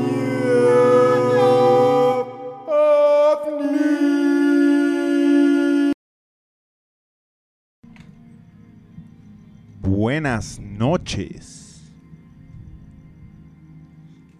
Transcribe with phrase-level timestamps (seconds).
[9.80, 11.90] Buenas noches.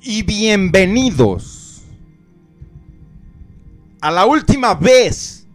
[0.02, 1.86] Y bienvenidos
[4.02, 5.48] a la última vez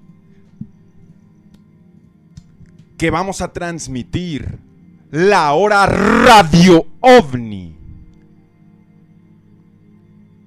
[2.97, 4.67] que vamos a transmitir
[5.11, 7.75] la hora radio ovni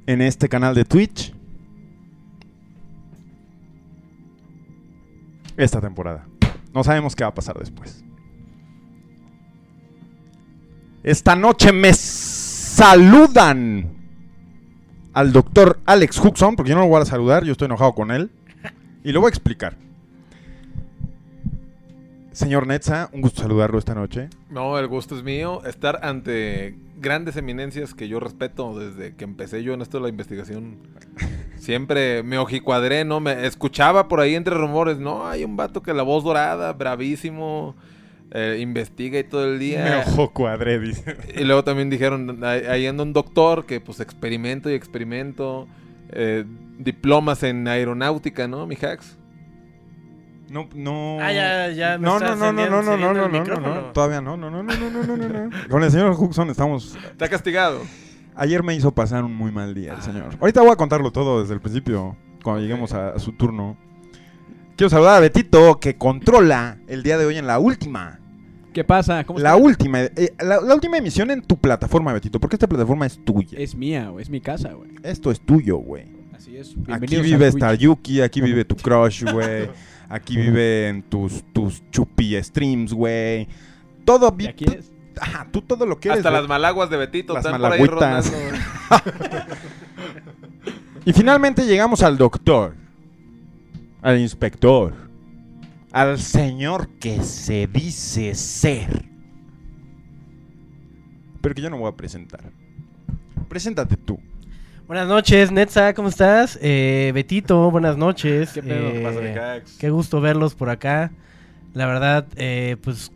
[0.07, 1.33] en este canal de Twitch
[5.57, 6.27] esta temporada.
[6.75, 8.05] No sabemos qué va a pasar después.
[11.03, 13.91] Esta noche me saludan
[15.13, 18.11] al doctor Alex Huxon, porque yo no lo voy a saludar, yo estoy enojado con
[18.11, 18.31] él.
[19.05, 19.77] Y lo voy a explicar.
[22.33, 24.29] Señor Netza, un gusto saludarlo esta noche.
[24.51, 25.63] No, el gusto es mío.
[25.65, 30.09] Estar ante grandes eminencias que yo respeto desde que empecé yo en esto de la
[30.09, 30.79] investigación.
[31.59, 33.21] Siempre me ojicuadré, ¿no?
[33.21, 37.77] Me escuchaba por ahí entre rumores, no, hay un vato que la voz dorada, bravísimo,
[38.33, 39.85] eh, investiga y todo el día.
[39.85, 41.17] Me ojo cuadré, dice.
[41.37, 45.69] Y luego también dijeron, ahí ahí anda un doctor que pues experimento y experimento.
[46.15, 46.45] eh,
[46.79, 49.17] diplomas en aeronáutica, ¿no, mi hacks?
[50.53, 51.17] No, no.
[51.19, 54.21] Ah, ya, ya me No, no, no, no, no, no, no, no, no, no, todavía
[54.21, 55.69] no, no, no, no, no, no, no, no, no.
[55.71, 56.95] Con el señor Huxon estamos.
[57.11, 57.81] Está castigado.
[58.35, 60.37] Ayer me hizo pasar un muy mal día el señor.
[60.39, 63.79] Ahorita voy a contarlo todo desde el principio, cuando lleguemos a, a su turno.
[64.77, 68.21] Quiero saludar a Betito, que controla el día de hoy en la última.
[68.75, 69.25] ¿Qué pasa?
[69.25, 73.07] ¿Cómo La última, eh, la, la última emisión en tu plataforma, Betito, porque esta plataforma
[73.07, 73.59] es tuya.
[73.59, 74.23] Es mía, güey.
[74.23, 74.91] Es mi casa, güey.
[75.03, 76.05] Esto es tuyo, güey.
[76.35, 76.75] Así es.
[76.89, 77.51] Aquí vive.
[77.51, 79.71] Staryuki, aquí vive tu crush, güey.
[80.15, 83.49] Aquí viven tus, tus chupi streams, güey.
[84.05, 84.93] Todo ¿Y vi- aquí tú- es?
[85.19, 86.19] Ajá, tú todo lo que eres.
[86.19, 88.33] Hasta las malaguas de Betito Las están por ahí malagüitas.
[91.05, 92.77] Y finalmente llegamos al doctor,
[94.03, 94.95] al inspector,
[95.91, 99.07] al señor que se dice ser.
[101.41, 102.53] Pero que yo no voy a presentar.
[103.49, 104.21] Preséntate tú.
[104.87, 106.59] Buenas noches, Netza, ¿cómo estás?
[106.61, 108.51] Eh, Betito, buenas noches.
[108.53, 108.89] ¿Qué pedo?
[108.89, 111.13] Eh, ¿Qué gusto verlos por acá.
[111.73, 113.11] La verdad, eh, pues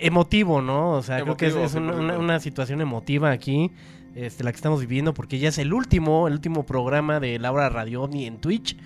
[0.00, 0.92] emotivo, ¿no?
[0.92, 1.98] O sea, creo que es, una, 100%.
[1.98, 3.70] una- una situación emotiva aquí,
[4.14, 7.68] este, la que estamos viviendo, porque ya es el último, el último programa de Laura
[7.68, 8.76] Radio OVNI en Twitch.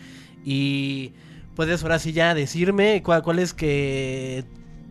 [0.45, 1.13] Y
[1.55, 4.45] puedes ahora sí ya decirme cuál, cuál es que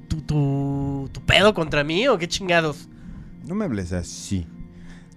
[0.08, 2.88] tu, tu, tu pedo contra mí o qué chingados.
[3.46, 4.46] No me hables así.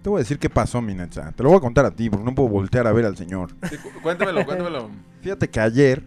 [0.02, 1.30] Te voy a decir qué pasó, mi Netza.
[1.32, 3.50] Te lo voy a contar a ti, porque no puedo voltear a ver al señor.
[3.70, 4.90] Sí, cu- cuéntamelo, cuéntamelo.
[5.20, 6.02] Fíjate que ayer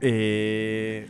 [0.00, 1.06] eh,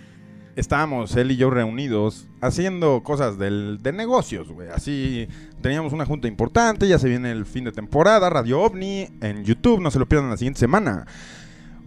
[0.57, 4.69] estábamos él y yo reunidos haciendo cosas del, de negocios, güey.
[4.71, 5.29] Así
[5.63, 9.81] teníamos una junta importante, ya se viene el fin de temporada, Radio OVNI en YouTube,
[9.81, 11.07] no se lo pierdan la siguiente semana.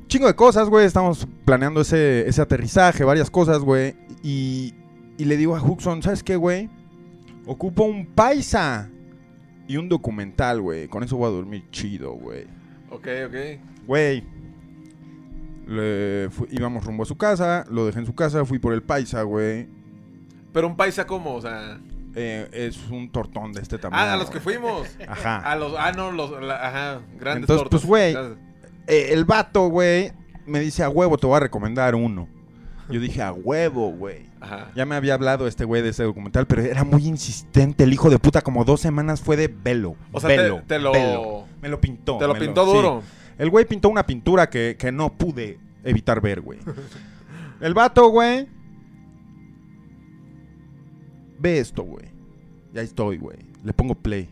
[0.08, 3.96] Chingo de cosas, güey, estamos planeando ese, ese aterrizaje, varias cosas, güey.
[4.24, 4.74] Y,
[5.18, 6.70] y le digo a Huxon, ¿sabes qué, güey?
[7.48, 8.90] Ocupo un paisa
[9.68, 10.88] y un documental, güey.
[10.88, 12.46] Con eso voy a dormir chido, güey.
[12.90, 13.36] Ok, ok.
[13.88, 14.24] Güey.
[15.66, 19.24] Le íbamos rumbo a su casa, lo dejé en su casa, fui por el paisa,
[19.24, 19.68] güey.
[20.54, 21.80] Pero un paisa como, o sea...
[22.20, 24.02] Eh, es un tortón de este tamaño.
[24.02, 24.88] Ah, a los que fuimos.
[25.08, 25.38] Ajá.
[25.40, 27.86] A los, ah, no, los, la- ajá, grandes Entonces, tortos.
[27.86, 28.16] pues, güey.
[28.88, 30.12] Eh, el vato, güey,
[30.48, 32.28] me dice a huevo, te voy a recomendar uno.
[32.90, 34.28] Yo dije a huevo, güey.
[34.76, 37.84] Ya me había hablado este güey de ese documental, pero era muy insistente.
[37.84, 39.96] El hijo de puta, como dos semanas fue de velo.
[40.12, 41.46] O sea, te- velo, te lo- velo.
[41.62, 42.18] Me lo pintó.
[42.18, 43.04] Te lo pintó duro.
[43.38, 46.60] El güey pintó una pintura que, que no pude evitar ver, güey.
[47.62, 48.48] El vato, güey.
[51.40, 52.06] Ve esto, güey.
[52.74, 53.38] Ya estoy, güey.
[53.64, 54.30] Le pongo play.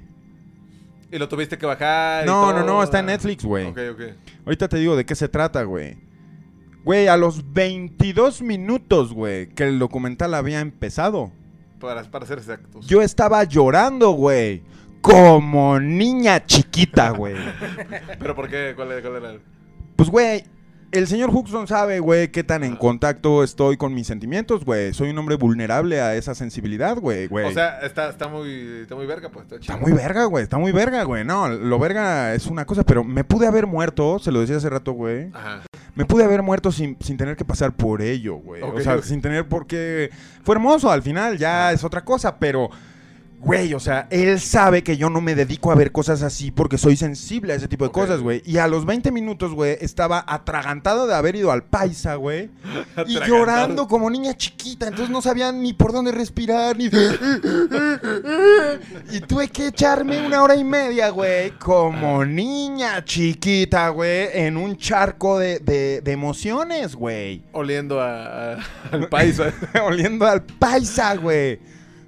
[1.11, 2.23] Y lo tuviste que bajar.
[2.23, 3.67] y No, no, no, está en Netflix, güey.
[3.67, 4.01] Ok, ok.
[4.45, 5.97] Ahorita te digo de qué se trata, güey.
[6.85, 11.31] Güey, a los 22 minutos, güey, que el documental había empezado,
[11.79, 12.85] Para, para ser exactos.
[12.85, 14.61] yo estaba llorando, güey.
[15.01, 17.35] Como niña chiquita, güey.
[18.19, 18.73] ¿Pero por qué?
[18.75, 19.01] ¿Cuál era?
[19.01, 19.39] Cuál era?
[19.95, 20.43] Pues, güey,
[20.91, 24.93] el señor Huxon sabe, güey, qué tan en contacto estoy con mis sentimientos, güey.
[24.93, 27.47] Soy un hombre vulnerable a esa sensibilidad, güey, güey.
[27.47, 29.45] O sea, está, está, muy, está muy verga, pues.
[29.45, 30.43] Está, Está muy verga, güey.
[30.43, 31.25] Está muy verga, güey.
[31.25, 34.69] No, lo verga es una cosa, pero me pude haber muerto, se lo decía hace
[34.69, 35.31] rato, güey.
[35.33, 35.63] Ajá.
[35.95, 38.61] Me pude haber muerto sin, sin tener que pasar por ello, güey.
[38.61, 40.09] O sea, sin tener por qué...
[40.43, 42.69] Fue hermoso, al final ya es otra cosa, pero...
[43.45, 46.79] Güey, o sea, él sabe que yo no me dedico a ver cosas así porque
[46.79, 48.41] soy sensible a ese tipo de cosas, güey.
[48.43, 52.49] Y a los 20 minutos, güey, estaba atragantado de haber ido al paisa, güey.
[53.05, 54.87] y llorando como niña chiquita.
[54.87, 56.85] Entonces no sabía ni por dónde respirar, ni...
[59.11, 64.75] y tuve que echarme una hora y media, güey, como niña chiquita, güey, en un
[64.75, 67.43] charco de, de- de emociones, güey.
[67.51, 68.57] Oliendo a, a-
[68.91, 69.53] al paisa.
[69.85, 71.59] Oliendo al paisa, güey.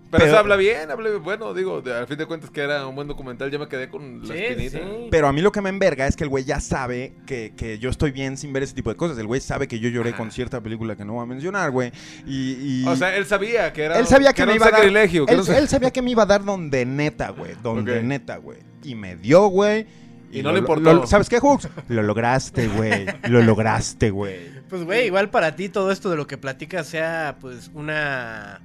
[0.10, 1.22] Pero, Pero- eso habla bien, habla bien.
[1.24, 3.90] Bueno, digo, de- al fin de cuentas que era un buen documental, ya me quedé
[3.90, 4.78] con la Sí, espinita.
[4.78, 5.08] sí.
[5.12, 7.78] Pero a mí lo que me enverga es que el güey ya sabe que, que
[7.78, 9.18] yo estoy bien sin ver ese tipo de cosas.
[9.18, 11.92] El güey sabe que yo lloré con cierta película que no voy a mencionar, güey.
[12.26, 14.68] Y, y- O sea, él sabía que era, él sabía que, era me un iba
[14.68, 14.80] a dar.
[14.80, 15.26] sacrilegio.
[15.26, 17.56] que Él, sabía que me iba a dar donde neta, güey.
[17.62, 18.60] Donde neta, güey.
[18.84, 19.86] Y me dio, güey.
[20.32, 20.94] Y no le importó.
[20.94, 21.68] lo- ¿Sabes qué, Hooks?
[21.90, 23.06] Lo lograste, güey.
[23.30, 24.38] Lo lograste, güey.
[24.70, 28.62] Pues, güey, igual para ti todo esto de lo que platicas sea, pues, una...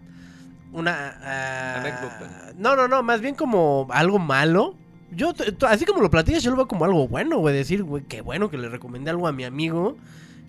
[0.72, 1.18] Una...
[1.22, 2.52] ah, Anécdota.
[2.56, 4.76] No, no, no, más bien como algo malo.
[5.14, 5.34] Yo,
[5.68, 7.54] así como lo platicas, yo lo veo como algo bueno, güey.
[7.54, 9.96] Decir, güey, qué bueno que le recomendé algo a mi amigo.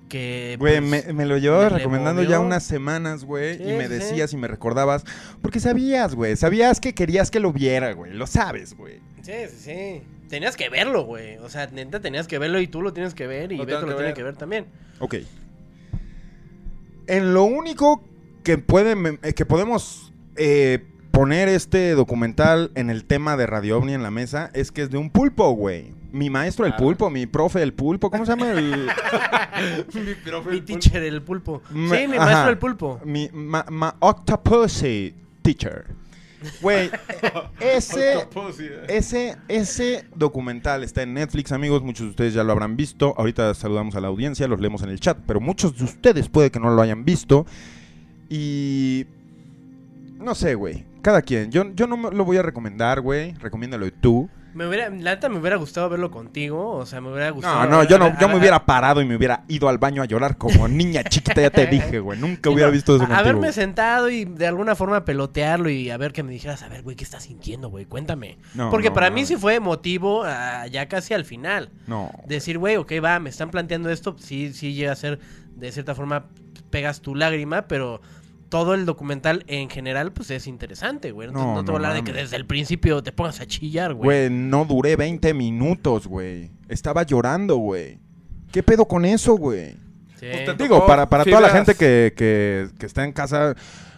[0.08, 0.56] Que.
[0.58, 2.30] Güey, pues, me, me lo llevaba me le recomendando movió.
[2.30, 3.58] ya unas semanas, güey.
[3.58, 5.04] Sí, y me sí, decías y me recordabas.
[5.42, 6.38] Porque sabías, güey.
[6.38, 8.14] Sabías que querías que lo viera, güey.
[8.14, 9.02] Lo sabes, güey.
[9.22, 10.02] Sí, sí, sí.
[10.30, 11.38] Tenías que verlo, güey.
[11.38, 13.86] O sea, neta, tenías que verlo y tú lo tienes que ver y Lo Beto
[13.86, 14.68] lo tiene que ver también.
[15.00, 15.16] Ok.
[17.08, 18.02] En lo único
[18.44, 23.94] que, pueden, eh, que podemos eh, poner este documental en el tema de Radio OVNI
[23.94, 25.94] en la mesa es que es de un pulpo, güey.
[26.12, 26.78] Mi maestro el Ah.
[26.78, 28.52] pulpo, mi profe el pulpo, ¿cómo se llama?
[28.52, 28.88] El,
[30.52, 31.62] Mi teacher, el pulpo.
[31.72, 32.26] Ma- Sí, mi ajá.
[32.26, 33.00] maestro, el pulpo.
[33.06, 35.86] mi ma, ma- octopussy teacher.
[36.62, 36.90] Güey,
[37.60, 38.18] ese...
[38.18, 38.86] Octopussy, eh.
[38.90, 41.82] Ese, ese documental está en Netflix, amigos.
[41.84, 43.14] Muchos de ustedes ya lo habrán visto.
[43.18, 45.18] Ahorita saludamos a la audiencia, los leemos en el chat.
[45.26, 47.46] Pero muchos de ustedes puede que no lo hayan visto.
[48.30, 49.06] Y.
[50.24, 50.86] No sé, güey.
[51.02, 51.52] Cada quien.
[51.52, 53.34] Yo, yo no me lo voy a recomendar, güey.
[53.34, 54.30] Recomiéndalo tú.
[54.54, 56.72] Me hubiera, la neta me hubiera gustado verlo contigo.
[56.72, 57.66] O sea, me hubiera gustado.
[57.66, 60.06] No, no, yo no, yo me hubiera parado y me hubiera ido al baño a
[60.06, 62.20] llorar como niña chiquita, ya te dije, güey.
[62.20, 63.20] Nunca hubiera visto eso contigo.
[63.20, 66.84] Haberme sentado y de alguna forma pelotearlo y a ver que me dijeras, a ver,
[66.84, 67.86] güey, ¿qué estás sintiendo, güey?
[67.86, 68.38] Cuéntame.
[68.54, 71.70] No, Porque no, para mí sí fue emotivo ah, ya casi al final.
[71.88, 72.12] No.
[72.28, 75.20] Decir, güey, ok, va, me están planteando esto, sí, sí llega a ser,
[75.56, 76.28] de cierta forma,
[76.70, 78.02] pegas tu lágrima, pero
[78.54, 81.28] todo el documental en general, pues es interesante, güey.
[81.30, 83.42] Entonces, No, no, te voy a no hablar de que desde el principio te pongas
[83.42, 84.06] a chillar, güey.
[84.06, 86.52] Güey, no duré 20 minutos, güey.
[86.70, 87.98] Estaba llorando, güey.
[88.52, 89.72] ¿Qué pedo con eso, güey?
[90.20, 90.28] Sí.
[90.32, 93.56] Pues te Digo, para, para toda la gente que, que- que está en casa,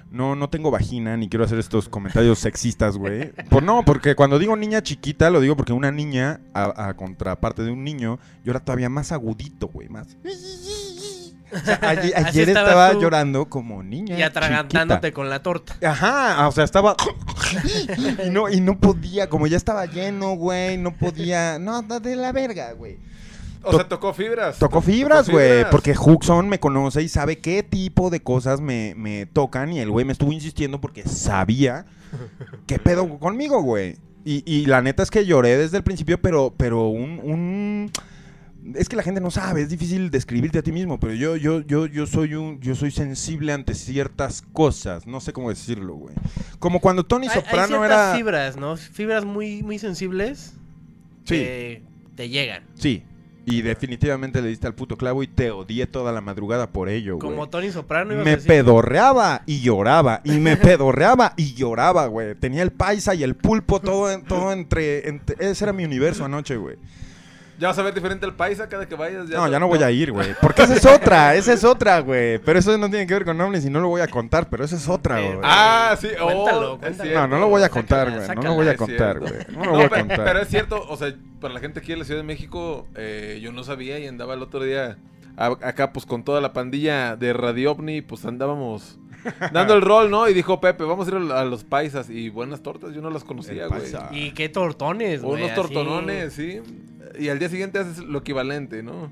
[0.10, 3.34] no, no tengo vagina, ni quiero hacer estos comentarios sexistas, güey.
[3.50, 7.64] Por, no, porque cuando digo niña chiquita, lo digo porque una niña, a, a contraparte
[7.64, 10.16] de un niño, llora todavía más agudito, güey, más...
[11.52, 13.02] O sea, ayer, estaba tú.
[13.02, 15.16] llorando como niña y atragantándote chiquita.
[15.16, 15.76] con la torta.
[15.86, 16.96] Ajá, o sea, estaba...
[18.26, 21.60] y, no, y no podía, como ya estaba lleno, güey, no podía...
[21.60, 22.98] No, de la verga, güey.
[23.64, 24.60] O To- sea, tocó fibras.
[24.60, 25.68] Tocó To- fibras, güey.
[25.72, 29.74] Porque Huxon me conoce y sabe qué tipo de cosas me, me tocan.
[29.74, 31.86] Y el güey me estuvo insistiendo porque sabía
[32.68, 33.98] qué pedo conmigo, güey.
[34.24, 37.92] Y, y la neta es que lloré desde el principio, pero, pero un, un-
[38.74, 41.62] Es que la gente no sabe, es difícil describirte a ti mismo, pero yo, yo,
[41.62, 46.16] yo, yo soy un, yo soy sensible ante ciertas cosas, no sé cómo decirlo, güey.
[46.58, 48.16] Como cuando Tony Hay, hay Soprano ciertas era.
[48.16, 48.76] fibras, ¿no?
[48.76, 50.54] Fibras muy, muy sensibles
[51.26, 51.36] Sí.
[51.36, 51.84] que
[52.16, 52.64] te llegan.
[52.74, 53.04] Sí.
[53.48, 57.18] Y definitivamente le diste al puto clavo y te odié toda la madrugada por ello,
[57.18, 57.30] güey.
[57.30, 58.14] Como Tony Soprano.
[58.14, 58.48] ibas a Me decir.
[58.48, 60.22] pedorreaba y lloraba.
[60.24, 62.34] Y me pedorreaba y lloraba, güey.
[62.34, 66.58] Tenía el paisa y el pulpo todo, todo entre, entre- Ese era mi universo anoche,
[66.58, 66.78] güey.
[67.58, 69.30] Ya vas a ver diferente al paisa cada que vayas.
[69.30, 70.36] No, ya no voy a ir, güey.
[70.42, 72.38] Porque esa es otra, esa es otra, güey.
[72.40, 74.66] Pero eso no tiene que ver con ovnis y no lo voy a contar, pero
[74.66, 75.40] esa es otra, güey.
[75.44, 76.10] Ah, sí.
[76.20, 77.14] oh, Cuéntalo, es cuéntalo.
[77.14, 78.28] No, no lo voy a contar, güey.
[78.36, 79.34] No lo voy a contar, güey.
[79.52, 80.24] No lo No, voy a contar.
[80.26, 83.40] Pero es cierto, o sea, para la gente aquí en la Ciudad de México, eh,
[83.42, 84.98] yo no sabía y andaba el otro día
[85.38, 88.98] a- acá, pues con toda la pandilla de Radio OVNI, pues andábamos
[89.54, 90.28] dando el rol, ¿no?
[90.30, 93.24] Y dijo Pepe, vamos a ir a los paisas y buenas tortas, yo no las
[93.24, 93.82] conocía, güey.
[94.12, 95.44] Y qué tortones, güey.
[95.44, 96.62] Unos tortonones, sí.
[97.20, 99.12] Y al día siguiente haces lo equivalente, ¿no?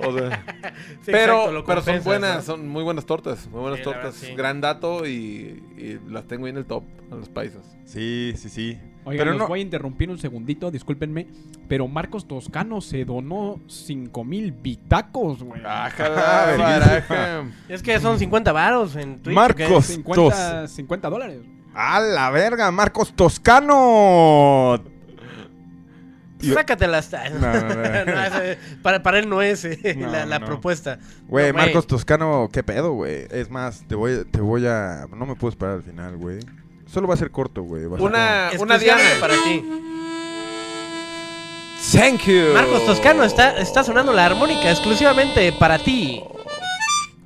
[0.00, 0.44] O sea,
[1.02, 2.42] Sí, pero, exacto, lo pero son buenas, ¿no?
[2.42, 4.20] son muy buenas tortas, muy buenas Sí, la verdad, tortas.
[4.28, 4.34] sí.
[4.34, 7.62] Gran dato y, y las tengo ahí en el top, a los paisas.
[7.84, 8.78] Sí, sí, sí.
[9.06, 9.48] Oigan, pero los no.
[9.48, 11.26] voy a interrumpir un segundito, discúlpenme.
[11.68, 15.60] Pero Marcos Toscano se donó 5000 bitacos, güey.
[15.64, 16.64] Ah, verguísima.
[16.68, 17.44] baraja.
[17.68, 19.34] Es que son 50 varos en Twitch.
[19.34, 19.70] Marcos.
[19.70, 19.82] ¿o qué?
[19.82, 21.40] 50, 50 dólares.
[21.74, 22.70] ¡A la verga!
[22.70, 24.80] ¡Marcos Toscano!
[26.44, 27.10] Iba- Sácatelas.
[27.12, 28.04] No, no, no.
[28.04, 30.46] No, ese- para, para él no es eh, No, la, la no.
[30.46, 30.98] propuesta.
[31.28, 33.26] Güey, No, Marcos Toscano, ¿qué pedo, güey?
[33.30, 35.06] Es más, te voy, te voy a...
[35.14, 36.38] No me puedo esperar al final, güey.
[36.86, 37.82] Solo va a ser corto, güey.
[37.82, 39.02] ser Una, una Diana.
[39.20, 39.64] para ti.
[41.92, 42.52] Thank you.
[42.54, 46.22] Marcos Toscano está, está sonando la armónica exclusivamente para ti.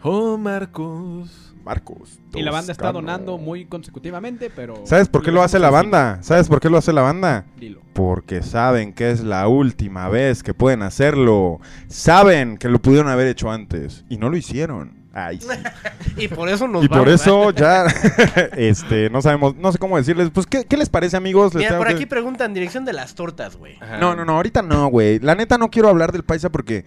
[0.02, 1.47] Oh, Marcos.
[1.68, 2.18] Marcos.
[2.34, 4.86] Y la banda está donando muy consecutivamente, pero...
[4.86, 6.18] ¿Sabes por qué lo hace la banda?
[6.22, 7.44] ¿Sabes por qué lo hace la banda?
[7.60, 7.82] Dilo.
[7.92, 11.60] Porque saben que es la última vez que pueden hacerlo.
[11.88, 14.06] Saben que lo pudieron haber hecho antes.
[14.08, 14.96] Y no lo hicieron.
[15.12, 15.48] Ay, sí.
[16.16, 17.54] Y por eso nos Y por eso ¿eh?
[17.54, 17.84] ya,
[18.56, 20.30] este, no sabemos, no sé cómo decirles.
[20.30, 21.52] Pues, ¿qué, qué les parece, amigos?
[21.54, 23.78] Les Mira, por que- aquí preguntan dirección de las tortas, güey.
[24.00, 25.18] No, no, no, ahorita no, güey.
[25.18, 26.86] La neta no quiero hablar del paisa porque,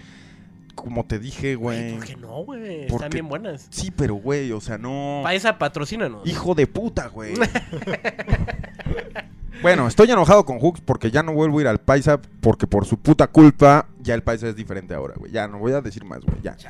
[0.75, 1.95] como te dije, Güey.
[1.95, 2.87] ¿por qué no, güey?
[2.87, 3.67] ¿Por Están bien buenas.
[3.69, 5.21] Sí, pero, güey, o sea, no.
[5.23, 6.27] Paisa, patrocínanos.
[6.27, 7.33] Hijo de puta, güey.
[9.61, 12.85] bueno, estoy enojado con Hooks porque ya no vuelvo a ir al paisa porque por
[12.85, 15.31] su puta culpa ya el paisa es diferente ahora, güey.
[15.31, 16.55] Ya no voy a decir más, güey, ya.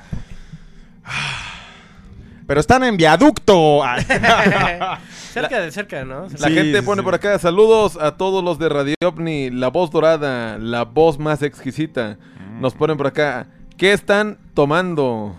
[2.48, 3.82] Pero están en viaducto.
[5.32, 6.24] Cerca de cerca, ¿no?
[6.38, 7.06] La Sí, gente pone sí.
[7.06, 11.42] por acá saludos a todos los de Radio OVNI, la voz dorada, la voz más
[11.44, 12.18] exquisita.
[12.60, 13.48] Nos ponen por acá,
[13.82, 15.36] ¿qué están tomando?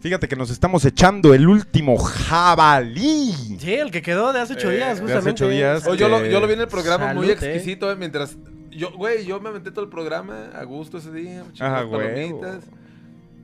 [0.00, 3.32] Fíjate que nos estamos echando el último jabalí.
[3.58, 5.30] Sí, el que quedó de hace ocho Eh, días, de hace justamente.
[5.44, 5.84] ocho días.
[5.88, 8.36] Oh, yo, lo, que- yo lo vi en el programa muy Salud, exquisito, eh, mientras...
[8.70, 11.42] Yo, güey, yo me aventé todo el programa a gusto ese día.
[11.58, 11.90] huevo.
[11.90, 12.62] palomitas.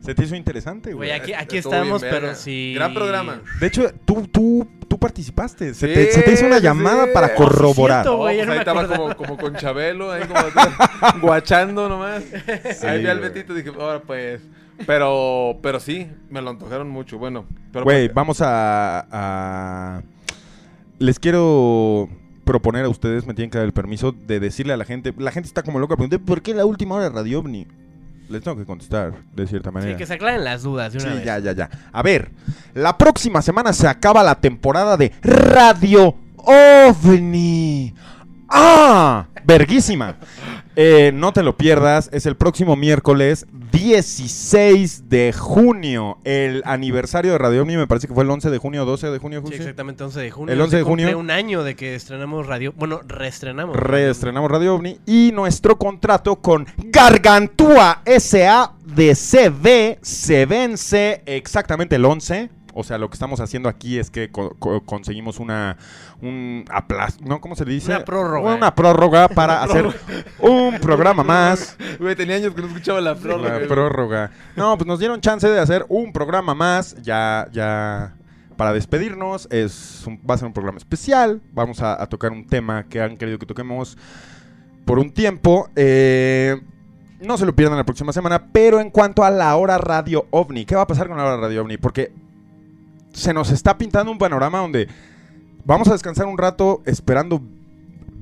[0.04, 1.20] Se te hizo interesante, Güey, güey.
[1.20, 2.18] aquí, aquí Estuvo bien estamos, verga.
[2.20, 2.75] pero sí.
[2.75, 3.40] Gran programa.
[3.61, 5.73] De hecho, tú, tú, tú participaste.
[5.75, 7.11] Se, Sí, te, se te hizo una sí, llamada sí.
[7.14, 8.02] para Oh, sí, corroborar.
[8.04, 8.14] cierto.
[8.14, 9.14] Oh, güey, pues ya no ahí me estaba acordaba.
[9.14, 10.40] como, como con Chabelo, ahí como
[11.23, 12.23] guachando nomás.
[12.84, 13.30] ahí vi al güey.
[13.30, 14.40] Betito y dije, ahora pues...
[14.87, 17.16] Pero, pero sí, me lo antojaron mucho.
[17.16, 20.02] Bueno, pero Güey, pues, vamos a, a-
[20.99, 22.08] Les quiero
[22.44, 25.14] proponer a ustedes, me tienen que dar el permiso de decirle a la gente.
[25.16, 27.66] La gente está como loca preguntando, ¿por qué la última hora de Radio OVNI?
[28.28, 29.92] Les tengo que contestar, de cierta manera.
[29.92, 31.24] Sí, que se aclaren las dudas de una Sí, vez.
[31.26, 31.70] ya, ya, ya.
[31.92, 32.30] A ver,
[32.74, 37.94] la próxima semana se acaba la temporada de Radio OVNI.
[38.48, 39.26] ¡Ah!
[39.44, 40.16] Verguísima.
[40.76, 46.18] Eh, no te lo pierdas, es el próximo miércoles 16 de junio.
[46.24, 49.18] El aniversario de Radio OVNI me parece que fue el 11 de junio, 12 de
[49.18, 49.42] junio.
[49.46, 50.52] Sí, exactamente, 11 de junio.
[50.52, 51.18] El 11 de junio.
[51.18, 52.72] un año de que estrenamos radio.
[52.76, 53.76] Bueno, reestrenamos.
[53.76, 58.72] Reestrenamos Radio OVNI y nuestro contrato con Gargantúa S.A.
[58.84, 62.50] de CB se vence exactamente el 11.
[62.74, 65.76] O sea, lo que estamos haciendo aquí es que co- co- conseguimos una
[66.20, 67.40] un aplas- ¿no?
[67.40, 67.92] ¿Cómo se le dice?
[67.94, 68.54] Una prórroga.
[68.54, 69.86] Una prórroga para hacer
[70.40, 71.76] un programa más.
[72.00, 73.60] güey, tenía años que no escuchaba la prórroga.
[73.60, 74.30] La prórroga.
[74.56, 76.96] No, pues nos dieron chance de hacer un programa más.
[77.02, 78.14] Ya, ya.
[78.56, 81.40] Para despedirnos, es un- va a ser un programa especial.
[81.52, 83.98] Vamos a, a tocar un tema que han querido que toquemos
[84.84, 85.68] por un tiempo.
[85.76, 86.60] Eh,
[87.20, 88.46] no se lo pierdan la próxima semana.
[88.52, 91.36] Pero en cuanto a la hora radio ovni, ¿qué va a pasar con la hora
[91.36, 91.78] radio ovni?
[91.78, 92.12] Porque
[93.14, 94.88] se nos está pintando un panorama donde
[95.64, 97.40] vamos a descansar un rato esperando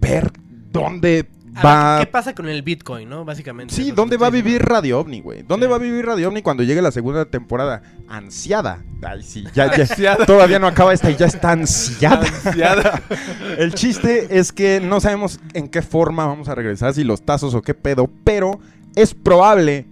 [0.01, 0.31] ver
[0.71, 3.25] dónde A va ver, ¿Qué pasa con el Bitcoin, no?
[3.25, 3.75] Básicamente.
[3.75, 4.63] Sí, ¿dónde va a vivir.
[4.63, 5.43] Radio OVNI, güey?
[5.43, 5.71] ¿Dónde Sí.
[5.71, 7.83] va a vivir Radio OVNI cuando llegue la segunda temporada?
[8.09, 8.83] Ansiada.
[9.03, 10.17] Ay, sí, ya.
[10.25, 12.27] Todavía no acaba esta y ya está ansiada.
[12.27, 13.03] Ansiada.
[13.59, 17.55] El chiste es que no sabemos en qué forma vamos a regresar, si los tazos
[17.55, 18.59] o qué pedo, pero
[18.95, 19.87] es probable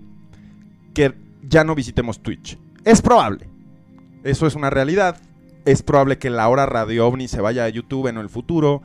[0.95, 2.57] que ya no visitemos Twitch.
[2.85, 3.50] Es probable.
[4.25, 5.17] Eso es una realidad.
[5.65, 8.83] Es probable que la hora Radio OVNI se vaya a YouTube en el futuro.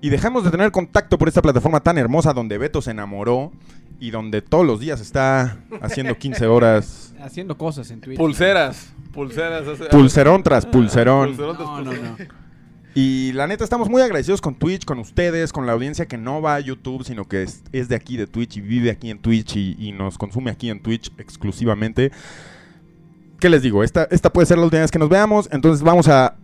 [0.00, 3.50] Y dejemos de tener contacto por esta plataforma tan hermosa donde Beto se enamoró
[3.98, 7.14] y donde todos los días está haciendo 15 horas.
[7.20, 8.18] Haciendo cosas en Twitter.
[8.18, 8.92] Pulseras.
[9.12, 9.64] Pulseras.
[9.90, 11.28] Pulserón tras pulserón.
[11.36, 12.16] Pulserón tras No, no, pulserón.
[12.18, 12.48] no.
[12.94, 16.40] Y la neta, estamos muy agradecidos con Twitch, con ustedes, con la audiencia que no
[16.42, 19.18] va a YouTube, sino que es, es de aquí de Twitch y vive aquí en
[19.20, 22.10] Twitch y, y nos consume aquí en Twitch exclusivamente.
[23.38, 23.84] ¿Qué les digo?
[23.84, 26.36] Esta, esta puede ser la última vez que nos veamos, entonces vamos a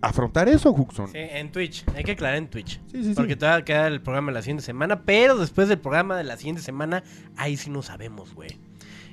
[0.00, 1.08] afrontar eso, Huxon.
[1.08, 1.84] Sí, en Twitch.
[1.94, 2.80] Hay que aclarar en Twitch.
[2.90, 3.14] Sí, sí, sí.
[3.14, 5.02] Porque todavía queda el programa de la siguiente semana.
[5.02, 7.04] Pero después del programa de la siguiente semana,
[7.36, 8.50] ahí sí no sabemos, güey.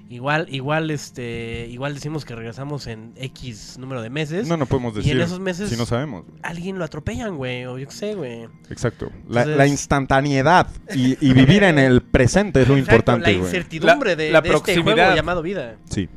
[0.10, 4.48] Igual, igual, este, igual decimos que regresamos en X número de meses.
[4.48, 6.26] No, no podemos Y en decir esos meses- si no sabemos.
[6.26, 6.40] güey.
[6.42, 7.66] Alguien lo atropellan, güey.
[7.68, 8.48] O yo qué sé, güey.
[8.72, 9.12] Exacto.
[9.28, 13.38] La, Entonces- la instantaneidad y, y vivir en el presente es lo Exacto, importante, La
[13.38, 13.46] güey.
[13.46, 14.96] incertidumbre La- de, la de este proximidad.
[14.96, 15.76] juego llamado vida.
[15.86, 16.10] Sí.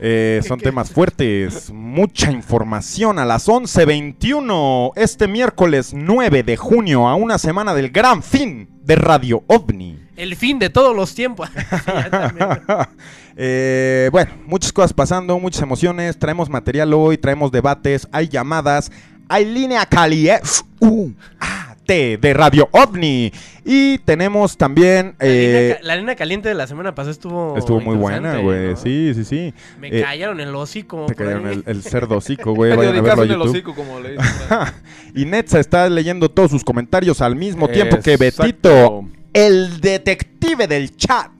[0.00, 7.14] Eh, son temas fuertes, mucha información a las 11.21 este miércoles 9 de junio, a
[7.14, 9.98] una semana del gran fin de Radio OVNI.
[10.16, 11.48] El fin de todos los tiempos.
[13.36, 18.92] Eh, bueno, muchas cosas pasando, muchas emociones, traemos material hoy, traemos debates, hay llamadas,
[19.28, 20.46] hay línea caliente.
[20.78, 21.53] Uh, ah,
[21.84, 23.32] T de Radio OVNI.
[23.64, 25.14] Y tenemos también...
[25.18, 27.56] La, línea eh, la caliente de la semana pasada estuvo.
[27.56, 28.70] estuvo muy buena, güey.
[28.70, 28.76] ¿no?
[28.76, 29.54] Sí, sí, sí.
[29.80, 31.06] Me Eh, callaron el hocico.
[31.06, 31.52] Te ahí.
[31.52, 32.76] el, el cerdo hocico, güey.
[32.76, 34.26] Vayan a verlo el hocico, como le dicen.
[35.14, 38.16] Y Netza está leyendo todos sus comentarios al mismo tiempo que.
[38.16, 41.30] Betito, el detective del chat.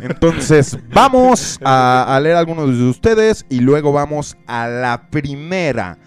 [0.00, 5.98] Entonces, vamos a, a leer algunos de ustedes y luego vamos a la primera,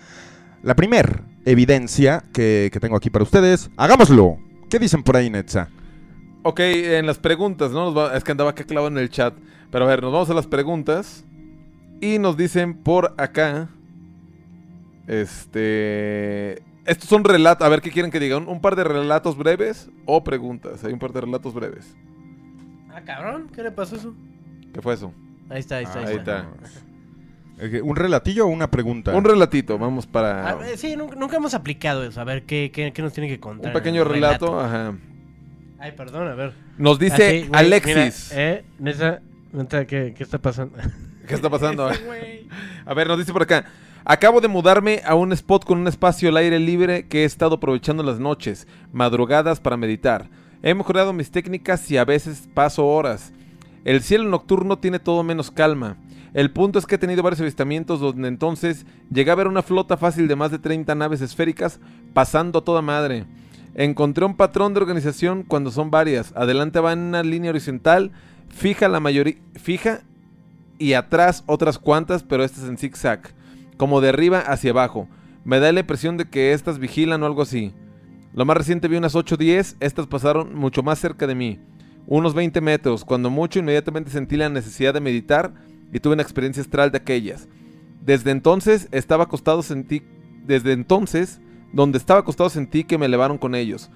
[0.64, 3.70] la primer evidencia que, que tengo aquí para ustedes.
[3.78, 4.38] Hagámoslo.
[4.70, 5.70] ¿Qué dicen por ahí, Netza?
[6.44, 7.86] Ok, en las preguntas, ¿no?
[7.86, 9.34] Nos va- es que andaba acá clavado en el chat.
[9.72, 11.24] Pero a ver, nos vamos a las preguntas.
[12.02, 13.70] Y nos dicen por acá.
[15.08, 16.62] Este.
[16.86, 17.66] Estos son relatos.
[17.66, 18.38] A ver, ¿qué quieren que diga?
[18.38, 20.84] ¿Un, un par de relatos breves o preguntas?
[20.84, 21.96] Hay un par de relatos breves.
[22.94, 23.50] Ah, cabrón.
[23.54, 24.14] ¿Qué le pasó eso?
[24.74, 25.14] ¿Qué fue eso?
[25.50, 26.00] Ahí está, ahí está.
[26.00, 26.40] Ahí está.
[26.40, 26.46] Eh,
[27.84, 29.16] ¿Un relatillo o una pregunta?
[29.16, 30.50] Un relatito, vamos para.
[30.50, 32.22] Ah, eh, sí, nunca, nunca hemos aplicado eso.
[32.22, 33.68] A ver, ¿qué, qué, qué nos tiene que contar?
[33.68, 34.60] un pequeño el relato.
[34.60, 34.94] Ajá.
[35.80, 36.54] Ay, perdón, a ver.
[36.78, 38.30] Nos dice Así, güey, Alexis.
[38.32, 38.66] mira, eh,
[39.52, 40.78] neta, ¿qué, ¿qué está pasando?
[41.28, 41.90] ¿Qué está pasando?
[42.86, 43.66] A ver, nos dice por acá.
[44.06, 47.56] Acabo de mudarme a un spot con un espacio al aire libre que he estado
[47.56, 50.30] aprovechando las noches, madrugadas para meditar.
[50.64, 53.34] He mejorado mis técnicas y a veces paso horas.
[53.84, 55.98] El cielo nocturno tiene todo menos calma.
[56.38, 59.98] El punto es que he tenido varios avistamientos donde entonces llegué a ver una flota
[59.98, 61.80] fácil de más de 30 naves esféricas
[62.14, 63.26] pasando toda madre.
[63.74, 66.32] Encontré un patrón de organización cuando son varias.
[66.36, 68.12] Adelante va en una línea horizontal,
[68.50, 70.02] fija la mayoría, fija
[70.78, 73.34] y atrás otras cuantas, pero estas en zigzag,
[73.76, 75.08] como de arriba hacia abajo.
[75.44, 77.74] Me da la impresión de que estas vigilan o algo así.
[78.36, 81.60] Lo más reciente vi unas 8 o 10, estas pasaron mucho más cerca de mí,
[82.06, 85.56] unos 20 metros, cuando mucho inmediatamente sentí la necesidad de meditar
[85.92, 87.48] y tuve una experiencia astral de aquellas.
[88.02, 90.04] Desde entonces estaba acostado sentí
[90.46, 91.42] desde entonces
[91.74, 93.90] donde estaba acostado sentí que me elevaron con ellos.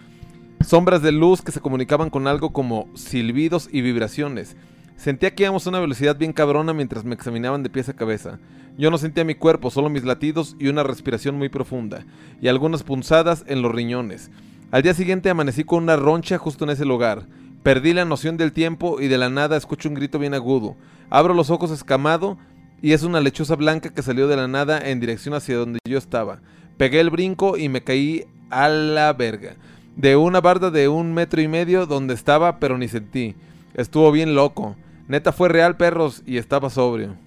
[0.66, 4.56] Sombras de luz que se comunicaban con algo como silbidos y vibraciones.
[4.96, 8.40] Sentía que íbamos a una velocidad bien cabrona mientras me examinaban de pies a cabeza.
[8.78, 12.06] Yo no sentía mi cuerpo, solo mis latidos y una respiración muy profunda,
[12.42, 14.30] y algunas punzadas en los riñones.
[14.70, 17.26] Al día siguiente amanecí con una roncha justo en ese lugar.
[17.64, 20.78] Perdí la noción del tiempo y de la nada escucho un grito bien agudo.
[21.12, 22.38] Abro los ojos escamado
[22.82, 25.98] y es una lechuza blanca que salió de la nada en dirección hacia donde yo
[25.98, 26.40] estaba.
[26.78, 29.56] Pegué el brinco y me caí a la verga.
[29.98, 33.36] De una barda de un metro y medio donde estaba, pero ni sentí.
[33.74, 34.78] Estuvo bien loco.
[35.10, 37.18] Neta fue real, perros, y estaba sobrio.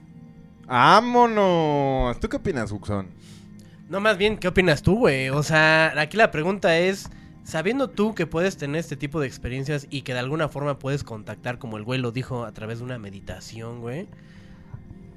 [0.67, 2.19] ¡Vámonos!
[2.21, 3.09] ¿Tú qué opinas, Huxon?
[3.91, 5.29] No, más bien, ¿qué opinas tú, güey?
[5.29, 7.11] O sea, aquí la pregunta es,
[7.45, 11.05] sabiendo tú que puedes tener este tipo de experiencias y que de alguna forma puedes
[11.05, 14.09] contactar, como el güey lo dijo, a través de una meditación, güey.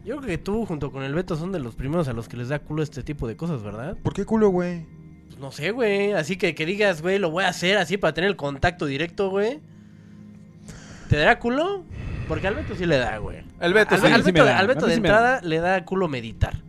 [0.05, 2.37] Yo creo que tú, junto con el Beto, son de los primeros a los que
[2.37, 3.97] les da culo este tipo de cosas, ¿verdad?
[4.03, 4.85] ¿Por qué culo, güey?
[5.25, 6.13] Pues no sé, güey.
[6.13, 9.29] Así que que digas, güey, lo voy a hacer así para tener el contacto directo,
[9.29, 9.59] güey.
[11.09, 11.83] ¿Te dará culo?
[12.27, 13.43] Porque al Beto sí le da, güey.
[13.59, 14.07] El Beto al, sí.
[14.07, 15.15] al sí me Beto, da, al Beto de sí me da.
[15.15, 16.61] entrada le da culo meditar.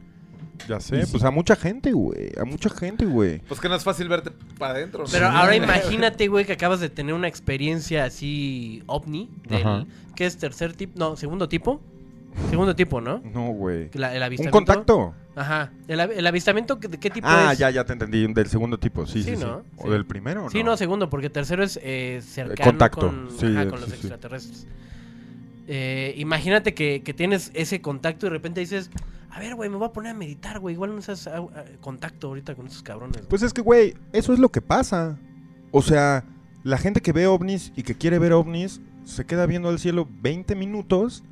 [0.66, 2.30] Ya sé, pues a mucha gente, güey.
[2.40, 3.38] A mucha gente, güey.
[3.40, 5.04] Pues que no es fácil verte para adentro.
[5.04, 5.08] ¿no?
[5.10, 9.30] Pero ahora imagínate, güey, que acabas de tener una experiencia así ovni.
[9.48, 9.86] Del.
[10.14, 10.98] ¿Qué es tercer tipo?
[10.98, 11.80] No, segundo tipo.
[12.50, 13.20] Segundo tipo, ¿no?
[13.32, 13.90] No, güey.
[13.94, 14.56] La- el ¿Un avistamiento.
[14.56, 15.14] contacto?
[15.34, 15.72] Ajá.
[15.88, 17.58] ¿El, av- el avistamiento de qué tipo Ah, es?
[17.58, 18.32] ya, ya te entendí.
[18.32, 19.44] Del segundo tipo, sí, sí, Sí, sí.
[19.44, 19.64] ¿no?
[19.76, 19.88] ¿O Sí.
[19.90, 23.62] del primero o Sí, no, segundo, porque tercero es eh, cercano contacto, con, sí, ajá,
[23.62, 23.94] eh, con los sí.
[23.96, 24.66] extraterrestres.
[25.66, 28.90] Eh, imagínate que, que tienes ese contacto y de repente dices,
[29.38, 31.62] a ver, güey, me voy a poner a meditar, güey, igual no seas ah, ah,
[31.80, 33.18] contacto ahorita con esos cabrones.
[33.18, 33.28] güey".
[33.28, 35.16] Pues es que, güey, eso es lo que pasa.
[35.70, 36.24] O sea,
[36.64, 40.08] la gente que ve ovnis y que quiere ver ovnis se queda viendo el cielo
[40.22, 41.22] 20 minutos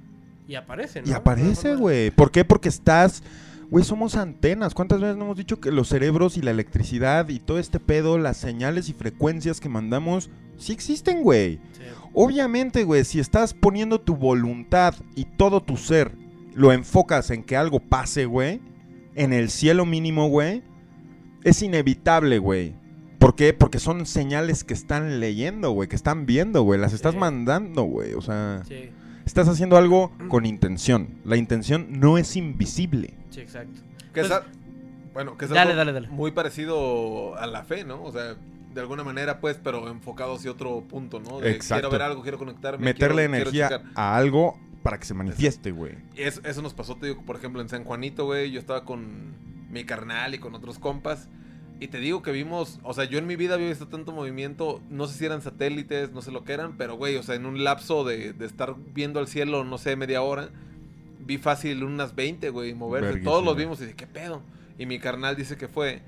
[0.47, 1.09] y aparece, ¿no?
[1.09, 2.11] y aparece, güey.
[2.12, 2.45] ¿Por qué?
[2.45, 3.25] Porque estás...
[3.69, 4.75] Güey, somos antenas.
[4.75, 8.16] ¿Cuántas veces no hemos dicho que los cerebros y la electricidad y todo este pedo,
[8.16, 11.57] las señales y frecuencias que mandamos, sí existen, güey?
[11.73, 11.83] Sí.
[12.14, 16.12] Obviamente, güey, si estás poniendo tu voluntad y todo tu ser
[16.57, 18.61] lo enfocas en que algo pase, güey,
[19.14, 20.62] en el cielo mínimo, güey,
[21.45, 22.75] es inevitable, güey.
[23.21, 23.53] ¿Por qué?
[23.53, 27.19] Porque son señales que están leyendo, güey, que están viendo, güey, las estás Sí.
[27.21, 28.14] mandando, güey.
[28.14, 28.90] O sea, Sí,
[29.25, 31.09] estás haciendo algo con intención.
[31.25, 33.14] La intención no es invisible.
[33.31, 33.81] sí, exacto.
[34.12, 34.33] Que Pues-
[35.12, 36.09] bueno, que es Dale, algo dale, dale.
[36.09, 38.03] muy parecido a la fe, ¿no?
[38.03, 38.35] O sea,
[38.75, 41.40] de alguna manera, pues, pero enfocado hacia otro punto, ¿no?
[41.40, 41.88] De Exacto.
[41.88, 42.85] Quiero ver algo, quiero conectarme.
[42.85, 45.94] Meterle quiero- energía a algo para que se manifieste, güey.
[46.14, 48.53] Eso, eso nos pasó, te digo, por ejemplo, en San Juanito, güey.
[48.53, 49.35] Yo estaba con
[49.68, 51.29] mi carnal y con otros compas.
[51.81, 54.81] Y te digo que vimos, o sea, yo en mi vida había visto tanto movimiento,
[54.88, 57.46] no sé si eran satélites, no sé lo que eran, pero güey, o sea, en
[57.46, 60.51] un lapso de, de estar viendo al cielo, no sé, media hora,
[61.18, 63.18] vi fácil unas 20, güey, moverse.
[63.22, 64.40] Todos los vimos y de qué pedo.
[64.79, 66.01] Y mi carnal dice que fue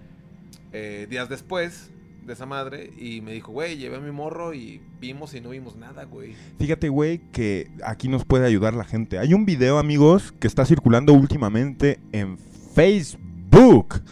[0.73, 1.91] eh, días después
[2.29, 5.49] de esa madre y me dijo, güey, llevé a mi morro y vimos y no
[5.51, 6.35] vimos nada, güey.
[6.59, 9.19] Fíjate, güey, que aquí nos puede ayudar la gente.
[9.19, 12.39] Hay un video, amigos, que está circulando últimamente en
[12.75, 14.03] Facebook.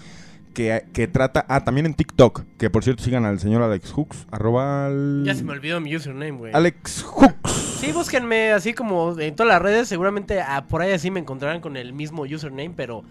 [0.55, 1.45] Que, que trata...
[1.49, 2.45] Ah, también en TikTok.
[2.59, 4.27] Que por cierto sigan al señor Alex Hooks.
[4.31, 6.53] Arroba al- Ya se me olvidó mi username, güey.
[6.55, 7.51] Alex Hooks.
[7.81, 9.87] Sí, búsquenme así como en todas las redes.
[9.87, 13.05] Seguramente ah, por ahí así me encontrarán con el mismo username, pero.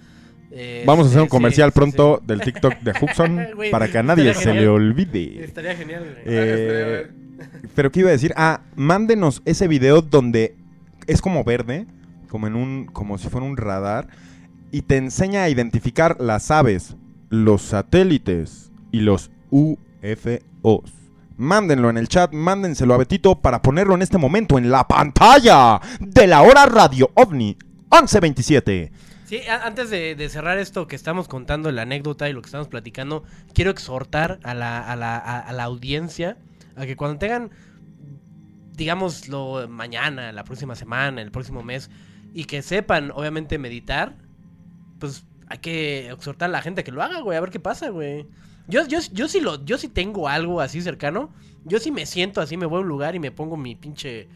[0.52, 2.94] Eh, Vamos a hacer un sí, comercial pronto del TikTok de
[3.56, 4.76] Güey, para que a nadie estaría se le genial.
[4.76, 5.44] olvide.
[5.44, 6.24] Estaría genial, güey.
[6.26, 7.08] Eh,
[7.76, 8.34] pero ¿qué iba a decir?
[8.38, 10.56] Ah, mándenos ese video donde
[11.08, 11.86] es como verde,
[12.30, 14.08] como en un, como si fuera un radar,
[14.72, 16.96] y te enseña a identificar las aves,
[17.30, 20.94] los satélites y los UFOs.
[21.38, 25.82] Mándenlo en el chat, mándenselo a Betito para ponerlo en este momento en la pantalla
[26.00, 27.58] de la hora Radio OVNI
[27.92, 28.92] 1127.
[29.26, 33.24] Sí, antes de, cerrar esto que estamos contando, la anécdota y lo que estamos platicando,
[33.54, 36.38] quiero exhortar a la, a la, a- la audiencia
[36.76, 37.50] a que cuando tengan,
[38.74, 41.90] digámoslo, mañana, la próxima semana, el próximo mes,
[42.36, 44.16] y que sepan, obviamente, meditar,
[45.00, 47.60] pues hay que exhortar a la gente a que lo haga, güey, a ver qué
[47.60, 48.28] pasa, güey.
[48.68, 51.34] Yo, yo, yo, sí lo, yo sí tengo algo así cercano,
[51.64, 54.28] yo sí me siento así, me voy a un lugar y me pongo mi pinche...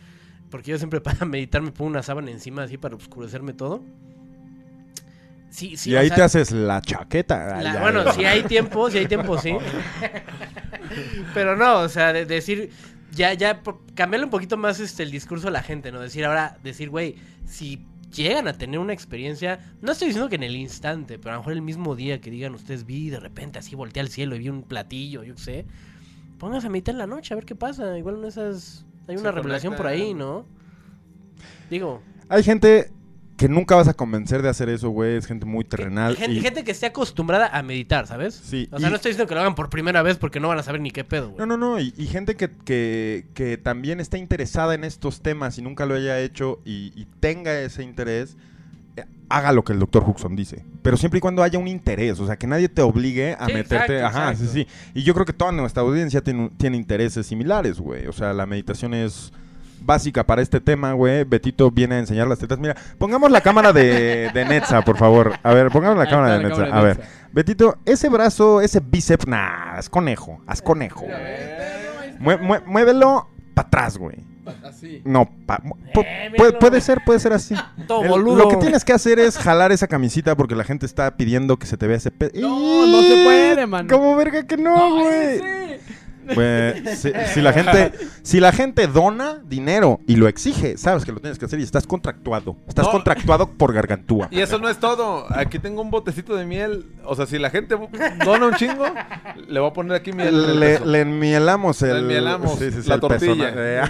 [0.50, 3.84] Porque yo siempre para meditar me pongo una sábana encima así para oscurecerme todo.
[5.50, 7.62] Sí, sí, y ahí sea, te haces la chaqueta.
[7.62, 9.56] la- Ay, bueno, si hay tiempo, si hay tiempo, sí.
[11.34, 12.70] Pero no, o sea, de, decir,
[13.12, 13.62] ya, ya,
[13.96, 16.00] cambiarle un poquito más este, el discurso a la gente, ¿no?
[16.00, 20.44] Decir ahora, decir, güey, si llegan a tener una experiencia, no estoy diciendo que en
[20.44, 23.20] el instante, pero a lo mejor el mismo día que digan ustedes vi y de
[23.20, 25.66] repente así volteé al cielo y vi un platillo, yo qué sé,
[26.38, 27.98] pónganse a meditar en la noche a ver qué pasa.
[27.98, 30.14] Igual en esas, hay Se una revelación por ahí.
[30.14, 30.46] ¿no?
[31.70, 32.92] Digo, Hay gente
[33.40, 35.16] que nunca vas a convencer de hacer eso, güey.
[35.16, 36.18] Es gente muy terrenal.
[36.18, 38.36] gente, y- gente que esté acostumbrada a meditar, ¿sabes?
[38.36, 40.50] Sí, O sea, y- no estoy diciendo que lo hagan por primera vez porque no
[40.50, 41.40] van a saber ni qué pedo, güey.
[41.40, 41.80] No, no, no.
[41.80, 45.96] Y, y gente que, que, que también está interesada en estos temas y nunca lo
[45.96, 48.36] haya hecho y, tenga ese interés,
[48.98, 50.66] eh, haga lo que el doctor Huxon dice.
[50.82, 52.20] Pero siempre y cuando haya un interés.
[52.20, 53.96] O sea, que nadie te obligue a Sí, meterte.
[54.00, 54.52] exacto, Ajá, exacto.
[54.54, 54.92] sí, sí.
[54.94, 58.06] Y yo creo que toda nuestra audiencia tiene, tiene intereses similares, güey.
[58.08, 59.32] O sea, la meditación es
[59.82, 61.24] básica para este tema, güey.
[61.24, 62.60] Betito viene a enseñar las tetas.
[62.60, 65.34] Mira, pongamos la cámara de, de Netza, por favor.
[65.44, 66.64] A ver, pongamos la Ahí cámara de la Netza.
[66.64, 67.10] cámara A ver, Netza.
[67.32, 71.06] Betito, ese brazo, ese bíceps, nah, haz conejo, haz conejo.
[72.20, 74.18] Mue- mue- muévelo para atrás, güey.
[74.64, 75.02] Así.
[75.06, 75.62] No, pa-
[75.94, 77.54] Eh, puede, puede ser, puede ser así.
[77.88, 78.38] Todo El- boludo.
[78.38, 81.68] lo que tienes que hacer es jalar esa camisita porque la gente está pidiendo que
[81.68, 82.32] se te vea ese pedo.
[82.42, 83.88] No, no se puede, mano.
[83.88, 85.40] Como verga que no, güey.
[86.34, 87.92] Güey, si, si la gente,
[88.24, 91.64] si la gente dona dinero y lo exige, sabes que lo tienes que hacer y
[91.64, 92.56] estás contractuado.
[92.68, 92.92] Estás No.
[92.92, 94.28] contractuado por gargantúa.
[94.32, 95.26] Y eso no es todo.
[95.36, 96.86] Aquí tengo un botecito de miel.
[97.04, 97.76] O sea, si la gente
[98.26, 98.86] dona un chingo,
[99.48, 100.28] le voy a poner aquí miel.
[100.30, 101.94] en el Le, le enmielamos el.
[101.94, 103.90] Le enmielamos la el tortilla.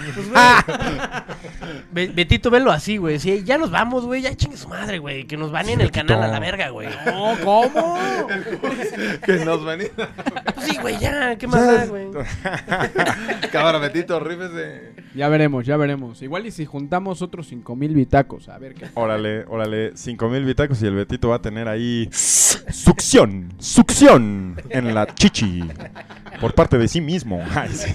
[1.92, 3.18] Betito, velo así, güey.
[3.18, 5.24] Si ya nos vamos, güey, ya chingue su madre, güey.
[5.26, 6.06] Que nos baneen el Betito.
[6.06, 6.88] canal a la verga, güey.
[7.06, 7.98] No, ¿cómo?
[9.26, 9.88] que nos venía.
[10.54, 11.36] Pues sí, güey, ya.
[11.36, 12.06] ¿Qué más da, güey?
[13.52, 14.92] Cámara, Betito, rífese.
[15.14, 16.22] Ya veremos, ya veremos.
[16.22, 18.86] Igual y si juntamos otros 5000 bitacos, a ver qué.
[18.94, 25.14] Órale, órale, 5000 bitacos y el Betito va a tener ahí succión, succión en la
[25.14, 25.62] chichi
[26.40, 27.44] por parte de sí mismo.
[27.54, 27.92] Ay, sí.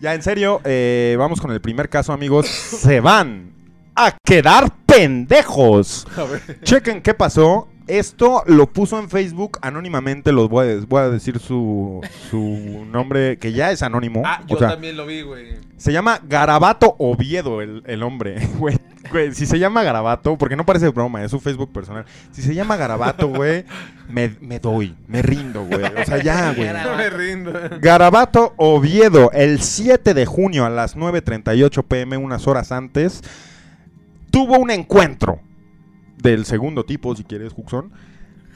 [0.00, 2.46] Ya en serio, eh, vamos con el primer caso, amigos.
[2.46, 3.52] Se van
[3.94, 6.06] a quedar pendejos.
[6.16, 6.60] A ver.
[6.62, 7.68] Chequen qué pasó.
[7.98, 10.32] Esto lo puso en Facebook anónimamente.
[10.32, 12.00] Los voy a, voy a decir su,
[12.30, 14.22] su nombre, que ya es anónimo.
[14.24, 15.56] Ah, O yo sea, también lo vi, güey.
[15.76, 18.36] se llama Garabato Oviedo el, el hombre.
[18.58, 18.76] Güey,
[19.10, 22.04] güey, si se llama Garabato, porque no parece broma, es su Facebook personal.
[22.32, 23.64] Si se llama Garabato, güey,
[24.08, 25.82] me, me doy, me rindo, güey.
[25.82, 26.68] O sea, ya, güey.
[26.84, 27.52] No me rindo.
[27.80, 33.22] Garabato Oviedo, el 7 de junio a las 9.38 pm, unas horas antes,
[34.30, 35.40] tuvo un encuentro
[36.22, 37.92] del segundo tipo, si quieres, Juxon.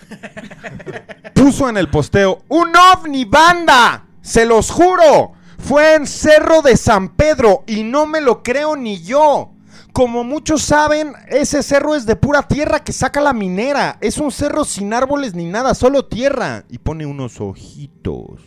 [1.34, 4.06] Puso en el posteo, ¡Un ovni, banda!
[4.20, 5.32] ¡Se los juro!
[5.58, 9.50] Fue en Cerro de San Pedro y no me lo creo ni yo.
[9.94, 13.96] Como muchos saben, ese cerro es de pura tierra que saca la minera.
[14.00, 16.64] Es un cerro sin árboles ni nada, solo tierra.
[16.68, 18.40] Y pone unos ojitos.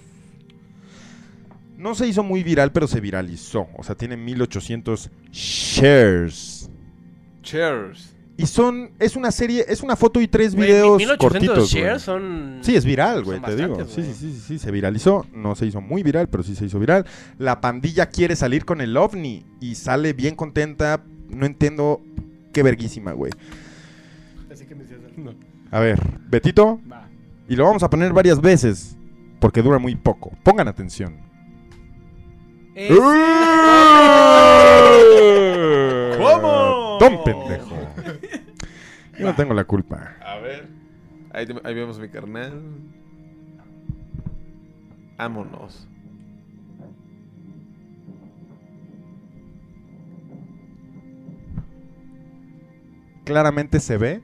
[1.78, 3.68] No se hizo muy viral, pero se viralizó.
[3.78, 6.70] O sea, tiene 1800 shares.
[7.44, 8.17] Cheers.
[8.40, 11.72] Y son, es una serie, es una foto y tres Güey, videos 1800 cortitos.
[11.72, 11.84] güey.
[11.84, 12.60] shares son...
[12.62, 13.70] Sí, es viral, güey, te digo.
[13.78, 14.14] bastantes, Sí, güey.
[14.14, 15.26] sí, sí, sí, se viralizó.
[15.34, 17.06] No se hizo muy viral, pero sí se hizo viral.
[17.40, 21.04] La pandilla quiere salir con el ovni y sale bien contenta.
[21.30, 22.00] No entiendo
[22.54, 23.32] qué verguísima, güey.
[25.72, 27.10] A ver, Betito, Va.
[27.50, 28.96] y lo vamos a poner varias veces.
[29.40, 30.32] porque dura muy poco.
[30.44, 31.16] Pongan atención.
[32.76, 32.98] Es-
[36.18, 36.98] ¿Cómo?
[37.00, 37.77] Don pendejo.
[39.18, 40.16] Yo no tengo la culpa.
[40.22, 40.68] A ver.
[41.32, 42.62] Ahí, vemos mi carnal.
[45.18, 45.88] Vámonos.
[53.26, 54.22] Claramente se ve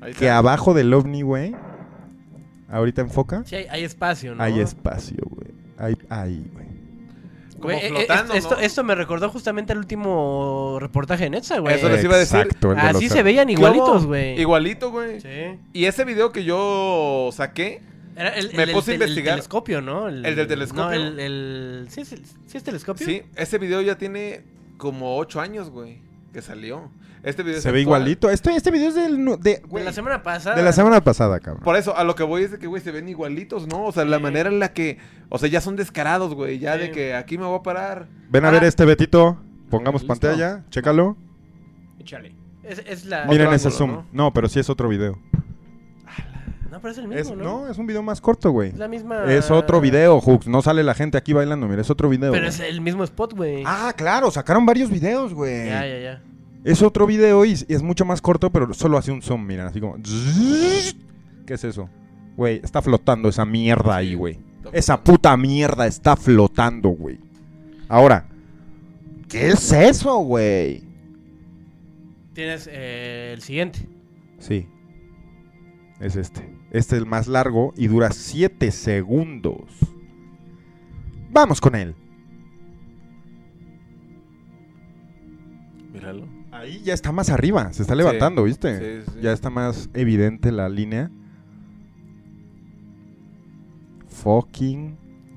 [0.00, 1.56] Ahí que abajo del ovni, güey.
[2.68, 3.42] Ahorita enfoca.
[3.44, 4.42] Sí, hay, hay espacio, ¿no?
[4.42, 5.50] Hay espacio, güey.
[5.76, 6.79] Hay, ahí, güey.
[7.60, 8.60] Como Güey, eh, eh, flotando, esto, ¿no?
[8.60, 11.76] esto me recordó justamente al último reportaje de Netza, güey.
[11.76, 12.40] Eso les iba a decir.
[12.40, 14.40] Exacto, el de Así se veían ¿Qué igualitos, güey.
[14.40, 15.20] Igualito, güey.
[15.20, 15.28] Sí.
[15.74, 17.82] Y ese video que yo saqué,
[18.16, 19.34] Era el, Me el- puse a el- el investigar.
[19.36, 20.08] telescopio, ¿no?
[20.08, 20.84] ¿El del telescopio?
[20.84, 21.20] No, el...
[21.20, 23.06] el- ¿Sí, es, el- ¿Sí es telescopio?
[23.06, 24.42] sí, ese video ya tiene
[24.78, 25.98] como 8 años, güey,
[26.32, 26.90] que salió.
[27.22, 28.00] Este video es Se ve actual.
[28.00, 28.30] igualito.
[28.30, 30.56] Este, este video es del, de, la semana pasada.
[30.56, 31.62] de la semana pasada, cabrón.
[31.62, 33.84] Por eso, a lo que voy es de que, güey, se ven igualitos, ¿no?
[33.84, 36.80] O sea, la manera en la que, o sea, ya son descarados, güey, ya Sí.
[36.80, 38.06] de que aquí me voy a parar.
[38.30, 39.38] Ven a ver este Betito.
[39.68, 40.08] Pongamos Listo.
[40.08, 40.64] pantalla.
[40.70, 41.16] Chécalo.
[41.98, 42.34] Échale.
[42.64, 43.26] Es, es la...
[43.26, 43.90] Miren ese zoom.
[43.92, 44.06] ¿no?
[44.12, 44.32] ¿no?
[44.32, 45.18] pero sí es otro video.
[46.70, 47.68] No, pero es el Es, mismo, no, ¿no?
[47.68, 48.70] es un video más corto, güey.
[48.70, 49.24] Es la misma...
[49.24, 50.46] Es otro video, Hooks.
[50.46, 52.30] No sale la gente aquí bailando, mira, es otro video.
[52.32, 52.48] Pero güey.
[52.54, 53.64] es el mismo spot, güey.
[53.66, 55.66] Ah, claro, sacaron varios videos, güey.
[55.66, 56.22] Ya, ya, ya.
[56.64, 59.66] Es otro video y y es mucho más corto, pero solo hace un zoom, miren,
[59.66, 59.96] así como...
[61.46, 61.88] ¿Qué es eso?
[62.36, 64.38] Güey, está flotando esa mierda ahí, güey.
[64.72, 67.18] Esa puta mierda está flotando, güey.
[67.88, 68.28] Ahora,
[69.28, 70.82] ¿qué es eso, güey?
[72.34, 73.80] Tienes eh, el siguiente.
[74.38, 74.68] Sí.
[75.98, 76.40] Es este.
[76.70, 79.70] Este es el más largo y dura 7 segundos.
[81.30, 81.94] Vamos con él.
[85.92, 86.39] Míralo.
[86.60, 89.02] Ahí ya está más arriba, se está levantando, ¿viste?
[89.04, 89.18] Sí, sí.
[89.22, 91.10] Ya está más evidente la línea.
[94.08, 94.96] Fucking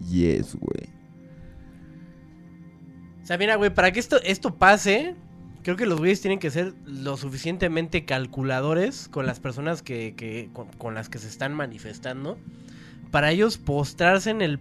[0.09, 0.89] yes, güey.
[3.21, 5.15] O sea, mira, güey, para que esto, esto pase,
[5.63, 10.49] creo que los güeyes tienen que ser lo suficientemente calculadores con las personas que, que-
[10.51, 12.37] con, con las que se están manifestando.
[13.11, 14.59] Para ellos postrarse en el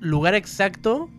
[0.00, 1.10] lugar exacto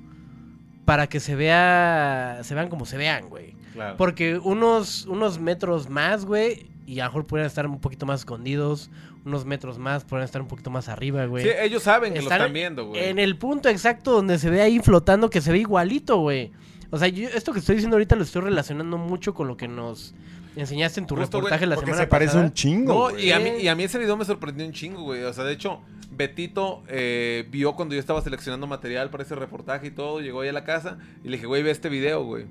[0.85, 2.39] para que se vea.
[2.43, 3.48] se vean como se vean, güey.
[3.73, 3.97] Claro.
[3.97, 8.21] Porque unos, unos metros más, güey, y a lo mejor pueden estar un poquito más
[8.21, 8.89] escondidos.
[9.25, 11.43] Unos metros más pueden estar un poquito más arriba, güey.
[11.43, 13.03] Sí, ellos saben que Están lo están viendo, güey.
[13.03, 16.51] En el punto exacto donde se ve ahí flotando, que se ve igualito, güey.
[16.89, 19.67] O sea, yo esto que estoy diciendo ahorita lo estoy relacionando mucho con lo que
[19.67, 20.15] nos
[20.55, 22.45] enseñaste en tu Justo, reportaje güey, la semana se parece pasada.
[22.45, 22.93] un chingo.
[22.93, 23.27] No, güey.
[23.27, 25.23] y a, mí, y a mí ese video me sorprendió un chingo, güey.
[25.23, 29.87] O sea, de hecho, Betito eh, vio cuando yo estaba seleccionando material para ese reportaje
[29.87, 32.45] y todo, llegó ahí a la casa y le dije, güey, ve este video, güey.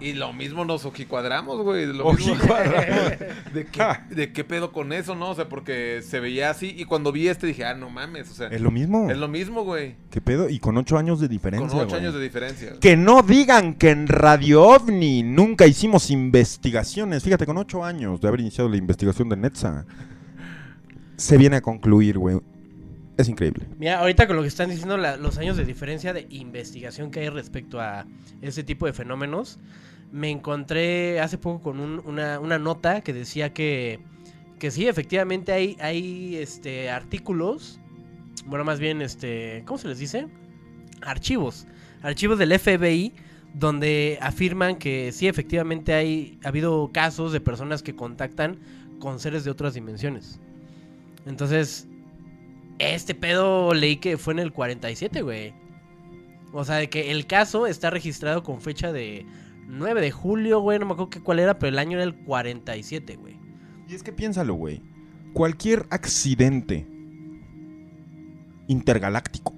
[0.00, 1.86] Y lo mismo nos ojicuadramos, güey.
[1.86, 2.34] Lo mismo-
[3.54, 5.30] ¿De qué, ¿De qué pedo con eso, no?
[5.30, 6.74] O sea, porque se veía así.
[6.76, 8.30] Y cuando vi este dije, ah, no mames.
[8.30, 9.10] O sea, Es lo mismo.
[9.10, 9.94] es lo mismo, güey.
[10.10, 10.48] ¿Qué pedo?
[10.48, 11.68] Y con 8 años de diferencia.
[11.68, 12.00] Con ocho güey.
[12.00, 12.72] años de diferencia.
[12.80, 17.22] Que no digan que en Radio OVNI nunca hicimos investigaciones.
[17.22, 19.84] Fíjate, con 8 años de haber iniciado la investigación de Netza,
[21.16, 22.40] se viene a concluir, güey.
[23.16, 23.66] Es increíble.
[23.78, 27.28] Mira, ahorita con lo que están diciendo, los años de diferencia de investigación que hay
[27.28, 28.06] respecto a
[28.40, 29.58] ese tipo de fenómenos,
[30.10, 34.00] me encontré hace poco con un- una, una nota que decía que,
[34.58, 37.80] que sí, efectivamente hay, hay este, artículos,
[38.46, 40.26] bueno, más bien, este, ¿cómo se les dice?
[41.02, 41.66] Archivos,
[42.02, 43.12] archivos del FBI,
[43.54, 48.58] donde afirman que sí, efectivamente hay, ha habido casos de personas que contactan
[48.98, 50.40] con seres de otras dimensiones.
[51.26, 51.86] Entonces,
[52.78, 55.54] este pedo leí que fue en el 47, güey.
[56.52, 59.26] O sea, de que el caso está registrado con fecha de
[59.66, 60.78] 9 de julio, güey.
[60.78, 63.38] No me acuerdo cuál era, pero el año era el 47, güey.
[63.88, 64.82] Y es que piénsalo, güey.
[65.32, 66.86] Cualquier accidente
[68.68, 69.54] intergaláctico,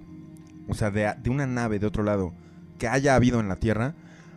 [0.68, 2.32] o sea, de, de una nave de otro lado,
[2.78, 3.94] que haya habido en la Tierra,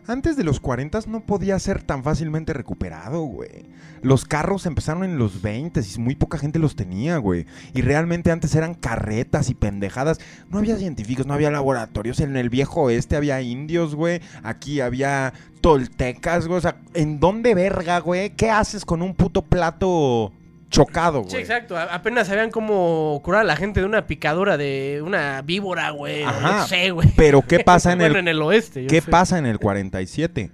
[0.08, 3.66] antes de los 40 no podía ser tan fácilmente recuperado, güey.
[4.00, 7.46] Los carros empezaron en los 20 y muy poca gente los tenía, güey.
[7.74, 10.18] Y realmente antes eran carretas y pendejadas.
[10.50, 12.20] No había científicos, no había laboratorios.
[12.20, 14.20] En el viejo oeste había indios, güey.
[14.42, 16.58] Aquí había toltecas, güey.
[16.58, 18.30] O sea, ¿en dónde verga, güey?
[18.30, 20.32] ¿Qué haces con un puto plato
[20.70, 21.30] chocado, güey?
[21.30, 21.76] Sí, exacto.
[21.76, 26.22] A- apenas sabían cómo curar a la gente de una picadura de una víbora, güey.
[26.24, 26.58] o Ajá.
[26.60, 27.08] No sé, güey.
[27.16, 28.82] Pero ¿qué pasa en Bueno, el en el oeste.
[28.82, 29.10] yo ¿Qué sé.
[29.10, 30.50] pasa en el 47?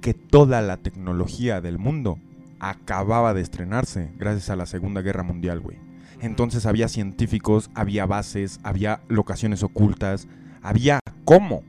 [0.00, 2.18] Que toda la tecnología del mundo
[2.60, 5.76] acababa de estrenarse gracias a la Segunda Guerra Mundial, güey.
[6.20, 10.28] Entonces había científicos, había bases, había locaciones ocultas,
[10.62, 11.62] había cómo.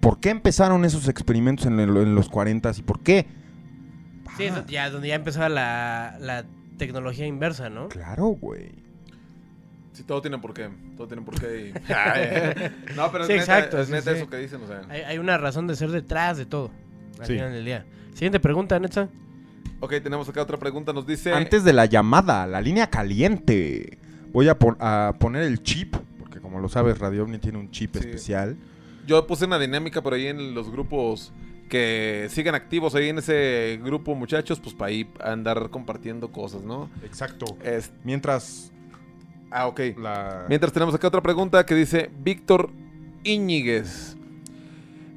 [0.00, 3.26] ¿Por qué empezaron esos experimentos en, el- en los 40 y por qué?
[4.36, 6.44] Sí, Ah, ya, donde ya empezaba la, la
[6.86, 7.88] tecnología inversa, ¿no?
[7.88, 8.72] Claro, güey.
[9.92, 10.68] Sí, todo tiene por qué.
[10.96, 11.72] Todo tiene por qué.
[11.74, 14.16] y- Ay, no, pero es Sí, neta, exacto, es sí, neta sí.
[14.18, 14.82] eso que dicen, o sea.
[14.88, 16.70] Hay, hay una razón de ser detrás de todo.
[17.18, 17.34] Al Sí.
[17.34, 17.84] final del día.
[18.14, 19.08] Siguiente pregunta, Netza.
[19.80, 20.92] Ok, tenemos acá otra pregunta.
[20.92, 21.32] Nos dice.
[21.32, 23.98] Antes de la llamada, la línea caliente.
[24.32, 27.70] Voy a, pon- a poner el chip, porque como lo sabes, Radio OVNI tiene un
[27.70, 27.98] chip Sí.
[28.00, 28.56] especial.
[29.06, 31.32] Yo puse una dinámica por ahí en los grupos
[31.70, 36.90] que sigan activos ahí en ese grupo, muchachos, pues para ahí andar compartiendo cosas, ¿no?
[37.02, 37.46] Exacto.
[37.64, 38.70] Es- Mientras
[39.50, 39.80] ah, ok.
[39.96, 40.44] la...
[40.48, 42.70] Mientras tenemos acá otra pregunta que dice Víctor
[43.24, 44.16] Íñiguez.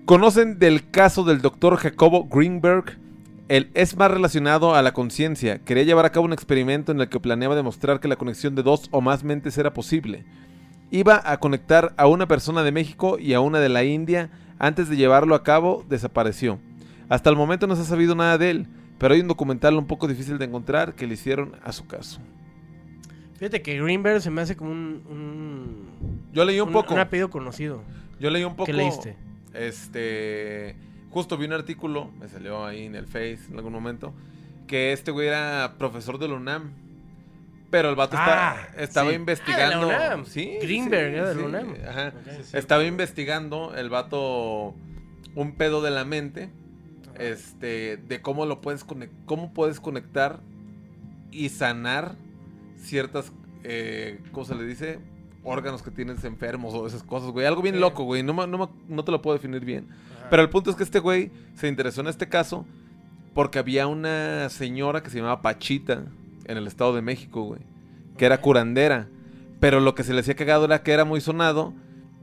[0.05, 2.97] ¿Conocen del caso del doctor Jacobo Greenberg?
[3.49, 5.59] Él es más relacionado a la conciencia.
[5.59, 8.63] Quería llevar a cabo un experimento en el que planeaba demostrar que la conexión de
[8.63, 10.25] dos o más mentes era posible.
[10.91, 14.29] Iba a conectar a una persona de México y a una de la India.
[14.63, 16.57] Antes de llevarlo a cabo, desapareció.
[17.09, 19.87] Hasta el momento no se ha sabido nada de él, pero hay un documental un
[19.87, 22.21] poco difícil de encontrar que le hicieron a su caso.
[23.33, 25.03] Fíjate que Greenberg se me hace como un.
[25.09, 26.93] un Yo leí un, poco.
[26.93, 27.81] Un apellido conocido.
[28.21, 28.65] Yo leí un poco.
[28.65, 29.17] ¿Qué leíste?
[29.53, 30.77] Este.
[31.09, 34.13] Justo vi un artículo, me salió ahí en el Face en algún momento,
[34.65, 36.71] que este güey era profesor de la UNAM.
[37.73, 39.15] Pero el vato Ah, está- estaba sí.
[39.15, 39.89] investigando.
[39.89, 40.25] Ah, de la UNAM.
[40.25, 40.57] Sí.
[40.61, 41.73] Greenberg sí, era de la UNAM.
[41.89, 42.07] ajá.
[42.09, 42.53] Ok.
[42.53, 44.75] Estaba investigando el vato
[45.33, 46.51] un pedo de la mente.
[47.17, 47.97] Este.
[47.97, 49.17] De cómo lo puedes conectar.
[49.25, 50.39] Cómo puedes conectar
[51.31, 52.15] y sanar
[52.77, 53.31] ciertas.
[53.63, 54.99] Eh, ¿Cómo se le dice?
[55.43, 57.45] Órganos que tienes enfermos o esas cosas, güey.
[57.45, 57.81] Algo bien Sí.
[57.81, 58.23] loco, güey.
[58.23, 59.87] No, me- no, me- no te lo puedo definir bien.
[60.19, 60.27] Ajá.
[60.29, 62.65] Pero el punto es que este güey se interesó en este caso
[63.33, 66.03] porque había una señora que se llamaba Pachita
[66.45, 67.61] en el Estado de México, güey.
[68.17, 69.07] Que era curandera.
[69.59, 71.73] Pero lo que se le hacía cagado era que era muy sonado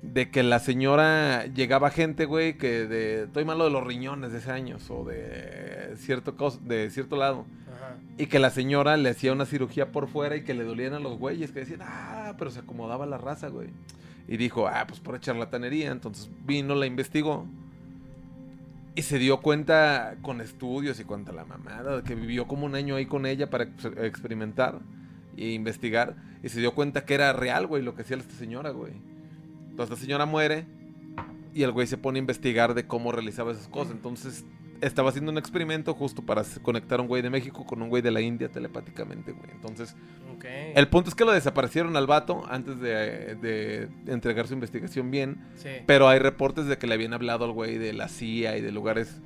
[0.02, 3.24] de que la señora llegaba gente, güey, que de...
[3.24, 7.44] Estoy malo de los riñones de ese años o de cierto, cos- de cierto lado.
[7.68, 7.96] Ajá.
[8.18, 11.00] Y que la señora le hacía una cirugía por fuera y que le dolían a
[11.00, 13.68] los güeyes, que decían, ah, pero se acomodaba la raza, güey.
[14.28, 15.90] Y dijo, ah, pues por charlatanería.
[15.90, 17.46] Entonces vino, la investigó.
[18.94, 22.96] Y se dio cuenta con estudios y cuanta la mamada, que vivió como un año
[22.96, 24.80] ahí con ella para ex- experimentar
[25.36, 26.16] e investigar.
[26.42, 28.92] Y se dio cuenta que era real, güey, lo que hacía esta señora, güey.
[29.70, 30.66] Entonces la señora muere
[31.54, 33.92] y el güey se pone a investigar de cómo realizaba esas cosas.
[33.92, 34.44] Entonces
[34.80, 38.02] estaba haciendo un experimento justo para conectar a un güey de México con un güey
[38.02, 39.50] de la India telepáticamente, güey.
[39.52, 39.94] Entonces,
[40.74, 45.44] el punto es que lo desaparecieron al vato antes de, de entregar su investigación bien.
[45.56, 45.68] Sí.
[45.86, 48.72] Pero hay reportes de que le habían hablado al güey de la CIA y de
[48.72, 49.20] lugares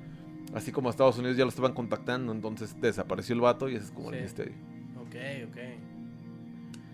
[0.54, 2.32] así como Estados Unidos ya lo estaban contactando.
[2.32, 4.54] Entonces desapareció el vato y ese es como el misterio.
[5.00, 5.16] Ok,
[5.48, 5.58] ok.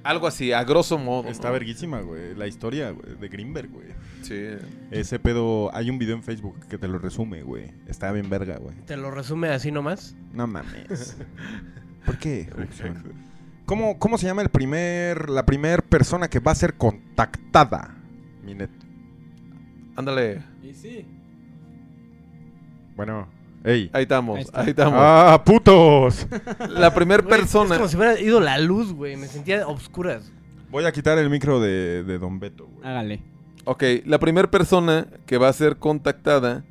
[0.02, 1.28] Algo así, a grosso modo.
[1.28, 1.52] Está ¿no?
[1.52, 2.34] verguísima, güey.
[2.34, 3.88] La historia, güey, de Greenberg, güey.
[4.22, 4.46] Sí.
[4.90, 5.74] Ese pedo...
[5.74, 7.72] Hay un video en Facebook que te lo resume, güey.
[7.86, 8.76] Está bien verga, güey.
[8.86, 10.14] ¿Te lo resume así nomás?
[10.32, 11.16] No mames.
[12.06, 12.48] ¿Por qué?
[13.66, 17.94] ¿Cómo, ¿Cómo se llama el primer, la primer persona que va a ser contactada?
[18.42, 18.70] Minet.
[19.96, 20.42] Ándale.
[20.62, 21.06] Y sí.
[22.96, 23.28] Bueno,
[23.64, 23.90] ey.
[23.92, 24.98] Ahí estamos, Ahí estamos.
[25.00, 26.26] ¡Ah, putos!
[26.68, 27.74] La primera persona.
[27.74, 29.16] Es como si hubiera ido la luz, güey.
[29.16, 30.32] Me sentía a obscuras.
[30.70, 32.86] Voy a quitar el micro de, de Don Beto, güey.
[32.88, 33.22] Hágale.
[33.64, 36.64] Ok, la primera persona que va a ser contactada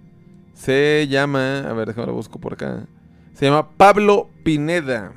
[0.54, 1.60] se llama.
[1.60, 2.88] A ver, déjame lo busco por acá.
[3.34, 5.14] Se llama Pablo Pineda.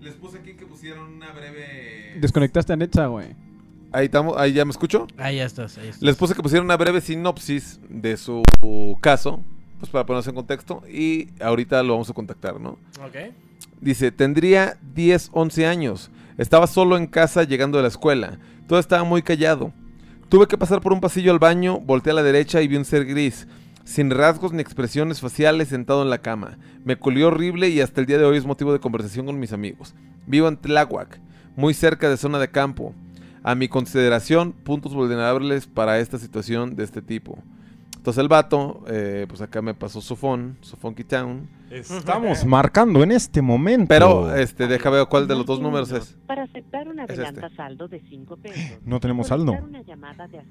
[0.00, 2.16] Les puse aquí que pusieron una breve.
[2.20, 3.36] Desconectaste a Netza, güey.
[3.92, 5.06] Ahí estamos, ahí ya me escucho.
[5.18, 6.02] Ahí ya estás, ahí estás.
[6.02, 8.42] Les puse que pusieron una breve sinopsis de su
[9.02, 9.44] caso,
[9.78, 10.82] pues para ponerse en contexto.
[10.88, 12.78] Y ahorita lo vamos a contactar, ¿no?
[13.04, 13.34] Ok.
[13.82, 16.10] Dice, tendría 10, 11 años.
[16.38, 18.38] Estaba solo en casa llegando de la escuela.
[18.66, 19.74] Todo estaba muy callado.
[20.32, 22.86] Tuve que pasar por un pasillo al baño, volteé a la derecha y vi un
[22.86, 23.46] ser gris,
[23.84, 26.56] sin rasgos ni expresiones faciales sentado en la cama.
[26.86, 29.52] Me culió horrible y hasta el día de hoy es motivo de conversación con mis
[29.52, 29.94] amigos.
[30.26, 31.20] Vivo en Tláhuac,
[31.54, 32.94] muy cerca de zona de campo.
[33.42, 37.36] A mi consideración, puntos vulnerables para esta situación de este tipo.
[38.02, 41.48] Entonces el vato, eh, pues acá me pasó su phone, su Funky Town.
[41.70, 43.86] Estamos marcando en este momento.
[43.88, 46.16] Pero, este, deja ver cuál de los dos números es.
[46.26, 47.56] Para aceptar una Es adelanta este.
[47.56, 48.80] saldo de 5 pesos.
[48.84, 49.54] No tenemos saldo.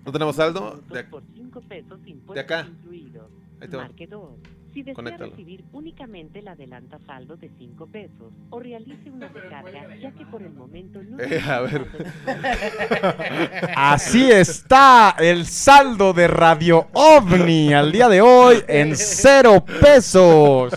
[0.06, 0.80] ¿No tenemos saldo?
[0.90, 2.68] De- minutos por 5 pesos impuestos de acá.
[2.72, 3.28] incluidos.
[3.60, 3.90] Ahí te va.
[4.72, 4.74] Marque 2.
[4.74, 5.30] Si desea Conéctalo.
[5.32, 10.42] recibir únicamente la adelanta saldo de 5 pesos o realice una recarga, ya que por
[10.42, 11.18] el momento no...
[11.22, 11.86] Eh, a ver.
[13.76, 20.74] Así está el saldo de Radio OVNI al día de hoy en cero pesos.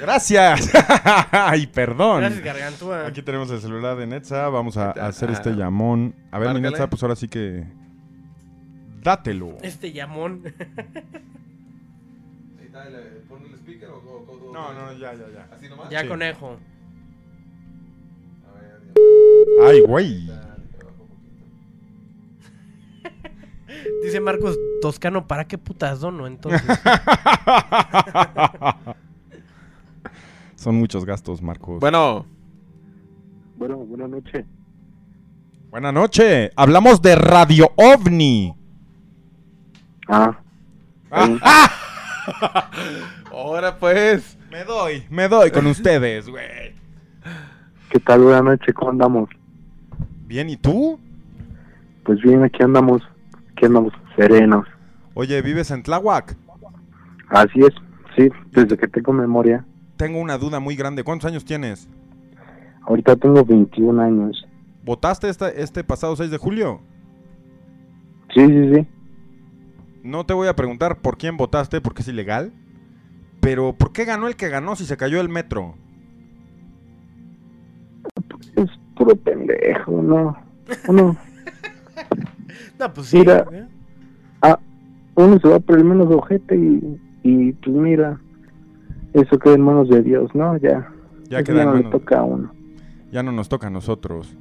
[0.00, 0.70] Gracias.
[1.30, 2.20] Ay, perdón.
[2.20, 3.06] Gracias, Gargantúa.
[3.06, 4.48] Aquí tenemos el celular de Netza.
[4.48, 5.06] Vamos a está.
[5.06, 6.14] hacer este llamón.
[6.30, 6.60] A ver, mi.
[6.60, 7.64] Netza, pues ahora sí que.
[9.02, 9.58] Dátelo.
[9.62, 10.42] Este llamón.
[13.28, 15.48] ¿Pon el speaker o, No, no, ya, ya, ya.
[15.54, 15.88] ¿Así nomás?
[15.90, 16.08] ya Sí.
[16.08, 16.58] conejo.
[18.48, 18.80] A ver,
[19.68, 20.30] Ay, güey.
[24.02, 26.60] Dice Marcos Toscano, ¿para qué putas dono entonces?
[30.56, 31.80] Son muchos gastos, Marcos.
[31.80, 32.24] Bueno,
[33.56, 34.44] Bueno, buenas noches.
[35.70, 36.50] Buenas noches.
[36.56, 38.54] Hablamos de Radio OVNI.
[40.08, 40.38] Ah,
[43.32, 44.38] ahora pues.
[44.50, 46.72] Me doy, me doy con ustedes, güey.
[47.90, 48.20] ¿qué tal?
[48.22, 49.28] Buenas noches, ¿cómo andamos?
[50.26, 50.98] Bien, ¿y tú?
[52.04, 53.02] Pues bien, aquí andamos,
[53.52, 54.66] aquí andamos serenos.
[55.14, 56.36] Oye, ¿vives en Tláhuac?
[57.28, 57.70] Así es,
[58.16, 59.64] sí, desde que tengo memoria.
[59.96, 61.04] Tengo una duda muy grande.
[61.04, 61.88] ¿Cuántos años tienes?
[62.86, 64.46] Ahorita tengo 21 años.
[64.84, 66.80] ¿Votaste esta- este pasado 6 de julio?
[68.34, 68.86] Sí, sí, sí.
[70.02, 72.52] No te voy a preguntar por quién votaste, porque es ilegal.
[73.40, 75.74] Pero, ¿por qué ganó el que ganó si se cayó el metro?
[78.56, 80.36] Es puro pendejo, ¿no?
[80.88, 81.16] Uno,
[82.78, 83.18] no, pues sí.
[83.18, 83.46] Mira.
[83.52, 83.66] ¿eh?
[85.14, 88.18] uno se va por el menos ojete y, y pues mira,
[89.12, 90.56] eso queda en manos de Dios, ¿no?
[90.56, 90.88] Ya,
[91.28, 92.52] Ya eso queda ya en no le manos- toca a uno.
[93.10, 94.34] Ya no nos toca a nosotros.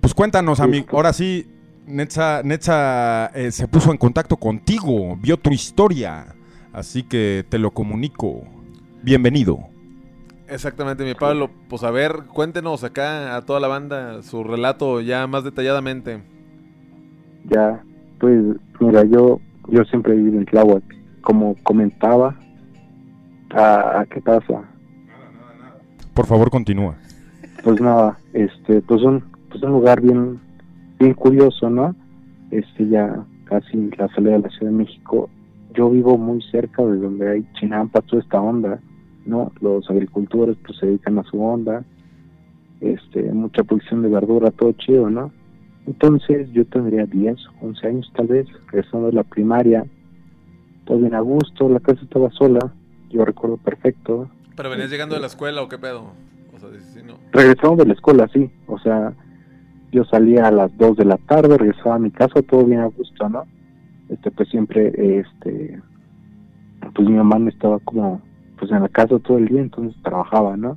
[0.00, 0.86] Pues cuéntanos, amigo.
[0.92, 1.50] Ahora sí,
[1.86, 6.34] Netza, Netza eh, se puso en contacto contigo, vio tu historia.
[6.72, 8.42] Así que te lo comunico.
[9.02, 9.58] Bienvenido.
[10.48, 11.50] Exactamente, mi Pablo.
[11.68, 16.22] Pues a ver, cuéntenos acá a toda la banda su relato ya más detalladamente.
[17.44, 17.82] Ya,
[18.18, 18.42] pues
[18.80, 20.82] mira, yo yo siempre he vivido en Tláhuac.
[21.22, 22.36] Como comentaba,
[23.50, 24.62] ¿a, a qué pasa?
[26.14, 26.96] Por favor, continúa.
[27.64, 30.40] Pues nada, este, pues un, pues un lugar bien,
[30.98, 31.94] bien curioso, ¿no?
[32.50, 35.30] Este, ya casi la salida de la Ciudad de México.
[35.74, 38.80] Yo vivo muy cerca de donde hay chinampas, toda esta onda,
[39.24, 39.52] ¿no?
[39.60, 41.84] Los agricultores pues se dedican a su onda,
[42.80, 45.32] este, mucha producción de verdura, todo chido, ¿no?
[45.86, 49.84] Entonces yo tendría 10, 11 años tal vez, regresando de la primaria,
[50.84, 52.72] todo bien a gusto, la casa estaba sola,
[53.10, 56.12] yo recuerdo perfecto, ¿Pero venías llegando de la escuela o qué pedo?
[56.54, 57.18] O sea, sí, no.
[57.30, 58.50] regresamos de la escuela, sí.
[58.66, 59.12] O sea,
[59.92, 62.86] yo salía a las 2 de la tarde, regresaba a mi casa, todo bien a
[62.86, 63.44] gusto, ¿no?
[64.08, 65.80] Este, pues siempre, este,
[66.94, 68.20] pues mi mamá me estaba como,
[68.58, 70.76] pues en la casa todo el día, entonces trabajaba, ¿no?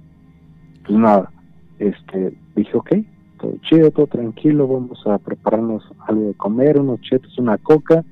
[0.86, 1.32] Pues nada,
[1.80, 2.90] este, dije, ok,
[3.40, 8.04] todo chido, todo tranquilo, vamos a prepararnos algo de comer, unos chetos, una coca,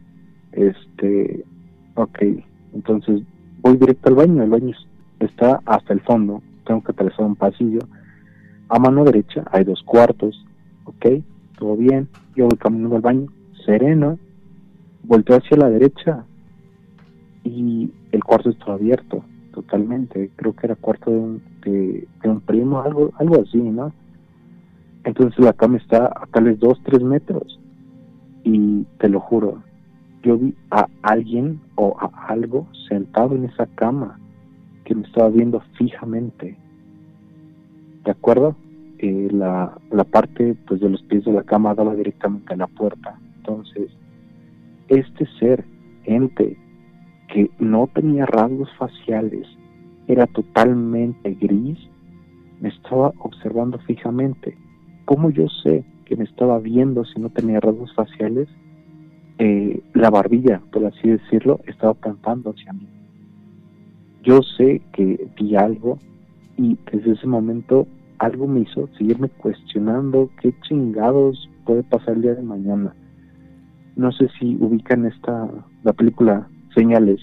[0.52, 1.44] este,
[1.96, 2.20] ok,
[2.74, 3.22] entonces
[3.62, 4.76] voy directo al baño, el baño
[5.20, 7.80] está hasta el fondo, tengo que atravesar un pasillo,
[8.70, 10.47] a mano derecha hay dos cuartos,
[10.88, 11.24] ok,
[11.60, 13.28] todo bien, yo voy caminando al baño,
[13.66, 14.18] sereno,
[15.04, 16.26] volteo hacia la derecha
[17.44, 19.24] y el cuarto estaba abierto
[19.54, 23.92] totalmente, creo que era cuarto de un, de, de un primo, algo, algo así, ¿no?
[25.04, 27.60] Entonces la cama está a tal vez dos, tres metros
[28.44, 29.64] y te lo juro,
[30.24, 34.20] yo vi a alguien o a algo sentado en esa cama
[34.86, 36.58] que me estaba viendo fijamente.
[38.04, 38.56] ¿De acuerdo?
[39.00, 43.20] La, la parte pues de los pies de la cama daba directamente a la puerta.
[43.38, 43.92] Entonces,
[44.88, 45.66] este ser,
[46.06, 46.58] ente,
[47.28, 49.48] que no tenía rasgos faciales,
[50.08, 51.78] era totalmente gris,
[52.60, 54.58] me estaba observando fijamente.
[55.06, 58.48] ¿Cómo yo sé que me estaba viendo si no tenía rasgos faciales?
[59.38, 62.88] Eh, la barbilla, por así decirlo, estaba apuntando hacia mí
[64.28, 65.98] yo sé que vi algo
[66.58, 67.88] y desde ese momento
[68.20, 72.94] algo me hizo seguirme cuestionando qué chingados puede pasar el día de mañana.
[73.96, 75.50] No sé si ubican esta
[75.84, 77.20] la película Señales.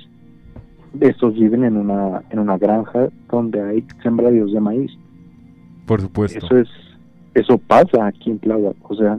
[1.00, 4.90] Estos viven en una en una granja donde hay sembradíos de maíz.
[5.86, 6.44] Por supuesto.
[6.44, 6.68] Eso es
[7.34, 9.18] eso pasa aquí en Tláhuac, o sea,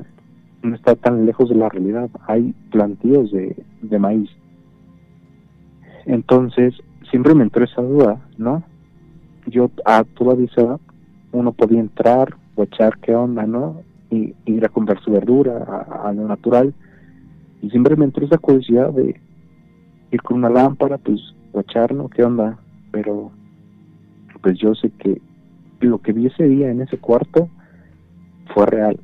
[0.64, 2.10] no está tan lejos de la realidad.
[2.28, 4.30] Hay plantíos de, de maíz.
[6.06, 6.74] Entonces,
[7.10, 8.64] siempre me entró esa duda, ¿no?
[9.48, 10.80] Yo a toda esa
[11.36, 13.82] uno podía entrar, o echar qué onda, ¿no?
[14.10, 16.74] Y ir a comprar su verdura a, lo natural.
[17.62, 19.20] Y siempre me entró esa curiosidad de
[20.12, 21.20] ir con una lámpara, pues,
[21.52, 22.10] o echar, ¿no?
[22.10, 22.58] ¿Qué onda?
[22.92, 23.32] Pero,
[24.42, 25.22] pues yo sé que
[25.82, 27.50] lo que vi ese día en ese cuarto
[28.54, 29.00] fue real,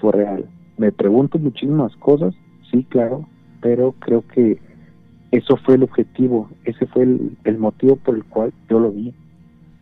[0.00, 0.46] fue real.
[0.78, 2.34] Me pregunto muchísimas cosas,
[2.70, 3.26] sí, claro,
[3.60, 4.60] pero creo que
[5.32, 9.12] eso fue el objetivo, ese fue el motivo por el cual yo lo vi,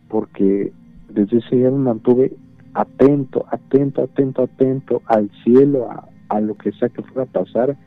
[0.09, 0.73] porque
[1.09, 2.35] desde ese día me mantuve
[2.73, 7.77] atento, atento, atento, atento al cielo, a, a lo que sea que fuera a pasar,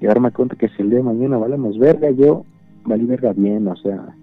[0.00, 2.44] y darme cuenta que si el día de mañana valemos verga, yo
[2.84, 4.14] valí verga bien, o sea,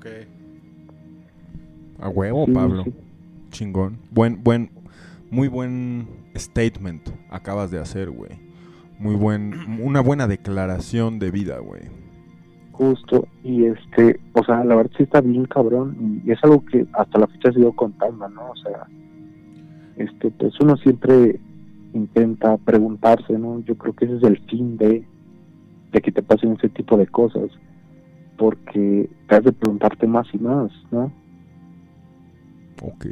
[0.00, 0.06] Ok.
[1.98, 2.84] A huevo, sí, Pablo.
[2.84, 2.94] sí.
[3.50, 3.98] Chingón.
[4.10, 4.70] Buen, buen,
[5.30, 8.30] muy buen statement acabas de hacer, güey.
[8.98, 9.52] Muy buen,
[9.82, 11.82] una buena declaración de vida, güey.
[12.80, 16.86] Justo, y este, o sea, la verdad sí está bien cabrón, y es algo que
[16.94, 18.52] hasta la fecha sigo contando, ¿no?
[18.52, 18.86] O sea,
[19.96, 21.38] este, pues uno siempre
[21.92, 23.62] intenta preguntarse, ¿no?
[23.66, 25.04] Yo creo que ese es el fin de,
[25.92, 27.50] de que te pasen ese tipo de cosas,
[28.38, 31.12] porque te has de preguntarte más y más, ¿no?
[32.80, 33.06] Ok.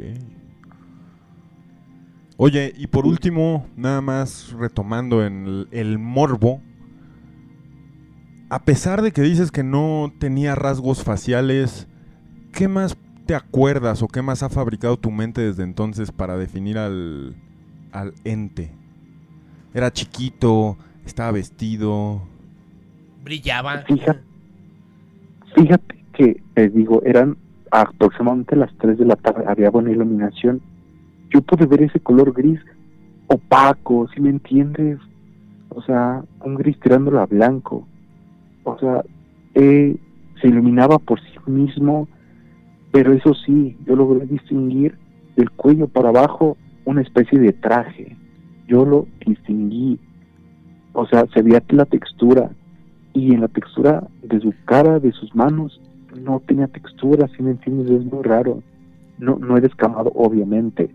[2.37, 6.59] Oye, y por último, nada más retomando en el, el morbo.
[8.51, 11.87] A pesar de que dices que no tenía rasgos faciales,
[12.51, 12.97] ¿qué más
[13.27, 17.35] te acuerdas o qué más ha fabricado tu mente desde entonces para definir al,
[17.91, 18.71] al ente?
[19.75, 22.23] Era chiquito, estaba vestido.
[23.23, 23.83] Brillaba.
[23.83, 24.21] Fíjate,
[25.55, 27.37] fíjate que, te digo, eran
[27.69, 30.59] aproximadamente las 3 de la tarde, había buena iluminación.
[31.29, 32.59] Yo pude ver ese color gris
[33.27, 34.97] opaco, si me entiendes?
[35.69, 37.87] O sea, un gris tirándolo a blanco.
[38.63, 39.03] O sea,
[39.55, 39.95] eh,
[40.41, 42.07] se iluminaba por sí mismo,
[42.91, 44.95] pero eso sí, yo logré distinguir
[45.35, 48.15] del cuello para abajo una especie de traje.
[48.67, 49.99] Yo lo distinguí.
[50.93, 52.51] O sea, se veía la textura.
[53.13, 55.81] Y en la textura de su cara, de sus manos,
[56.19, 58.61] no tenía textura, si me es muy raro.
[59.17, 60.89] No, no he descamado, obviamente,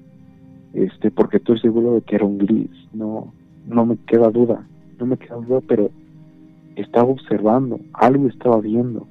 [0.73, 3.33] este, porque estoy seguro de que era un gris, no,
[3.67, 4.67] no me queda duda,
[4.99, 5.91] no me queda duda, pero
[6.77, 9.07] estaba observando, algo estaba viendo.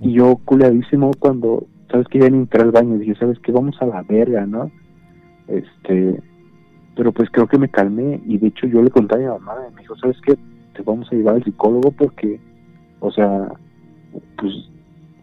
[0.00, 3.76] Y yo culeadísimo cuando, sabes que ya ni entré al baño, dije, sabes que vamos
[3.80, 4.70] a la verga, ¿no?
[5.48, 6.20] Este,
[6.96, 9.54] pero pues creo que me calmé y de hecho yo le conté a mi mamá
[9.70, 10.36] y me dijo, ¿sabes qué?
[10.74, 12.40] Te vamos a llevar al psicólogo porque,
[13.00, 13.52] o sea,
[14.36, 14.52] pues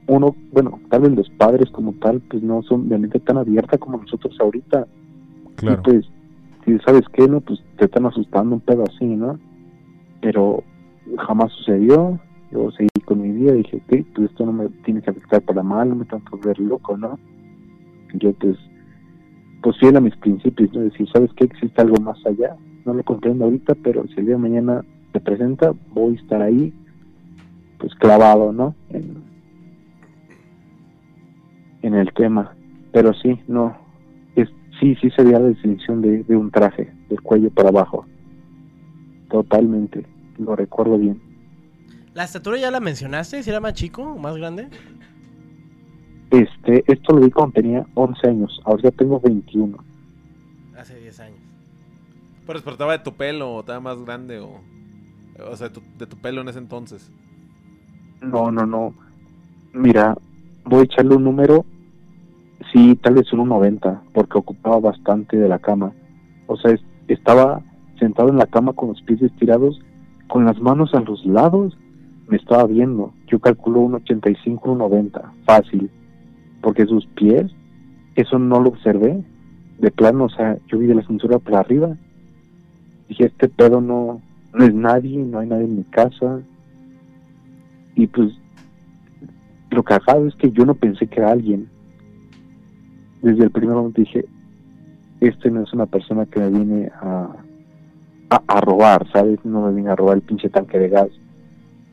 [0.08, 3.78] uno, bueno, tal vez los padres como tal, pues no son de mente tan abierta
[3.78, 4.88] como nosotros ahorita.
[5.56, 5.80] Claro.
[5.80, 6.06] Y pues,
[6.66, 9.40] si sabes qué, no, pues te están asustando un pedo así, ¿no?
[10.22, 10.64] Pero
[11.18, 12.20] jamás sucedió.
[12.52, 15.64] Yo seguí con mi vida dije, ok, pues esto no me tiene que afectar para
[15.64, 17.18] mal, no me tengo que volver loco, ¿no?
[18.14, 18.58] Yo pues,
[19.64, 20.82] pues fiel a mis principios, ¿no?
[20.82, 21.46] Decir, ¿sabes qué?
[21.46, 22.58] Existe algo más allá.
[22.86, 24.84] No lo comprendo ahorita, pero si el día de mañana
[25.14, 26.74] se presenta, voy a estar ahí,
[27.80, 28.76] pues clavado, ¿no?
[28.90, 29.22] En,
[31.94, 32.54] el tema.
[32.92, 33.78] Pero sí, no.
[34.36, 34.50] Es,
[34.80, 38.06] sí, sí sería la definición de, de un traje, del cuello para abajo.
[39.30, 40.06] Totalmente.
[40.42, 41.22] Lo recuerdo bien.
[42.14, 43.42] ¿La estatura ya la mencionaste?
[43.44, 44.68] ¿Si era más chico o más grande?
[46.32, 48.60] Este, esto lo vi cuando tenía 11 años.
[48.66, 49.78] Ahora ya tengo 21.
[50.78, 51.40] Hace 10 años.
[52.46, 54.60] Pero despertaba de tu pelo, o estaba más grande, o.
[55.50, 57.12] O sea, de tu, de tu pelo en ese entonces.
[58.22, 58.94] No, no, no.
[59.74, 60.18] Mira,
[60.66, 61.66] voy a echarle un número.
[62.72, 65.94] Sí, tal vez un 90, porque ocupaba bastante de la cama.
[66.48, 67.62] O sea, es- estaba
[68.00, 69.80] sentado en la cama con los pies estirados,
[70.32, 71.78] con las manos a los lados,
[72.30, 73.12] me estaba viendo.
[73.28, 75.92] Yo calculo un 85, un 90, fácil.
[76.62, 77.52] Porque sus pies,
[78.16, 79.22] eso no lo observé.
[79.80, 81.98] De plano, o sea, yo vi de la cintura para arriba.
[83.10, 84.22] Dije, este pedo no,
[84.54, 86.40] no es nadie, no hay nadie en mi casa.
[87.96, 88.32] Y pues,
[89.70, 91.68] lo cagado es que yo no pensé que era alguien.
[93.22, 94.24] Desde el primer momento dije,
[95.20, 97.36] este no es una persona que me viene a,
[98.32, 99.44] a, a robar, ¿sabes?
[99.46, 101.10] No me viene a robar el pinche tanque de gas,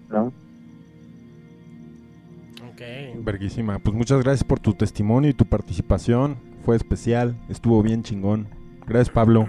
[0.09, 0.33] ¿no?
[2.73, 3.25] Ok.
[3.25, 3.79] Verguísima.
[3.81, 6.37] Pues muchas gracias por tu testimonio y tu participación.
[6.65, 8.47] Fue especial, estuvo bien chingón.
[8.87, 9.47] Gracias, Pablo.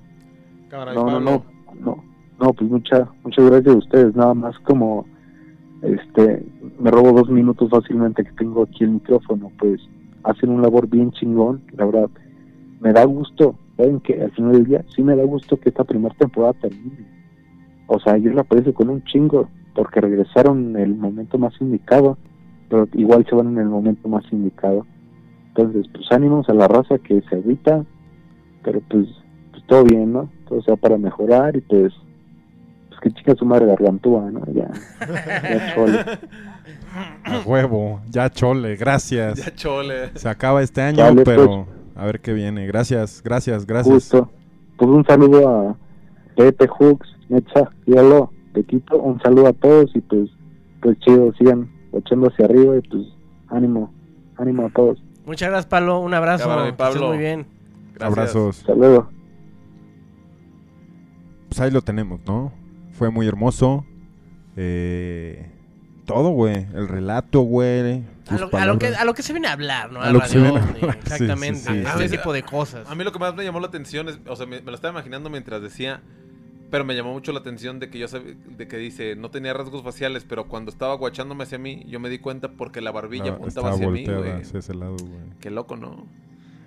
[0.68, 1.20] Cámara, No, no, Pablo.
[1.20, 2.04] no, no,
[2.40, 5.06] no, pues muchas, muchas gracias a ustedes, nada más como,
[5.82, 6.44] este,
[6.80, 9.80] me robo dos minutos fácilmente que tengo aquí el micrófono, pues
[10.24, 12.10] hacen un labor bien chingón, la verdad,
[12.80, 15.84] me da gusto, saben que al final del día sí me da gusto que esta
[15.84, 17.06] primera temporada termine,
[17.86, 22.18] o sea, yo la aprecio con un chingo, porque regresaron en el momento más indicado,
[22.68, 24.86] pero igual se van en el momento más indicado,
[25.48, 27.84] entonces, pues ánimos a la raza que se agüita,
[28.62, 29.08] pero pues
[29.56, 30.30] pues todo bien, ¿no?
[30.48, 31.94] Todo sea para mejorar y pues,
[32.88, 34.44] pues que chica su madre gargantúa, ¿no?
[34.52, 34.68] Ya,
[35.42, 36.04] ya chole.
[37.24, 39.38] A huevo, ya chole, gracias.
[39.42, 40.10] Ya chole.
[40.14, 41.66] Se acaba este año, Dale, pero
[41.96, 42.66] a ver qué viene.
[42.66, 43.94] Gracias, gracias, gracias.
[43.94, 44.30] Justo.
[44.76, 45.76] Pues un saludo a
[46.36, 50.30] Pepe Hooks, Necha, Dialo, Pequito, un saludo a todos y pues,
[50.82, 53.06] pues chido, sigan echando hacia arriba y pues
[53.48, 53.92] ánimo,
[54.36, 55.02] ánimo a todos.
[55.24, 56.00] Muchas gracias, Pablo.
[56.00, 56.48] Un abrazo.
[56.48, 57.08] Cámara, Pablo.
[57.08, 57.46] muy bien.
[57.94, 58.18] Gracias.
[58.18, 58.58] Abrazos.
[58.60, 59.08] Hasta luego.
[61.48, 62.52] Pues ahí lo tenemos, ¿no?
[62.92, 63.84] Fue muy hermoso.
[64.56, 65.50] Eh,
[66.06, 66.66] todo, güey.
[66.74, 68.02] El relato, güey.
[68.28, 70.00] A lo, a lo que, a lo que se viene a hablar, ¿no?
[70.00, 71.60] A lo que se viene a hablar, Exactamente.
[71.60, 71.86] sí, sí, ese sí.
[71.88, 72.88] A mí- tipo de cosas.
[72.90, 74.74] A mí lo que más me llamó la atención es, o sea, me, me lo
[74.74, 76.00] estaba imaginando mientras decía,
[76.70, 79.52] pero me llamó mucho la atención de que yo sabía, de que dice, no tenía
[79.52, 83.32] rasgos faciales, pero cuando estaba guachándome hacia mí, yo me di cuenta porque la barbilla
[83.34, 84.32] apuntaba hacia mí, volteada güey.
[84.42, 85.20] hacia ese lado, güey.
[85.40, 86.06] Qué loco, ¿no?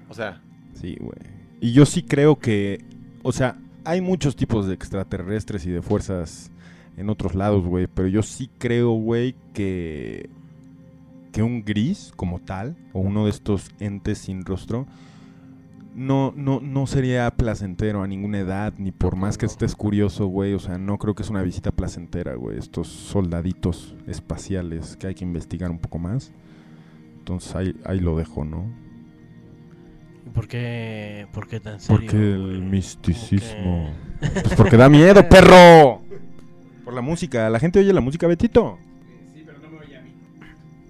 [0.08, 0.42] O sea,
[0.80, 1.18] Sí, güey.
[1.60, 2.86] Y yo sí creo que,
[3.22, 6.52] o sea, hay muchos tipos de extraterrestres y de fuerzas
[7.00, 10.30] en otros lados, güey, pero yo sí creo, güey, que
[11.32, 14.88] que un gris como tal o uno de estos entes sin rostro
[15.96, 20.54] no no no sería placentero a ninguna edad ni por más que estés curioso, güey,
[20.54, 25.16] o sea, no creo que es una visita placentera, güey, estos soldaditos espaciales que hay
[25.16, 26.32] que investigar un poco más.
[27.20, 28.66] Entonces ahí, ahí lo dejo, ¿no?
[30.34, 32.02] ¿Por qué, por qué tan serio?
[32.02, 32.62] Porque el güey?
[32.62, 33.94] misticismo.
[34.20, 36.02] Pues porque da miedo, perro.
[36.90, 37.48] Por la música.
[37.52, 38.80] La gente oye la música, Betito.
[39.36, 40.10] Sí, pero no me oye a mí.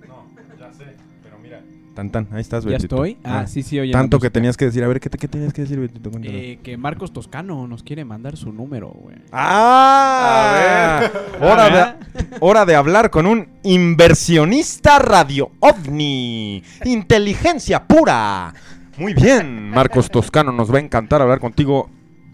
[0.08, 0.26] No,
[0.58, 0.96] ya sé.
[1.22, 1.62] Pero mira.
[1.94, 2.30] Tan, tan.
[2.32, 2.96] Ahí estás, ¿Ya Betito.
[3.04, 3.18] estoy?
[3.26, 3.92] Ah, sí, sí, oye.
[3.92, 4.82] Tanto la que tenías que decir.
[4.82, 6.10] A ver, ¿qué, te- qué tenías que decir, Betito?
[6.24, 9.18] Eh, que Marcos Toscano nos quiere mandar su número, güey.
[9.34, 11.10] ¡Ah!
[11.42, 16.64] Hora, Ah, de, hora de hablar con un inversionista radio ovni.
[16.86, 18.54] Inteligencia pura.
[18.98, 20.54] Muy bien, Marcos Toscano.
[20.54, 21.90] Nos va a encantar hablar contigo.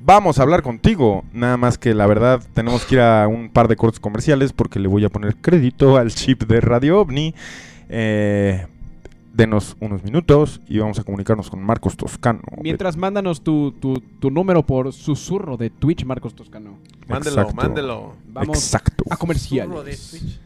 [0.06, 1.24] Vamos a hablar contigo.
[1.34, 4.80] Nada más que la verdad tenemos que ir a un par de cortes comerciales porque
[4.80, 7.34] le voy a poner crédito al chip de Radio OVNI.
[7.89, 8.68] Eh,
[9.34, 12.41] denos unos minutos y vamos a comunicarnos con Marcos Toscano.
[12.62, 16.78] Mientras mándanos tu, tu, tu número por susurro de Twitch, Marcos Toscano.
[17.08, 17.56] mándelo, Exacto.
[17.56, 18.14] mándelo.
[18.28, 19.06] Vamos Exacto.
[19.10, 19.18] a.
[19.18, 20.39] Twitch.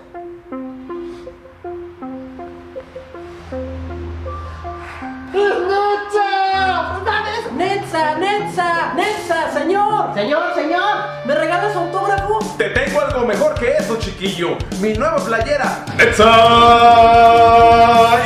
[5.35, 7.01] ¡Es neta!
[7.05, 7.53] ¿Sabes?
[7.57, 10.15] Netza, Netza, Netza, señor.
[10.15, 10.99] Señor, señor.
[11.25, 12.39] ¿Me regalas autógrafo?
[12.57, 14.57] Te tengo algo mejor que eso, chiquillo.
[14.81, 15.85] Mi nueva playera.
[15.97, 16.31] ¡Netza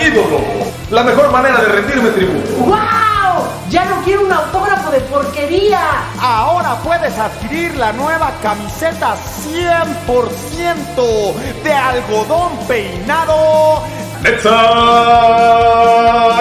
[0.03, 0.41] Ídolo!
[0.91, 2.55] La mejor manera de rendirme tributo.
[2.67, 3.08] ¡Wow!
[3.71, 5.81] Ya no quiero un autógrafo de porquería.
[6.19, 9.15] Ahora puedes adquirir la nueva camiseta
[9.45, 13.83] 100% de algodón peinado.
[14.23, 14.51] ¡Netza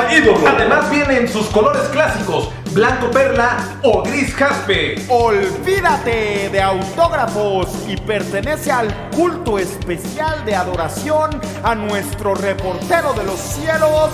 [0.09, 0.47] Ídolo!
[0.47, 4.95] Además viene en sus colores clásicos, blanco perla o gris jaspe.
[5.09, 13.37] Olvídate de autógrafos y pertenece al culto especial de adoración a nuestro reportero de los
[13.39, 14.11] cielos,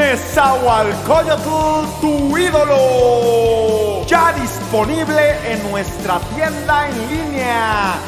[0.00, 4.06] Nezahualcóyotl, tu ídolo.
[4.06, 7.98] Ya disponible en nuestra tienda en línea.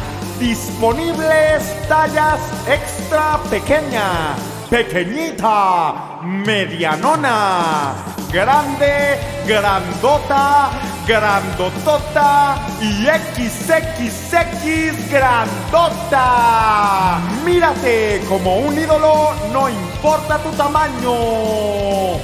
[0.41, 4.35] Disponibles tallas extra pequeña,
[4.73, 7.93] pequeñita, medianona,
[8.33, 10.71] grande, grandota,
[11.07, 17.21] grandotota y XXX grandota.
[17.45, 22.17] Mírate como un ídolo, no importa tu tamaño.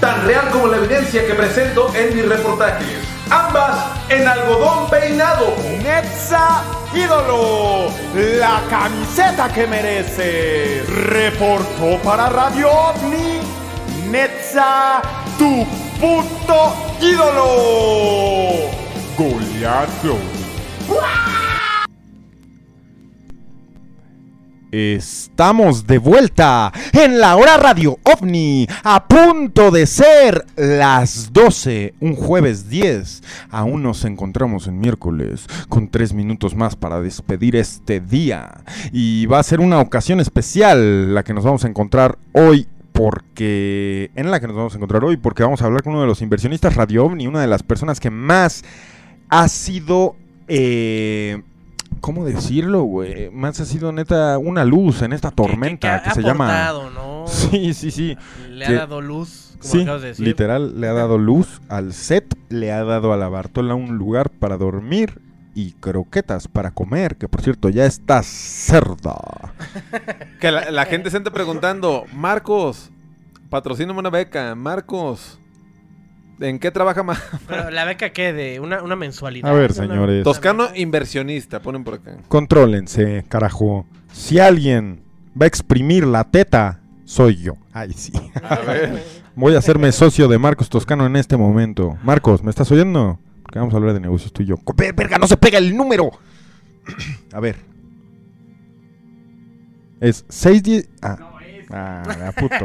[0.00, 3.11] Tan real como la evidencia que presento en mis reportajes.
[3.32, 3.76] Ambas
[4.10, 5.54] en algodón peinado.
[5.82, 6.62] Netza
[6.94, 10.84] Ídolo, la camiseta que merece.
[10.86, 13.40] Reportó para Radio OVNI,
[14.10, 15.00] Netza,
[15.38, 15.66] tu
[15.98, 18.68] puto ídolo.
[19.16, 20.18] goleado.
[24.72, 32.14] Estamos de vuelta en la hora radio ovni, a punto de ser las 12, un
[32.14, 33.22] jueves 10.
[33.50, 38.64] Aún nos encontramos en miércoles, con tres minutos más para despedir este día.
[38.92, 42.66] Y va a ser una ocasión especial la que nos vamos a encontrar hoy.
[42.92, 46.00] Porque en la que nos vamos a encontrar hoy, porque vamos a hablar con uno
[46.00, 48.64] de los inversionistas Radio OVNI, una de las personas que más
[49.28, 50.16] ha sido
[50.48, 51.42] eh,
[52.02, 53.30] ¿Cómo decirlo, güey?
[53.30, 56.70] Más ha sido neta una luz en esta tormenta que, ha se llama.
[56.94, 57.24] ¿no?
[57.28, 58.16] Sí, sí, sí.
[58.50, 60.26] Le Que- ha dado luz, como Sí, acabas de decir.
[60.26, 64.30] literal, le ha dado luz al set, le ha dado a la Bartola un lugar
[64.30, 65.20] para dormir
[65.54, 69.14] y croquetas para comer, que por cierto ya está cerda.
[70.40, 72.90] Que la, la gente se anda preguntando, Marcos,
[73.48, 75.38] patrocíname una beca, Marcos,
[76.42, 77.22] ¿en qué trabaja más?
[77.48, 79.50] Pero la beca qué de una, una mensualidad.
[79.50, 80.24] A ver, Una- señores.
[80.24, 82.16] Toscano inversionista, ponen por acá.
[82.28, 83.86] Contrólense, carajo.
[84.12, 85.02] Si alguien
[85.40, 87.56] va a exprimir la teta, soy yo.
[87.72, 88.12] Ay, sí.
[88.48, 89.02] A ver.
[89.34, 91.96] Voy a hacerme socio de Marcos Toscano en este momento.
[92.02, 93.18] Marcos, ¿me estás oyendo?
[93.50, 94.56] Que vamos a hablar de negocios tú y yo.
[94.94, 96.10] Verga, no se pega el número.
[97.32, 97.56] a ver.
[100.00, 100.88] Es 610.
[101.00, 101.16] Ah,
[101.70, 102.64] ah, la puto.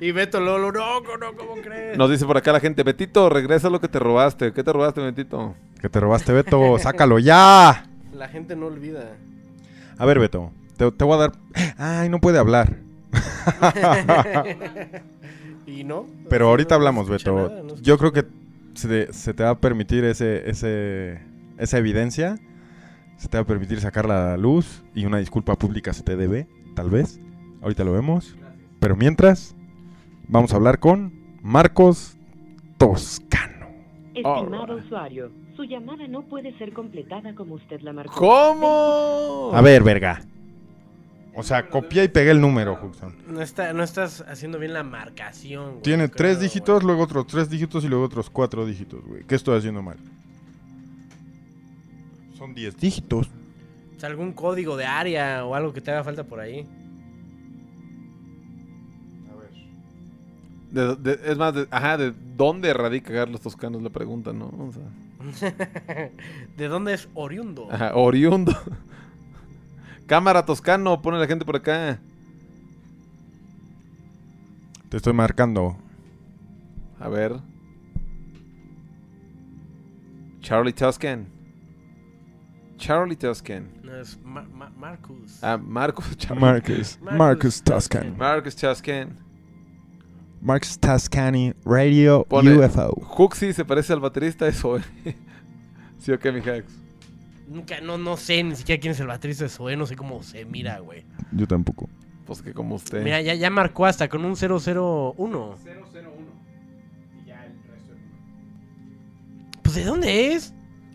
[0.00, 1.96] Y Beto Lolo, no, no, ¿cómo crees?
[1.98, 4.52] Nos dice por acá la gente, Betito, regresa lo que te robaste.
[4.52, 5.54] ¿Qué te robaste, Betito?
[5.80, 6.78] Que te robaste, Beto.
[6.80, 7.86] Sácalo ya.
[8.14, 9.12] La gente no olvida.
[9.98, 10.50] A ver, Beto.
[10.76, 11.32] Te, te voy a dar.
[11.78, 12.76] Ay, no puede hablar.
[15.66, 16.06] ¿Y no?
[16.28, 17.48] Pero ahorita no hablamos, Beto.
[17.48, 18.24] nada, no Yo creo que
[18.74, 21.20] se, te- se te va a permitir ese, ese,
[21.58, 22.38] esa evidencia.
[23.16, 24.82] Se te va a permitir sacarla a la luz.
[24.94, 27.20] Y una disculpa pública se te debe, tal vez.
[27.62, 28.34] Ahorita lo vemos.
[28.82, 29.54] Pero mientras,
[30.26, 32.16] vamos a hablar con Marcos
[32.78, 33.68] Toscano.
[34.12, 38.12] Estimado usuario, su llamada no puede ser completada como usted la marcó.
[38.12, 39.52] ¿Cómo?
[39.54, 40.22] A ver, verga.
[41.36, 43.14] O sea, copié y pegué el número, Huxon.
[43.28, 45.70] No, está, no estás haciendo bien la marcación.
[45.74, 46.48] güey, Tiene creo, tres güey.
[46.48, 49.22] dígitos, luego otros tres dígitos y luego otros cuatro dígitos, güey.
[49.22, 49.96] ¿Qué estoy haciendo mal?
[52.36, 53.30] Son diez dígitos.
[53.96, 56.66] Sea, algún código de área o algo que te haga falta por ahí.
[60.72, 63.76] De- de- es más, de- ajá, ¿de dónde radica Carlos Toscano?
[63.76, 64.46] Es la pregunta, ¿no?
[64.46, 65.52] O sea,
[66.56, 67.68] ¿De dónde es oriundo?
[67.70, 68.52] ajá, oriundo.
[70.06, 72.00] Cámara Toscano, pone la gente por acá.
[74.88, 75.76] Te estoy marcando.
[77.00, 77.36] A ver.
[80.40, 81.26] Charlie Toscan.
[82.76, 83.68] Charlie Toscan.
[83.82, 85.38] No, es Ma- Ma- Marcus.
[85.42, 86.16] Ah, Marcos.
[86.16, 86.40] Charlie.
[86.40, 86.98] Marcus.
[87.00, 88.02] Marcus Marcus Toscan.
[88.02, 88.18] Toscan.
[88.18, 89.18] Marcos Toscan.
[90.42, 93.00] Marcus Toscani Radio Pone, UFO.
[93.16, 94.80] Huxi se parece al baterista, eso.
[95.98, 96.64] ¿Sí o qué, mi Hax?
[97.46, 100.20] Nunca, no, no sé ni siquiera quién es el baterista de Zoé, no sé cómo
[100.24, 101.04] se mira, güey.
[101.30, 101.88] Yo tampoco.
[102.26, 103.04] Pues que como usted.
[103.04, 105.14] Mira, ya, ya marcó hasta con un 001.
[105.14, 105.56] 001.
[107.22, 107.94] Y ya el resto
[109.62, 110.54] Pues ¿de dónde es?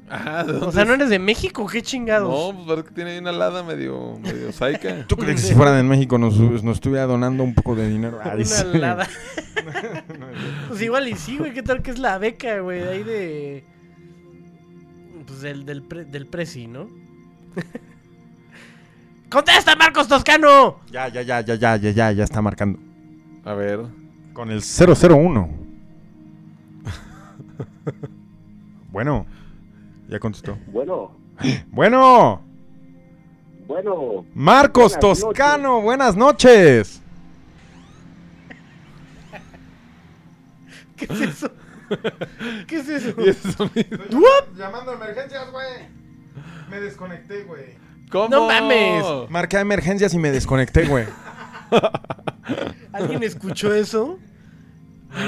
[0.10, 0.99] Ajá, ¿de O sea, ¿no es?
[0.99, 1.68] eres de México?
[1.68, 2.30] ¿Qué chingados?
[2.30, 5.05] No, pues parece que tiene ahí una lada medio, medio saica.
[5.08, 8.18] ¿Tú crees que si fueran en México nos, nos estuviera donando un poco de dinero?
[8.24, 8.66] Ah, Una dice.
[8.78, 9.08] lada.
[10.70, 11.53] pues igual y sí, güey.
[11.53, 12.80] ¿Qué tal que es la beca, güey?
[12.82, 13.66] de Ahí de...
[15.26, 16.88] Pues del, del, pre- del Prezi, ¿no?
[19.30, 20.80] ¡Contesta, Marcos Toscano!
[20.89, 22.80] Ya, ya, ya, ya, ya, ya, ya, ya está marcando.
[23.43, 23.82] A ver.
[24.34, 25.49] Con el 001.
[28.91, 29.26] bueno.
[30.08, 30.58] Ya contestó.
[30.68, 31.12] Bueno,
[31.72, 32.41] Bueno.
[33.68, 37.01] bueno, Marcos Buenas Toscano, buenas noches.
[40.95, 41.51] ¿Qué es eso?
[42.68, 43.14] ¿Qué es eso?
[43.22, 43.97] ¿Y ese sonido?
[44.58, 45.68] Llamando a emergencias, güey.
[46.70, 47.76] Me desconecté, güey.
[48.12, 48.30] ¿Cómo?
[48.30, 49.03] ¡No mames!
[49.30, 51.05] Marqué a emergencias y me desconecté, güey.
[52.93, 54.18] ¿Alguien escuchó eso?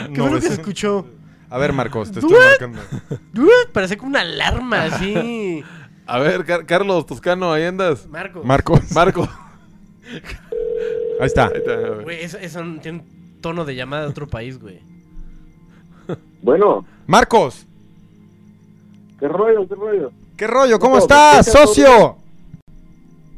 [0.08, 1.06] ¿Qué No, fue lo que es- se escuchó?
[1.50, 2.80] A ver, Marcos, te estoy marcando.
[3.74, 5.64] Parece como una alarma, así.
[6.06, 8.08] A ver, Car- Carlos Toscano, ahí andas.
[8.08, 8.46] Marcos.
[8.46, 8.92] Marcos.
[8.92, 9.28] Marco.
[11.20, 11.48] Ahí está.
[11.48, 12.04] Ahí está, a ver.
[12.04, 14.80] Güey, eso, eso no tiene un tono de llamada de otro país, güey.
[16.42, 17.66] bueno, Marcos,
[19.20, 20.12] ¿qué rollo, qué rollo?
[20.38, 20.80] ¿qué rollo?
[20.80, 22.18] ¿Cómo Todo, estás, ¿qué tal, socio?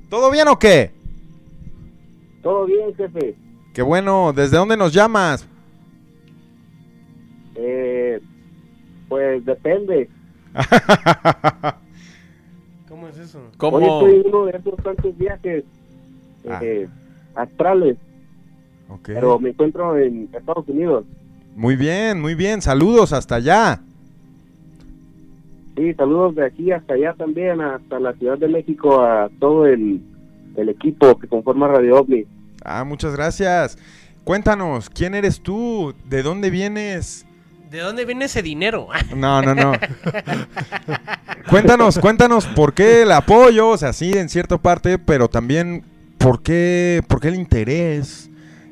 [0.10, 0.92] ¿Todo bien o qué?
[2.44, 3.36] Todo bien, jefe.
[3.74, 5.48] Qué bueno, ¿desde dónde nos llamas?
[7.56, 8.20] Eh,
[9.10, 10.10] pues depende.
[12.88, 13.40] ¿Cómo es eso?
[13.40, 13.80] Hoy ¿Cómo?
[13.80, 15.64] estoy en uno de esos tantos viajes
[16.44, 16.88] eh,
[17.36, 17.98] astrales,
[19.06, 21.06] pero me encuentro en Estados Unidos.
[21.56, 22.62] Muy bien, muy bien.
[22.62, 23.82] Saludos hasta allá.
[25.76, 30.02] Sí, saludos de aquí hasta allá también, hasta la Ciudad de México, a todo el,
[30.56, 32.26] el equipo que conforma Radio OVNI.
[32.64, 33.78] Ah, muchas gracias.
[34.24, 35.94] Cuéntanos, ¿quién eres tú?
[36.08, 37.26] ¿De dónde vienes?
[37.72, 38.90] ¿De dónde viene ese dinero?
[39.16, 39.72] No, no, no.
[41.50, 45.84] cuéntanos, cuéntanos por qué el apoyo, o sea, sí, en cierta parte, pero también
[46.18, 48.30] por qué, por qué el interés.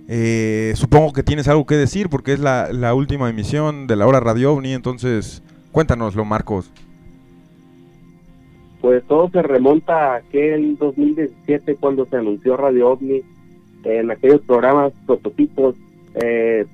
[0.10, 4.06] Eh, supongo que tienes algo que decir porque es la, la última emisión de la
[4.06, 6.70] hora Radio OVNI, entonces cuéntanoslo, Marcos.
[8.82, 13.22] Pues todo se remonta a aquel 2017 cuando se anunció Radio OVNI
[13.86, 15.76] en aquellos programas prototipos.
[16.22, 16.66] Eh,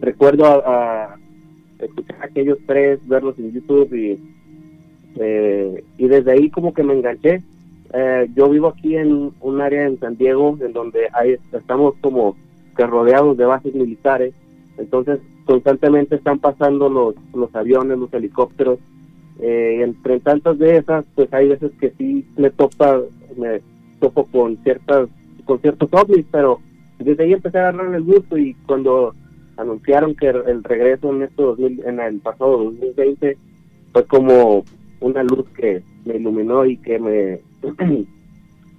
[0.00, 1.18] recuerdo a, a
[1.78, 4.18] escuchar aquellos tres, verlos en YouTube y,
[5.16, 7.42] eh, y desde ahí como que me enganché.
[7.94, 12.36] Eh, yo vivo aquí en un área en San Diego en donde hay, estamos como
[12.76, 14.34] que rodeados de bases militares,
[14.76, 18.78] entonces constantemente están pasando los, los aviones, los helicópteros,
[19.40, 23.00] eh, entre tantas de esas, pues hay veces que sí me topa,
[23.36, 23.62] me
[24.00, 25.08] topo con ciertas,
[25.46, 26.60] con ciertos ovnis, pero
[26.98, 29.14] desde ahí empecé a agarrar el gusto y cuando
[29.58, 33.36] anunciaron que el regreso en este 2000, en el pasado 2020
[33.92, 34.64] fue como
[35.00, 37.40] una luz que me iluminó y que me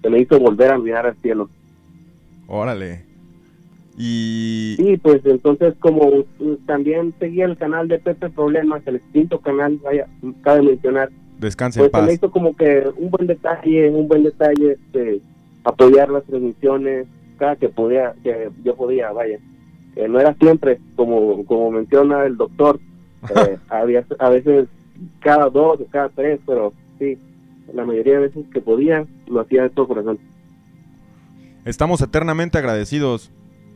[0.01, 1.49] que me hizo volver a mirar al cielo.
[2.47, 3.03] Órale.
[3.97, 6.23] Y Sí, pues entonces como
[6.65, 10.07] también seguía el canal de Pepe Problemas, el extinto canal, vaya,
[10.41, 12.15] cabe mencionar, descanse en pues me paz.
[12.15, 15.19] hizo como que un buen detalle, un buen detalle, este,
[15.65, 17.07] apoyar las transmisiones
[17.37, 19.39] cada que podía, que yo podía, vaya.
[19.95, 22.79] Eh, no era siempre, como, como menciona el doctor,
[23.35, 24.67] eh, había a veces
[25.19, 27.17] cada dos o cada tres, pero sí,
[27.73, 30.19] la mayoría de veces que podía, lo hacía de todo corazón.
[31.65, 33.31] Estamos eternamente agradecidos,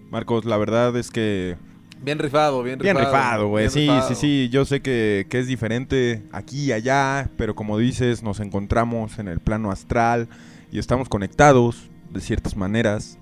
[0.09, 0.45] Marcos.
[0.45, 1.57] La verdad es que
[2.03, 3.13] Bien rifado, bien Bien rifado.
[3.15, 3.69] rifado, güey.
[3.69, 4.07] Sí, rifado.
[4.09, 4.49] sí, sí.
[4.49, 9.29] Yo sé que, que es diferente aquí y allá, pero como dices, nos encontramos en
[9.29, 10.27] el plano astral
[10.69, 13.17] y estamos conectados de ciertas maneras.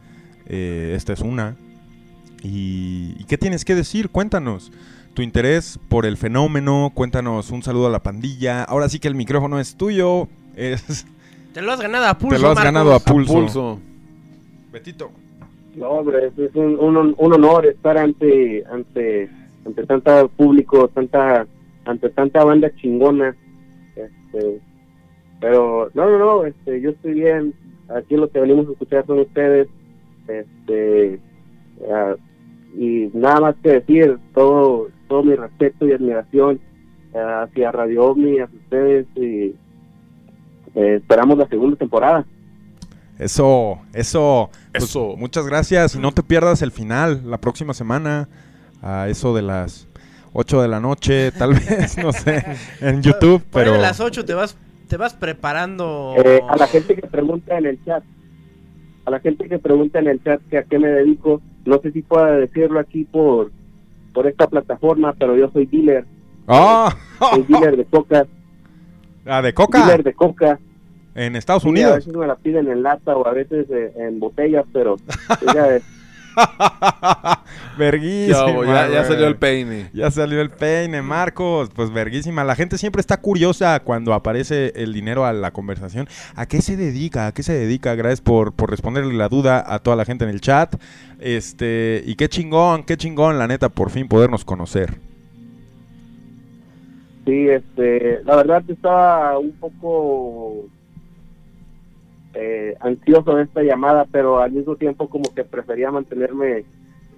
[0.48, 1.58] Eh, esta es una.
[2.44, 4.10] Y, ¿y qué tienes que decir?
[4.10, 4.72] Cuéntanos.
[5.14, 8.64] Tu interés por el fenómeno, cuéntanos un saludo a la pandilla.
[8.64, 10.28] Ahora sí que el micrófono es tuyo.
[10.56, 11.06] Es,
[11.54, 12.64] Te lo has ganado a pulso, te lo has Marcos.
[12.74, 13.34] ganado a pulso.
[13.34, 13.80] Pulso.
[14.72, 15.10] Betito.
[15.76, 19.30] No, hombre, es, un, un, un honor estar ante ante
[19.66, 21.48] ante tanta público, tanta
[21.86, 23.34] ante tanta banda chingona.
[23.96, 24.60] Este,
[25.40, 27.54] pero no, no, no, este, yo estoy bien.
[27.96, 29.70] Aquí lo que venimos a escuchar son ustedes.
[30.28, 31.20] Este,
[32.78, 36.62] y nada más que decir, todo todo mi respeto y admiración
[37.14, 39.54] ah, hacia Radio OVNI, hacia ustedes y
[40.74, 42.26] eh, esperamos la segunda temporada.
[43.20, 44.50] Eso, eso.
[44.72, 45.16] Pues, Eso.
[45.18, 48.30] Muchas gracias y no te pierdas el final la próxima semana
[48.82, 49.90] a eso de las
[50.32, 52.46] 8 de la noche, tal vez, no sé,
[52.80, 54.58] en YouTube, pero de las 8 te vas,
[54.88, 56.16] te vas preparando.
[56.24, 58.02] Eh, a la gente que pregunta en el chat,
[59.06, 61.92] a la gente que pregunta en el chat que a qué me dedico, no sé
[61.92, 63.52] si pueda decirlo aquí por
[64.14, 66.06] por esta plataforma, pero yo soy dealer,
[66.48, 66.94] ¡Ah!
[67.32, 68.26] soy dealer de coca,
[69.26, 70.60] Ah, de coca dealer de coca.
[71.16, 71.96] en Estados Sí, a Unidos.
[71.96, 75.84] veces me la piden en lata o a veces eh, en botellas, pero es-
[77.78, 78.90] verguísima.
[78.90, 79.90] Ya, salió el peine.
[79.94, 81.70] Ya salió el peine, Marcos.
[81.74, 82.44] Pues verguísima.
[82.44, 86.08] La gente siempre está curiosa cuando aparece el dinero a la conversación.
[86.36, 87.28] ¿A qué se dedica?
[87.28, 87.96] ¿A qué se dedica?
[87.96, 90.76] Gracias por, por responderle la duda a toda la gente en el chat.
[91.20, 94.96] Este, y qué chingón, qué chingón, la neta, por fin podernos conocer.
[97.26, 100.66] sí, este, la verdad estaba un poco
[102.34, 106.64] eh, ansioso de esta llamada, pero al mismo tiempo como que prefería mantenerme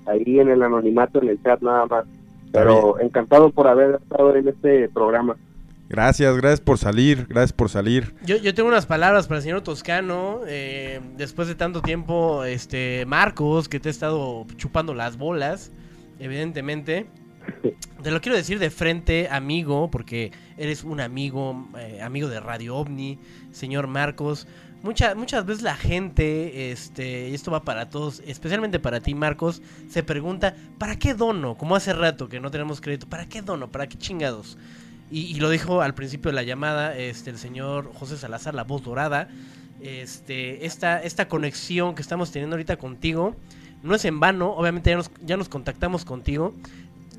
[0.06, 2.06] ahí en el anonimato en el chat nada más.
[2.52, 5.36] Pero encantado por haber estado en este programa.
[5.90, 8.16] Gracias, gracias por salir, gracias por salir.
[8.26, 10.42] Yo, yo tengo unas palabras para el señor Toscano.
[10.48, 15.72] eh, después de tanto tiempo, este Marcos, que te ha estado chupando las bolas,
[16.20, 17.08] evidentemente.
[18.02, 22.78] Te lo quiero decir de frente, amigo, porque eres un amigo, eh, amigo de Radio
[22.78, 23.20] OVNI,
[23.52, 24.48] señor Marcos.
[24.84, 29.62] Mucha- muchas veces la gente, este, y esto va para todos, especialmente para ti, Marcos,
[29.90, 31.56] se pregunta, ¿para qué dono?
[31.56, 33.72] Como hace rato que no tenemos crédito, ¿para qué dono?
[33.72, 34.58] ¿Para qué chingados?
[35.10, 38.84] Y, lo dijo al principio de la llamada este, el señor José Salazar, la voz
[38.84, 39.30] dorada.
[39.80, 43.36] Este, esta, esta conexión que estamos teniendo ahorita contigo
[43.84, 44.54] no es en vano.
[44.54, 46.56] Obviamente ya nos, ya nos contactamos contigo.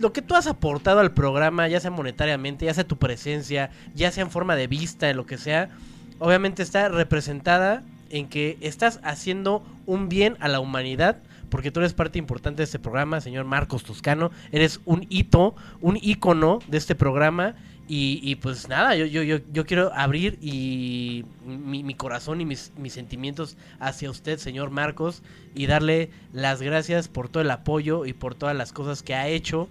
[0.01, 4.11] Lo que tú has aportado al programa, ya sea monetariamente, ya sea tu presencia, ya
[4.11, 5.71] sea en forma de vista, en lo que sea,
[6.19, 11.19] obviamente está representada en que estás haciendo un bien a la humanidad
[11.55, 14.33] porque tú eres parte importante de este programa, señor Marcos Toscano.
[14.51, 17.55] Eres un hito, un ícono de este programa.
[17.87, 22.45] Y, y pues nada, yo, yo, yo, yo quiero abrir y mi, mi corazón y
[22.45, 25.23] mis, mis sentimientos hacia usted, señor Marcos,
[25.55, 29.29] y darle las gracias por todo el apoyo y por todas las cosas que ha
[29.29, 29.69] hecho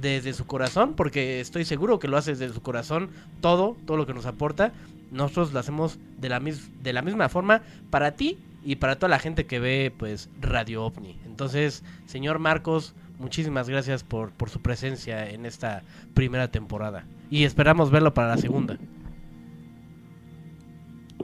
[0.00, 4.06] desde su corazón, porque estoy seguro que lo hace desde su corazón, todo, todo lo
[4.06, 4.72] que nos aporta,
[5.10, 9.08] nosotros lo hacemos de la, mis- de la misma forma para ti y para toda
[9.10, 11.16] la gente que ve pues Radio OVNI.
[11.26, 15.82] Entonces, señor Marcos, muchísimas gracias por, por su presencia en esta
[16.14, 17.04] primera temporada.
[17.30, 18.78] Y esperamos verlo para la segunda.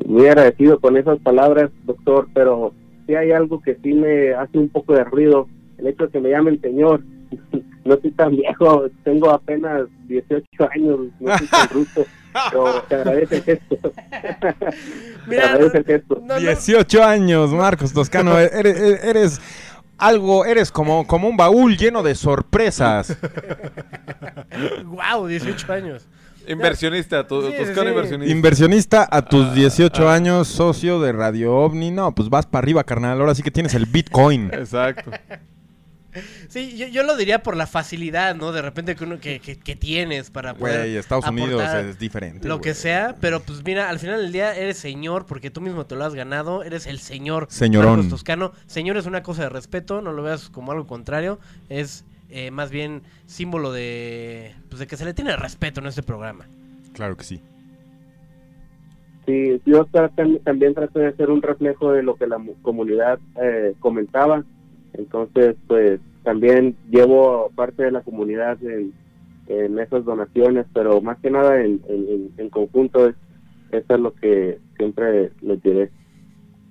[0.06, 2.72] Muy agradecido con esas palabras, doctor, pero
[3.06, 6.20] sí hay algo que sí me hace un poco de ruido, el hecho de que
[6.20, 7.02] me llamen señor.
[7.82, 12.04] No soy tan viejo, tengo apenas 18 años, no soy tan ruso,
[12.50, 13.76] pero te agradece el gesto.
[14.10, 14.74] te
[15.26, 16.22] Mira, agradece el gesto.
[16.38, 18.38] 18 años, Marcos Toscano.
[18.38, 19.40] Eres,
[19.98, 23.16] algo, eres como, como un baúl lleno de sorpresas.
[24.84, 26.06] wow, 18 años.
[26.46, 27.88] Inversionista, tu, Sí, sí, Toscano sí.
[27.90, 28.32] inversionista.
[28.32, 30.14] Inversionista a tus Ah, 18 ah.
[30.14, 31.90] años, socio de Radio OVNI.
[31.90, 33.20] No, pues vas para arriba, carnal.
[33.20, 34.50] Ahora sí que tienes el Bitcoin.
[34.52, 35.10] Exacto.
[36.48, 38.50] Sí, yo, yo lo diría por la facilidad, ¿no?
[38.52, 42.48] De repente que uno que, que, que tienes para poder Güey, Estados Unidos es diferente.
[42.48, 45.86] lo que sea, pero pues mira, al final del día eres señor porque tú mismo
[45.86, 47.92] te lo has ganado, eres el señor Señorón.
[47.92, 48.52] Marcos Toscano.
[48.66, 51.38] Señor es una cosa de respeto, no lo veas como algo contrario,
[51.68, 56.02] es eh, más bien símbolo de pues de que se le tiene respeto en este
[56.02, 56.46] programa.
[56.92, 57.40] Claro que sí.
[59.26, 59.84] Sí, yo
[60.44, 64.42] también trato de hacer un reflejo de lo que la mu- comunidad eh, comentaba.
[64.94, 68.92] Entonces, pues también llevo parte de la comunidad en,
[69.48, 73.14] en esas donaciones, pero más que nada en, en, en- conjunto, es,
[73.72, 75.90] eso es lo que siempre les diré.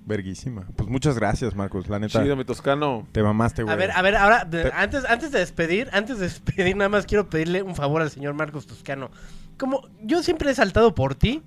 [0.06, 0.66] Verguísima.
[0.76, 1.88] Pues muchas gracias, Marcos.
[1.88, 2.22] La neta.
[2.22, 3.06] Chido, mi Toscano.
[3.12, 3.72] Te mamaste, güey.
[3.72, 7.06] A ver, a ver, ahora de- antes antes de despedir, antes de despedir nada más
[7.06, 9.10] quiero pedirle un favor al señor Marcos Toscano.
[9.58, 11.42] Como yo siempre he saltado por ti,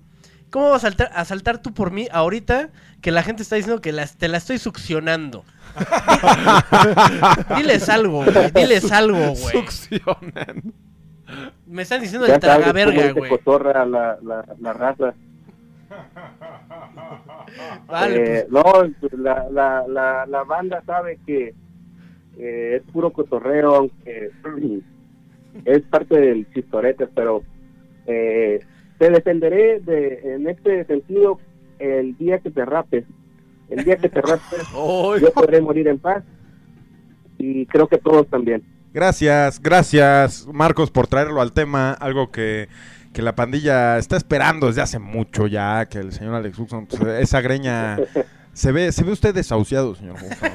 [0.49, 2.69] ¿cómo vas a saltar, a saltar tú por mí ahorita
[3.01, 5.43] que la gente está diciendo que las- te la estoy succionando?
[7.57, 8.51] diles algo, güey.
[8.53, 9.36] Diles algo, güey.
[9.51, 10.74] Succionan.
[11.67, 13.30] Me están diciendo Ya el sabes tragaverga, de güey.
[13.30, 15.13] cotorra la, la, la raza.
[17.88, 18.63] Vale, Eh, no,
[19.17, 21.53] la, la, la, la banda sabe que
[22.38, 24.32] eh, es puro cotorreo, aunque
[25.65, 27.43] es parte del chistorete, pero
[28.07, 28.59] eh,
[28.99, 31.39] te defenderé de, en este sentido
[31.80, 33.05] el día que te rapes.
[33.74, 36.24] El día que te rapes, yo podré morir en paz
[37.38, 38.63] y creo que todos también.
[38.93, 41.93] Gracias, gracias, Marcos, por traerlo al tema.
[41.93, 42.69] Algo que,
[43.11, 45.88] que la pandilla está esperando desde hace mucho ya.
[45.88, 47.97] Que el señor Alex Huxon, pues, esa greña.
[48.53, 50.51] Se ve, se ve usted desahuciado, señor Huxon.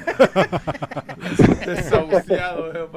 [1.67, 2.89] Desahuciado, eh,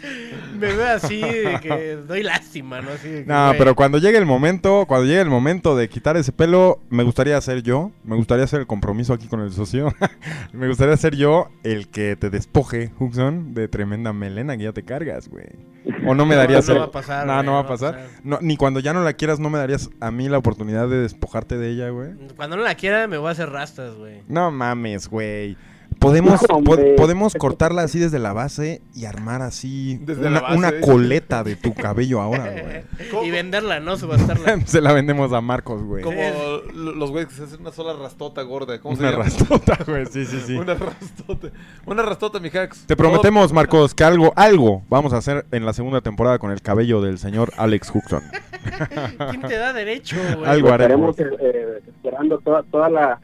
[0.58, 2.90] Me veo así de que doy lástima, ¿no?
[2.90, 3.58] Así de que, No, güey.
[3.58, 7.40] pero cuando llegue el momento, cuando llegue el momento de quitar ese pelo, me gustaría
[7.40, 9.92] ser yo, me gustaría hacer el compromiso aquí con el socio.
[10.52, 14.84] me gustaría ser yo el que te despoje, Huxon, de tremenda melena que ya te
[14.84, 15.46] cargas, güey.
[16.06, 17.62] O no me No, darías no el- va a pasar, No, güey, no va a
[17.62, 17.94] no va a pasar.
[17.94, 18.10] pasar.
[18.24, 20.98] No, ni cuando ya no la quieras, no me darías a mí la oportunidad de
[20.98, 22.10] despojarte de ella, güey.
[22.36, 24.22] Cuando no la quiera me voy a hacer rastas, güey.
[24.28, 25.56] No mames, güey.
[25.98, 26.94] Podemos, No, hombre.
[26.94, 30.70] po- podemos cortarla así desde la base y armar así Desde una, la base, una
[30.72, 30.86] dice.
[30.86, 33.26] coleta de tu cabello ahora, güey.
[33.26, 33.96] Y venderla, ¿no?
[33.96, 34.60] Subastarla.
[34.66, 36.04] Se la vendemos a Marcos, güey.
[36.04, 36.20] Como
[36.74, 38.80] lo- los güeyes que se hacen una sola rastota gorda.
[38.80, 39.24] ¿Cómo Una se llama?
[39.24, 40.06] rastota, güey.
[40.06, 40.54] Sí, sí, sí.
[40.56, 41.48] Una rastota.
[41.86, 42.86] Una rastota, mi hacks.
[42.86, 46.62] Te prometemos, Marcos, que algo, algo vamos a hacer en la segunda temporada con el
[46.62, 48.22] cabello del señor Alex Huxon.
[49.30, 50.48] ¿Quién te da derecho, güey?
[50.48, 51.18] Algo haremos.
[51.18, 53.20] estaremos eh, esperando toda, toda la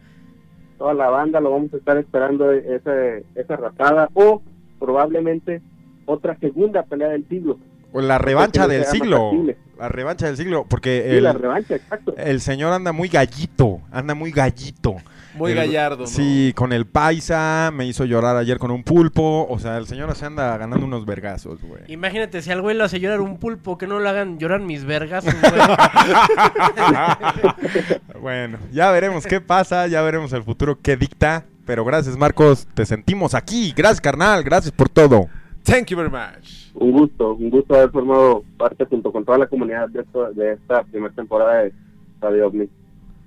[0.85, 2.93] toda la banda lo vamos a estar esperando esa
[3.35, 4.43] esa ratada o
[4.79, 5.63] probablemente
[6.05, 7.59] otra segunda pelea del siglo
[7.95, 9.31] O la revancha Porque del siglo.
[9.79, 10.67] La revancha del siglo.
[10.69, 13.81] Porque Sí, el, la revancha exacto el señor anda muy gallito.
[13.91, 14.97] Anda muy gallito.
[15.35, 16.07] Muy El- gallardo, ¿no?
[16.07, 17.71] Sí, con el paisa.
[17.75, 19.47] Me hizo llorar ayer con un pulpo.
[19.49, 21.83] O sea, el señor se anda ganando unos vergazos, güey.
[21.89, 24.85] Imagínate si al güey lo hace llorar un pulpo, que no lo hagan llorar mis
[24.85, 25.37] vergas, güey.
[28.21, 31.45] bueno, ya veremos qué pasa, ya veremos el futuro qué dicta.
[31.67, 33.73] Pero gracias, Marcos, te sentimos aquí.
[33.75, 35.29] Gracias, carnal, gracias por todo.
[35.65, 36.71] Thank you very much.
[36.75, 40.53] un gusto un gusto haber formado parte junto con toda la comunidad de, esto- de
[40.53, 41.73] esta primera temporada de
[42.21, 42.69] Radio OVNI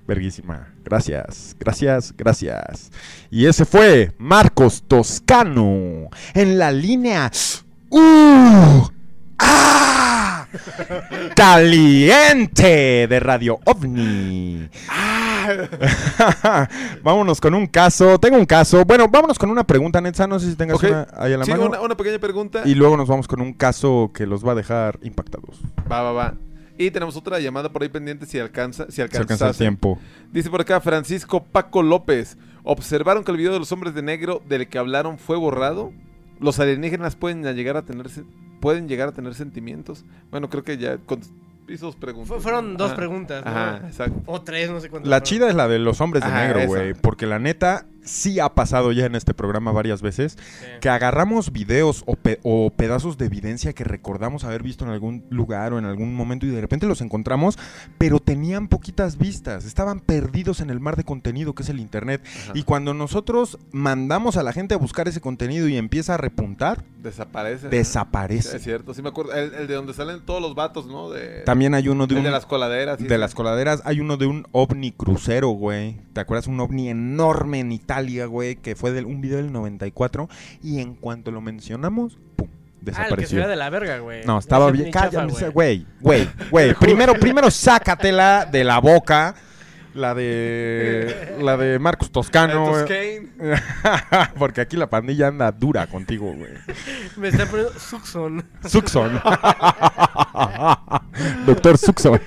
[0.08, 0.68] Verguísima.
[0.84, 2.90] Gracias, gracias, gracias.
[3.30, 7.30] Y ese fue Marcos Toscano en la línea.
[7.90, 8.88] ¡Uh!
[9.38, 10.46] ¡Ah!
[11.36, 14.70] Caliente de Radio OVNI.
[14.88, 16.66] ¡Ah!
[17.02, 18.18] vámonos con un caso.
[18.18, 18.86] Tengo un caso.
[18.86, 20.26] Bueno, vámonos con una pregunta, Netza.
[20.26, 21.66] No sé si tengas una ahí a la Sí, mano.
[21.66, 22.62] una, una pequeña pregunta.
[22.64, 25.60] Y luego nos vamos con un caso que los va a dejar impactados.
[25.90, 26.34] Va, va, va.
[26.78, 29.98] Y tenemos otra llamada por ahí pendiente si alcanza, si Se alcanza el tiempo.
[30.32, 32.38] Dice por acá Francisco Paco López.
[32.62, 35.92] ¿Observaron que el video de los hombres de negro del que hablaron fue borrado?
[36.40, 38.06] ¿Los alienígenas pueden llegar a tener
[38.60, 40.04] pueden llegar a tener sentimientos?
[40.30, 41.20] Bueno, creo que ya con
[41.68, 42.36] hizo dos preguntas.
[42.36, 43.50] Fu- fueron dos preguntas, ¿no?
[43.50, 44.22] Ajá, exacto.
[44.26, 45.08] O tres, no sé cuántas.
[45.10, 45.24] La fueron.
[45.24, 46.94] chida es la de los hombres de Ajá, negro, güey.
[46.94, 50.36] Porque la neta sí ha pasado ya en este programa varias veces.
[50.80, 55.24] Que agarramos videos o, pe- o pedazos de evidencia que recordamos haber visto en algún
[55.30, 57.58] lugar o en algún momento y de repente los encontramos,
[57.98, 59.64] pero tenían poquitas vistas.
[59.64, 62.22] Estaban perdidos en el mar de contenido que es el internet.
[62.44, 62.52] Ajá.
[62.54, 66.84] Y cuando nosotros mandamos a la gente a buscar ese contenido y empieza a repuntar,
[67.02, 67.68] Desaparece.
[67.68, 68.56] desaparece.
[68.56, 69.32] Es cierto, sí me acuerdo.
[69.34, 71.10] El, el de donde salen todos los vatos, ¿no?
[71.10, 72.24] De, También hay uno de el un...
[72.24, 72.98] de las coladeras.
[72.98, 75.96] sí, de las coladeras hay uno de un ovni crucero, güey.
[76.12, 76.46] ¿Te acuerdas?
[76.48, 80.28] Un ovni enorme en Italia, güey, que fue de un video del 94
[80.62, 83.48] y en cuanto lo mencionamos, pum, Ah, el que se desapareció.
[83.48, 84.24] de la verga, güey.
[84.24, 84.90] no, estaba bien.
[84.90, 86.74] Cállate, güey, güey, güey.
[86.80, 89.34] Primero, primero sácatela de la boca.
[89.94, 91.36] La de.
[91.40, 92.72] La de Marcos Toscano.
[94.38, 96.52] Porque aquí la pandilla anda dura contigo, güey.
[97.16, 98.44] Me está poniendo Suxon.
[98.64, 99.20] Suxon.
[101.46, 102.20] Doctor Suxon.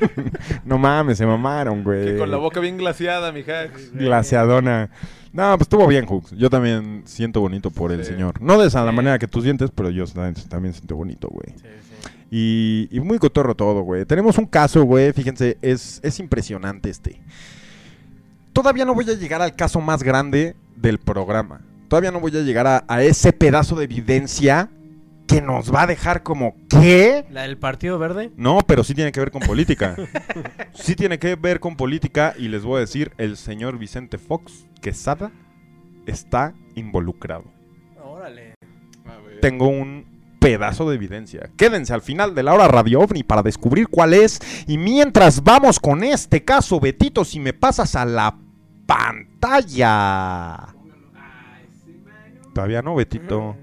[0.65, 2.05] no mames, se mamaron, güey.
[2.05, 3.93] Que con la boca bien glaciada, mi Hax.
[3.93, 4.89] Glaciadona.
[5.33, 6.31] No, pues estuvo bien, Hooks.
[6.31, 8.11] Yo también siento bonito por el Sí.
[8.11, 8.41] señor.
[8.41, 11.53] No de esa la manera que tú sientes, pero yo también, siento bonito, güey.
[12.29, 14.05] Y, y muy cotorro todo, güey.
[14.05, 15.13] Tenemos un caso, güey.
[15.13, 17.21] Fíjense, es, es impresionante este.
[18.53, 21.61] Todavía no voy a llegar al caso más grande del programa.
[21.87, 24.69] Todavía no voy a llegar a, a ese pedazo de evidencia
[25.31, 27.25] que nos va a dejar como, ¿qué?
[27.29, 28.31] La del Partido Verde.
[28.35, 29.95] No, pero sí tiene que ver con política.
[30.73, 34.65] sí tiene que ver con política y les voy a decir, el señor Vicente Fox
[34.81, 35.31] Quesada
[36.05, 37.45] está involucrado.
[38.03, 38.55] Órale.
[39.41, 41.49] Tengo un pedazo de evidencia.
[41.55, 44.41] Quédense al final de la hora Radio OVNI para descubrir cuál es.
[44.67, 48.37] Y mientras vamos con este caso, Betito, si me pasas a la
[48.85, 50.75] pantalla.
[52.53, 53.55] Todavía no, Betito.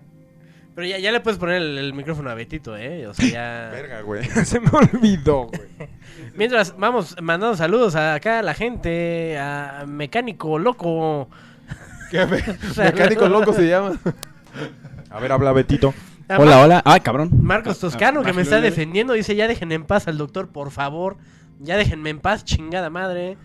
[0.79, 3.09] Pero ya, ya le puedes poner el, el micrófono a Betito, ¿eh?
[3.09, 3.69] O sea, ya...
[3.73, 4.25] Verga, güey.
[4.45, 5.89] Se me olvidó, güey.
[6.37, 11.29] Mientras vamos mandando saludos a acá a la gente, a Mecánico Loco.
[12.13, 12.45] ¿Qué me-
[12.85, 13.99] mecánico loco se llama.
[15.11, 15.93] A ver, habla Betito.
[16.29, 16.83] A Hola, Mar- hola.
[16.85, 17.31] Ay, cabrón.
[17.43, 20.71] Marcos Toscano, Ah, que me está defendiendo, dice, ya déjenme en paz al doctor, por
[20.71, 21.17] favor.
[21.59, 23.37] Ya déjenme en paz, chingada madre.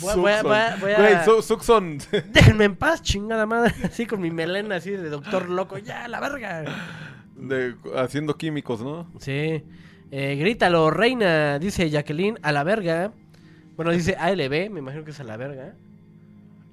[0.00, 1.98] Voy voy a- voy a- voy a- Güey, Su- Suxon.
[2.32, 3.74] Déjenme en paz, chingada madre.
[3.84, 5.78] Así con mi melena así de doctor loco.
[5.78, 6.64] Ya, la verga.
[7.36, 9.10] De- haciendo químicos, ¿no?
[9.18, 9.62] Sí.
[10.12, 13.12] Eh, grítalo, reina, dice Jacqueline, a la verga.
[13.76, 15.74] Bueno, dice ALB, me imagino que es a la verga.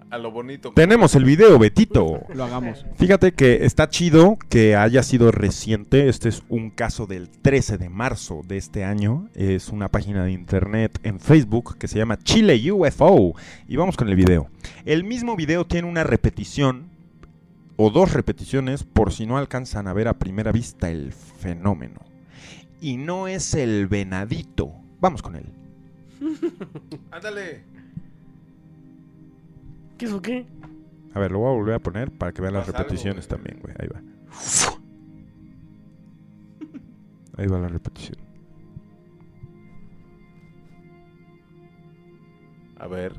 [0.10, 0.72] A lo bonito.
[0.72, 2.22] Tenemos el video, Betito.
[2.34, 2.86] Lo hagamos.
[2.95, 6.08] Fíjate que está chido que haya sido reciente.
[6.08, 9.28] Este es un caso del 13 de marzo de este año.
[9.36, 13.34] Es una página de internet en Facebook que se llama Chile UFO.
[13.68, 14.47] Y vamos con el video.
[14.86, 16.89] El mismo video tiene una repetición
[17.76, 21.99] o dos repeticiones por si no alcanzan a ver a primera vista el fenómeno.
[22.80, 24.72] Y no es el venadito.
[25.01, 25.45] Vamos con él.
[27.12, 27.77] Ándale.
[29.98, 30.45] ¿Qué es o qué?
[31.14, 33.60] A ver, lo voy a volver a poner para que vean las algo, repeticiones también,
[33.60, 33.74] güey.
[33.80, 34.02] Ahí va.
[37.38, 38.18] Ahí va la repetición.
[42.78, 43.14] A ver.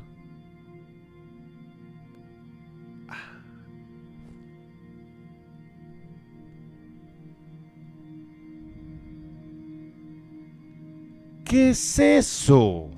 [11.43, 12.89] ¿Qué es eso?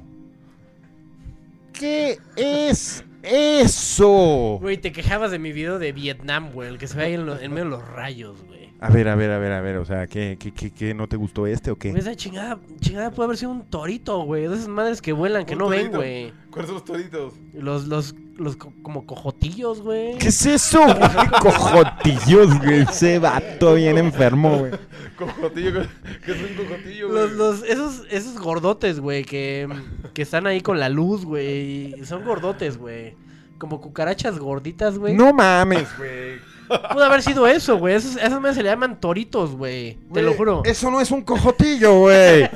[1.72, 4.58] ¿Qué es eso?
[4.62, 7.26] Güey, te quejabas de mi video de Vietnam, güey, el que se ve ahí en,
[7.26, 8.62] lo- en medio de los rayos, güey.
[8.84, 9.78] A ver, a ver, a ver, a ver.
[9.78, 11.90] O sea, ¿qué, qué, qué, qué no te gustó este o qué?
[11.92, 14.48] Esa chingada, chingada puede haber sido un torito, güey.
[14.48, 16.34] De esas madres que vuelan, que no ven, güey.
[16.50, 17.34] ¿Cuáles son los toritos?
[17.54, 20.18] Los, los, los co- como cojotillos, güey.
[20.18, 20.82] ¿Qué es eso?
[20.88, 22.82] ¿Qué cojotillos, güey?
[22.82, 24.72] Ese vato bien enfermo, güey.
[25.16, 25.84] Cojotillo.
[26.26, 27.22] ¿Qué es un cojotillo, güey?
[27.22, 29.70] Los, los, esos, esos gordotes, güey, que,
[30.16, 32.04] que están ahí con la luz, güey.
[32.04, 33.14] Son gordotes, güey.
[33.62, 35.14] Como cucarachas gorditas, güey.
[35.14, 36.40] No mames, güey.
[36.94, 37.94] Pudo haber sido eso, güey.
[37.94, 40.00] Esos, esas madres se le llaman toritos, güey.
[40.12, 40.64] Te lo juro.
[40.66, 42.50] Eso no es un cojotillo, güey.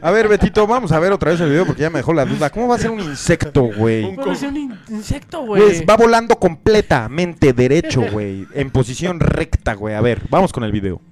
[0.00, 2.24] A ver, Betito, vamos a ver otra vez el video porque ya me dejó la
[2.24, 2.48] duda.
[2.48, 4.14] ¿Cómo va a ser un insecto, güey?
[4.14, 5.84] Puede haber sido un in- insecto, Güey, güey.
[5.84, 8.46] va volando completamente derecho, güey.
[8.54, 9.94] En posición recta, güey.
[9.94, 11.02] A ver, vamos con el video.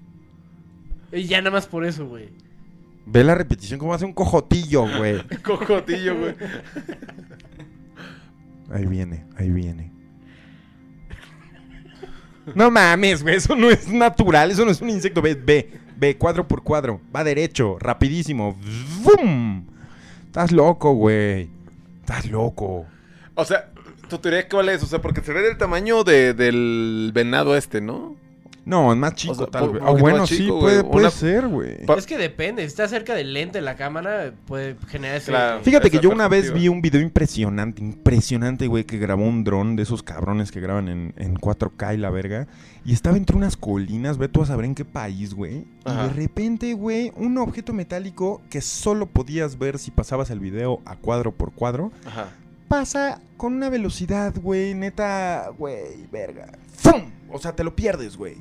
[1.12, 2.30] Y ya nada más por eso, güey.
[3.04, 5.20] Ve la repetición, cómo hace un cojotillo, güey.
[5.42, 6.34] Cojotillo, güey.
[8.74, 9.92] Ahí viene, ahí viene.
[12.54, 15.22] No mames, güey, eso no es natural, eso no es un insecto.
[15.22, 17.00] Ve, ve, ve, cuadro por cuadro.
[17.14, 18.58] Va derecho, rapidísimo.
[19.02, 19.64] ¡Vum!
[20.26, 21.48] Estás loco, güey.
[22.00, 22.84] Estás loco.
[23.34, 23.70] O sea,
[24.08, 24.82] tu teoría cuál es?
[24.82, 28.16] O sea, porque se ve del tamaño de- del venado este, ¿no?
[28.66, 29.82] No, es más chico, O sea, tal vez.
[29.82, 31.76] O poquito bueno, sí, puede, puede Una- ser, güey.
[31.98, 35.30] Es que depende, si está cerca del lente de la cámara, puede generar ese...
[35.32, 35.60] Claro.
[35.62, 39.76] Fíjate que yo una vez vi un video impresionante, impresionante, güey, que grabó un dron
[39.76, 42.46] de esos cabrones que graban en, en 4K y la verga.
[42.86, 45.66] Y estaba entre unas colinas, ve tú a saber en qué país, güey.
[45.86, 50.80] Y de repente, güey, un objeto metálico que solo podías ver si pasabas el video
[50.86, 52.28] a cuadro por cuadro, Ajá.
[52.68, 56.46] pasa con una velocidad, güey, neta, güey, verga.
[56.76, 57.10] ¡Fum!
[57.34, 58.36] O sea, te lo pierdes, güey.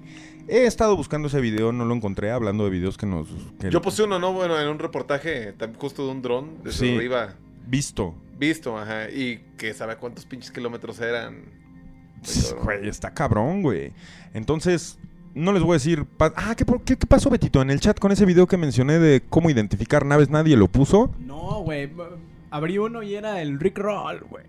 [0.48, 3.28] He estado buscando ese video, no lo encontré, hablando de videos que nos...
[3.60, 4.34] que- Yo puse uno, ¿no?
[4.34, 6.96] Bueno, en un reportaje justo de un dron desde Sí.
[6.96, 7.34] arriba.
[7.66, 8.14] Visto.
[8.38, 9.10] Visto, ajá.
[9.10, 11.46] Y que sabe cuántos pinches kilómetros eran.
[12.22, 13.94] Sí, Güey, está cabrón, güey.
[14.34, 14.98] Entonces,
[15.34, 16.06] no les voy a decir.
[16.06, 17.62] pa- Ah, ¿qué, por- qué, qué pasó, Betito?
[17.62, 21.12] En el chat con ese video que mencioné de cómo identificar naves, nadie lo puso.
[21.20, 21.90] No, güey.
[22.54, 24.44] Abrí uno y era el Rick Roll, güey.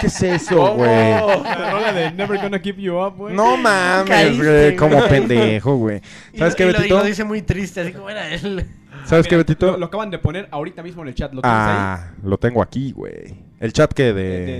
[0.00, 0.88] ¿Qué es eso, güey?
[0.88, 3.34] La rola de Never Gonna Keep You Up, güey.
[3.34, 4.76] No mames, Caíste, güey.
[4.76, 5.08] Como güey.
[5.08, 6.00] pendejo, güey.
[6.32, 6.98] Y ¿Sabes lo- qué, y lo- y Betito?
[6.98, 8.64] lo dice muy triste, así como era él.
[9.04, 9.66] ¿Sabes qué, Mira, Betito?
[9.72, 11.32] Lo, lo acaban de poner ahorita mismo en el chat.
[11.32, 13.34] ¿Lo tienes Ah, lo tengo aquí, güey.
[13.58, 14.12] El chat que de...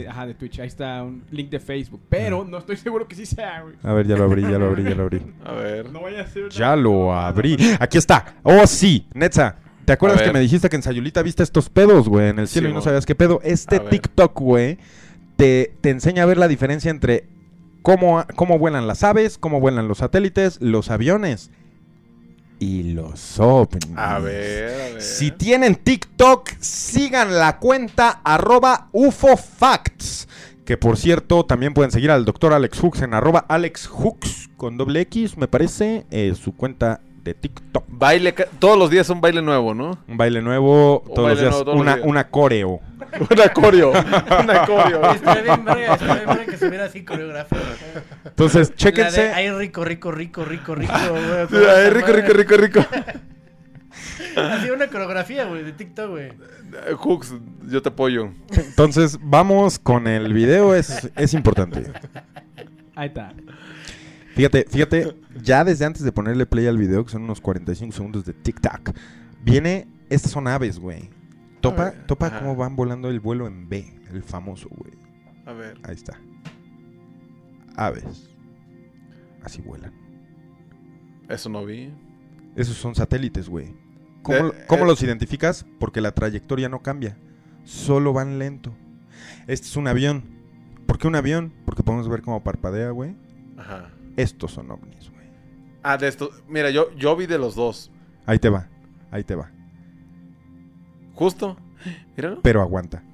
[0.02, 0.58] De- ajá, de Twitch.
[0.58, 2.00] Ahí está un link de Facebook.
[2.08, 3.74] Pero no estoy seguro que sí sea, güey.
[3.84, 5.22] A ver, ya lo abrí, ya lo abrí, ya lo abrí.
[5.44, 5.90] A ver.
[5.90, 6.48] No vaya a ser.
[6.48, 7.56] Ya lo abrí.
[7.78, 8.34] Aquí está.
[8.42, 9.06] Oh, sí.
[9.14, 9.54] Netza.
[9.88, 12.68] ¿Te acuerdas que me dijiste que en Sayulita viste estos pedos, güey, en el cielo
[12.68, 13.40] Sí, y no sabías qué pedo?
[13.42, 13.80] Este.
[13.80, 14.76] TikTok, güey,
[15.36, 17.24] te, te enseña a ver la diferencia entre
[17.80, 21.50] cómo, cómo vuelan las aves, cómo vuelan los satélites, los aviones
[22.58, 23.88] y los ovnis.
[23.96, 25.00] A ver, a ver.
[25.00, 30.28] Si tienen TikTok, sigan la cuenta arroba UFOFacts.
[30.66, 34.76] Que por cierto, también pueden seguir al doctor Alex Hooks en arroba Alex Hooks con
[34.76, 37.84] doble X, me parece, eh, su cuenta de TikTok.
[37.88, 39.98] Baile, todos los días un baile nuevo, ¿no?
[40.08, 42.06] Un baile nuevo, Un todos baile los días, nuevo todos los una, días.
[42.08, 42.80] una coreo.
[43.30, 43.90] Una coreo.
[43.90, 45.12] Una coreo.
[45.12, 47.58] Estaría bien verga, estaría bien verga que se viera así coreografía.
[48.24, 49.22] Entonces, La chéquense.
[49.22, 51.46] de, ay, rico, rico, rico, rico, rico, güey.
[51.48, 52.80] Sí, ay, rico, rico, rico, rico.
[54.36, 56.26] Así una coreografía, güey, de TikTok, güey.
[56.26, 57.34] Eh, Hooks,
[57.66, 58.30] yo te apoyo.
[58.52, 61.90] Entonces, vamos con el video, es, es importante.
[62.94, 63.32] Ahí está.
[64.38, 68.24] Fíjate, fíjate, ya desde antes de ponerle play al video, que son unos 45 segundos
[68.24, 68.92] de TikTok,
[69.42, 71.10] viene, estas son aves, güey.
[71.60, 72.38] Topa, topa ajá.
[72.38, 74.92] cómo van volando el vuelo en B, el famoso, güey.
[75.44, 75.76] A ver.
[75.82, 76.20] Ahí está.
[77.74, 78.30] Aves.
[79.42, 79.92] Así vuelan.
[81.28, 81.92] Eso no vi.
[82.54, 83.74] Esos son satélites, güey.
[84.22, 84.86] ¿Cómo, Eh, cómo eh.
[84.86, 85.66] los identificas?
[85.80, 87.18] Porque la trayectoria no cambia.
[87.64, 88.72] Solo van lento.
[89.48, 90.22] Este es un avión.
[90.86, 91.52] ¿Por qué un avión?
[91.64, 93.16] Porque podemos ver cómo parpadea, güey.
[93.56, 93.90] Ajá.
[94.18, 95.30] Estos son ovnis, güey.
[95.82, 96.30] Ah, de esto.
[96.48, 97.92] Mira, yo, yo vi de los dos.
[98.26, 98.68] Ahí te va.
[99.12, 99.50] Ahí te va.
[101.14, 101.56] Justo.
[102.16, 102.42] Míralo.
[102.42, 103.04] Pero aguanta.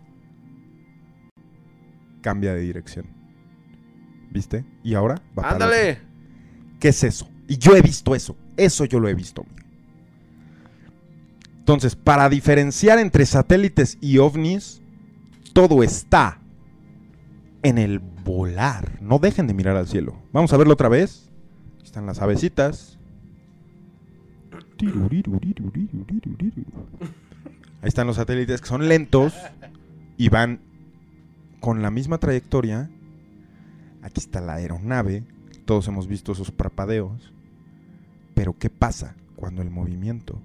[2.22, 3.06] Cambia de dirección.
[4.30, 4.64] ¿Viste?
[4.82, 6.00] Y ahora va Ándale.
[6.80, 7.28] ¿Qué es eso?
[7.48, 8.34] Y yo he visto eso.
[8.56, 9.42] Eso yo lo he visto.
[9.42, 9.68] amigo.
[11.58, 14.80] Entonces, para diferenciar entre satélites y ovnis,
[15.52, 16.40] todo está
[17.64, 18.98] en el volar.
[19.00, 20.14] No dejen de mirar al cielo.
[20.32, 21.32] Vamos a verlo otra vez.
[21.76, 22.98] Aquí están las avecitas.
[27.82, 29.34] Ahí están los satélites que son lentos
[30.16, 30.60] y van
[31.60, 32.90] con la misma trayectoria.
[34.02, 35.24] Aquí está la aeronave.
[35.64, 37.32] Todos hemos visto esos parpadeos.
[38.34, 40.40] Pero ¿qué pasa cuando el movimiento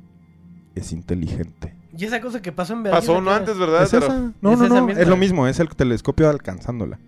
[0.76, 1.76] es inteligente?
[1.98, 3.00] Y esa cosa que pasó en Berlín.
[3.00, 3.84] Pasó uno antes, ¿verdad?
[3.84, 4.34] ¿Es Pero- esa?
[4.42, 4.90] No, ¿Es no, no.
[4.90, 5.48] Es lo mismo.
[5.48, 7.00] Es el telescopio alcanzándola.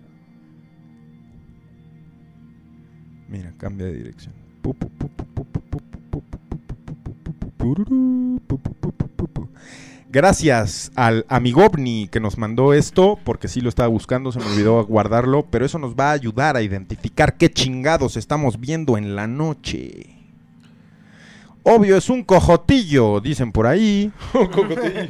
[4.62, 5.08] Pu, pu, pu,
[9.26, 9.48] pu.
[10.12, 14.84] Gracias al amigovni que nos mandó esto, porque sí lo estaba buscando, se me olvidó
[14.84, 19.26] guardarlo, pero eso nos va a ayudar a identificar qué chingados estamos viendo en la
[19.26, 20.14] noche.
[21.62, 24.12] Obvio, es un cojotillo, dicen por ahí.
[24.34, 25.08] Un cocotillo.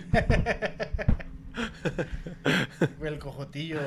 [3.02, 3.80] El cojotillo.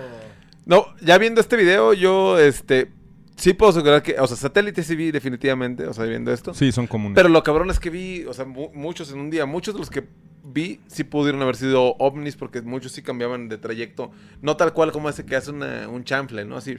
[0.66, 2.91] No, ya viendo este video, yo, este,
[3.36, 6.53] sí puedo asegurar que, o sea, satélite sí vi definitivamente, o sea, viendo esto.
[6.53, 7.16] Sí, son comunes.
[7.16, 9.80] Pero lo cabrón es que vi, o sea, mu- muchos en un día, muchos de
[9.80, 10.03] los que
[10.44, 14.91] vi sí pudieron haber sido ovnis porque muchos sí cambiaban de trayecto, no tal cual
[14.91, 16.56] como ese que hace una- un chanfle, ¿no?
[16.57, 16.76] Así,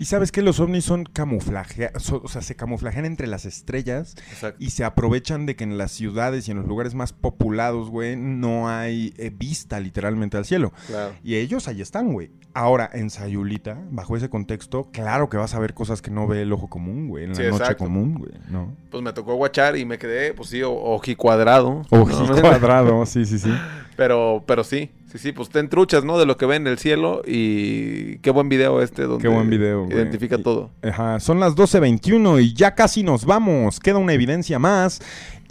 [0.00, 1.90] Y sabes que los ovnis son camuflaje,
[2.22, 4.56] o sea, se camuflajean entre las estrellas Exacto.
[4.58, 8.16] y se aprovechan de que en las ciudades y en los lugares más populados, güey,
[8.16, 10.72] no hay eh, vista literalmente al cielo.
[10.86, 11.12] Claro.
[11.22, 12.30] Y ellos ahí están, güey.
[12.54, 16.42] Ahora, en Sayulita, bajo ese contexto, claro que vas a ver cosas que no ve
[16.42, 17.84] el ojo común, güey, en la Sí, noche exacto.
[17.84, 18.74] común, güey, ¿no?
[18.90, 21.82] Pues me tocó guachar y me quedé, pues sí, ojicuadrado.
[21.90, 22.40] Ojo ¿no?
[22.40, 23.52] cuadrado, sí, sí, sí.
[23.96, 26.18] Pero, pero sí, sí, sí, pues ten truchas, ¿no?
[26.18, 29.48] De lo que ven en el cielo y qué buen video este donde Qué buen
[29.50, 29.96] video, güey.
[29.96, 30.70] identifica Y- todo.
[30.82, 33.80] Ajá, son las 12.21 y ya casi nos vamos.
[33.80, 35.00] Queda una evidencia más.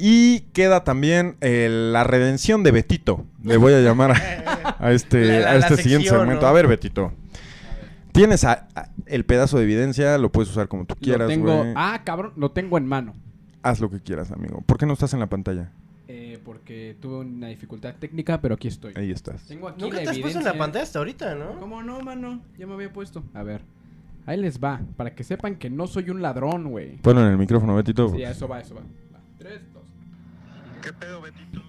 [0.02, 3.26] Y queda también eh, la redención de Betito.
[3.44, 6.44] Le voy a llamar a, a este, La- la- a este siguiente sección, segmento.
[6.44, 6.48] ¿no?
[6.48, 7.12] A ver, Betito.
[8.14, 11.58] Tienes a- a- el pedazo de evidencia, lo puedes usar como tú Lo quieras, tengo.
[11.58, 11.74] güey.
[11.76, 13.14] Ah, cabrón, lo tengo en mano.
[13.62, 14.64] Haz lo que quieras, amigo.
[14.66, 15.72] ¿Por qué no estás en la pantalla?
[16.12, 18.94] Eh, porque tuve una dificultad técnica, pero aquí estoy.
[18.96, 19.44] Ahí estás.
[19.44, 21.60] Tengo aquí Nunca la te has puesto en la pantalla hasta ahorita, ¿no?
[21.60, 22.42] ¿Cómo no, mano?
[22.58, 23.24] Ya me había puesto.
[23.36, 23.62] A ver.
[24.26, 24.82] Ahí les va.
[24.98, 26.98] Para que sepan que no soy un ladrón, güey.
[26.98, 28.10] Ponlo en el micrófono, Betito.
[28.10, 28.82] Sí, eso va, eso va.
[28.82, 29.20] Va.
[29.38, 29.84] Tres, dos.
[30.82, 31.62] ¿Qué pedo, Betito?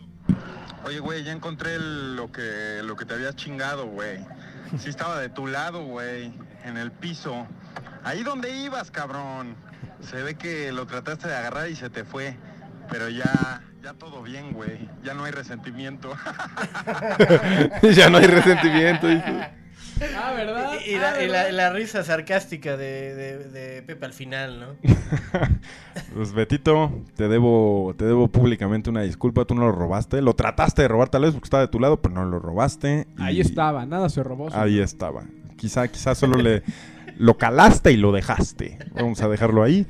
[0.86, 4.20] Oye, güey, ya encontré el- lo que, lo que te habías chingado, güey.
[4.78, 6.32] Sí estaba de tu lado, güey,
[6.64, 7.46] en el piso.
[8.04, 9.54] Ahí donde ibas, cabrón.
[10.00, 12.36] Se ve que lo trataste de agarrar y se te fue.
[12.90, 14.89] Pero ya, ya todo bien, güey.
[15.02, 16.12] Ya no hay resentimiento.
[17.94, 19.07] ya no hay resentimiento.
[19.09, 19.48] dice.
[20.16, 20.73] Ah, ¿verdad?
[20.86, 24.61] Y, y la, y la- y la risa sarcástica de, de- de Pepe al final,
[24.61, 24.66] ¿no?
[26.15, 29.44] Pues Betito, te debo, te debo públicamente una disculpa.
[29.44, 30.23] Tú no lo robaste.
[30.23, 33.07] Lo trataste de robar tal vez porque estaba de tu lado, pero no lo robaste.
[33.19, 34.48] y- Ahí estaba, nada se robó.
[34.55, 35.24] Ahí estaba.
[35.57, 36.62] Quizá, quizá solo le
[37.20, 38.78] lo calaste y lo dejaste.
[38.94, 39.86] Vamos a dejarlo ahí.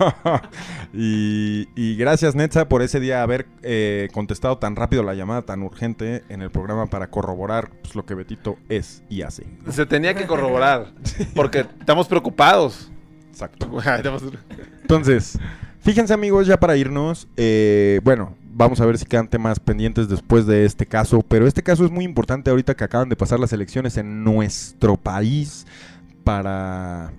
[0.94, 5.64] y, y gracias, Netza, por ese día haber eh, contestado tan rápido la llamada tan
[5.64, 9.44] urgente en el programa para corroborar pues, lo que Betito es y hace.
[9.70, 10.92] Se tenía que corroborar.
[11.34, 12.92] Porque estamos preocupados.
[13.30, 13.68] Exacto.
[14.82, 15.36] Entonces,
[15.80, 20.46] fíjense amigos, ya para irnos, eh, bueno, vamos a ver si quedan temas pendientes después
[20.46, 23.52] de este caso, pero este caso es muy importante ahorita que acaban de pasar las
[23.52, 25.66] elecciones en nuestro país
[26.24, 27.12] para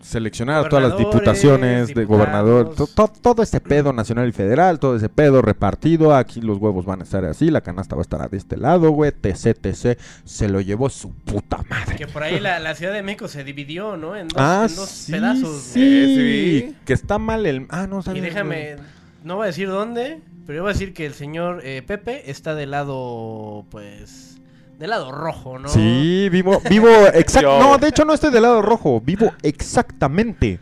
[0.00, 4.78] seleccionar a todas las diputaciones de gobernador, to- to- todo este pedo nacional y federal,
[4.78, 8.02] todo ese pedo repartido, aquí los huevos van a estar así, la canasta va a
[8.02, 11.96] estar de este lado, güey, tc, tc, se lo llevó su puta madre.
[11.96, 14.16] Que por ahí la, la Ciudad de México se dividió, ¿no?
[14.16, 15.60] En dos, Ah, en dos sí, pedazos.
[15.62, 16.76] sí, Eh, sí.
[16.86, 17.66] que está mal el...
[17.68, 18.22] Ah, no, Y ¿sabes?
[18.22, 18.76] déjame,
[19.24, 22.30] no voy a decir dónde, pero yo voy a decir que el señor eh, Pepe
[22.30, 24.37] está del lado, pues,
[24.78, 25.68] del lado rojo, ¿no?
[25.68, 27.58] Sí, vivo, vivo exacto.
[27.58, 30.60] No, de hecho no estoy del lado rojo, vivo exactamente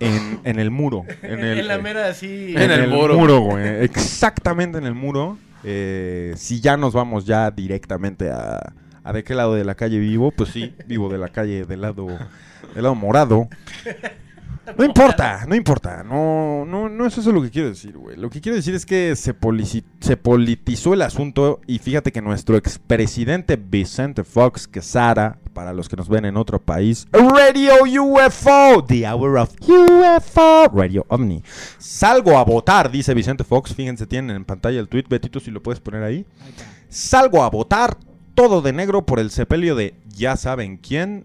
[0.00, 1.04] en, en el muro.
[1.22, 2.52] En, el, En la mera así.
[2.56, 3.14] en En el el muro.
[3.16, 3.84] muro, güey.
[3.84, 5.38] Exactamente en el muro.
[5.64, 9.98] Eh, si ya nos vamos ya directamente a, a de qué lado de la calle
[9.98, 12.06] vivo, pues sí, vivo de la calle del lado,
[12.74, 13.48] del lado morado.
[14.76, 16.02] No importa, no importa.
[16.02, 18.16] No, no, no es eso lo que quiero decir, güey.
[18.16, 23.56] Lo que quiero decir es que se, politizó el asunto y fíjate que nuestro expresidente
[23.56, 29.38] Vicente Fox Quesada, para los que nos ven en otro país, Radio UFO, The Hour
[29.38, 31.42] of UFO, Radio Omni.
[31.78, 33.74] Salgo a votar, dice Vicente Fox.
[33.74, 36.26] Fíjense, tienen en pantalla el tweet, Betito, si lo puedes poner ahí.
[36.88, 37.96] Salgo a votar
[38.34, 41.24] todo de negro por el sepelio de ya saben quién.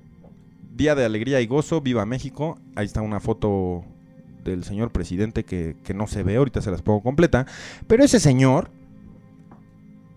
[0.74, 2.58] Día de alegría y gozo, viva México.
[2.76, 3.84] Ahí está una foto
[4.44, 7.46] del señor presidente que, que no se ve, ahorita se las pongo completa.
[7.88, 8.72] Pero ese señor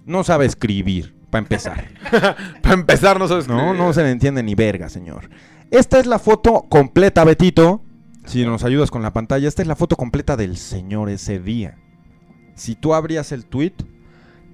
[0.06, 1.89] no sabe escribir, para empezar.
[2.62, 5.28] Para empezar, no sabes No, qué- no se le entiende ni verga, señor.
[5.70, 7.82] Esta es la foto completa, Betito.
[8.24, 11.76] Si nos ayudas con la pantalla, esta es la foto completa del señor ese día.
[12.55, 13.74] Si tú abrías el tweet,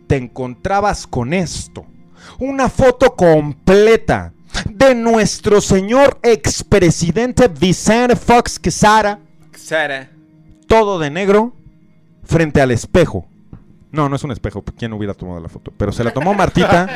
[0.07, 1.85] te encontrabas con esto.
[2.39, 4.33] Una foto completa
[4.81, 9.21] de nuestro señor expresidente Vicente Fox Quesada,
[9.55, 10.11] Sara.
[10.67, 11.55] todo de negro,
[12.25, 13.27] frente al espejo.
[13.93, 15.73] No, no es un espejo, ¿quién hubiera tomado la foto?
[15.77, 16.89] Pero se la tomó Martita.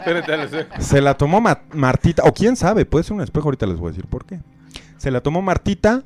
[0.80, 3.88] Se la tomó Ma- Martita, o quién sabe, puede ser un espejo, ahorita les voy
[3.88, 4.40] a decir por qué.
[4.96, 6.02] Se la tomó Martita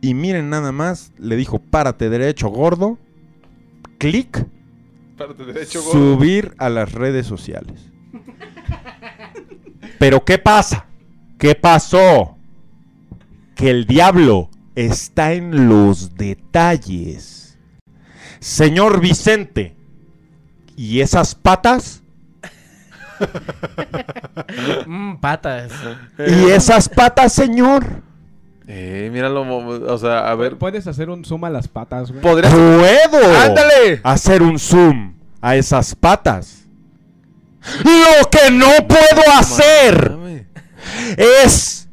[0.00, 2.98] y miren nada más, le dijo, párate derecho, gordo,
[3.98, 4.46] clic,
[5.18, 5.92] Párate derecho, gordo.
[6.16, 7.90] subir a las redes sociales.
[9.98, 10.86] Pero ¿qué pasa?
[11.38, 12.36] ¿Qué pasó?
[13.54, 17.58] Que el diablo está en los detalles.
[18.38, 19.76] Señor Vicente,
[20.76, 22.02] ¿y esas patas?
[24.86, 25.72] Mm, patas.
[26.18, 27.84] ¿Y esas patas, señor?
[28.66, 30.56] Eh, míralo, o sea, a ver.
[30.56, 32.22] Puedes hacer un zoom a las patas, güey.
[32.22, 32.54] ¿Podrías?
[32.54, 33.38] ¡Puedo!
[33.40, 34.00] ¡Ándale!
[34.04, 36.57] Hacer un zoom a esas patas.
[37.84, 40.16] Lo que no puedo hacer
[41.16, 41.88] es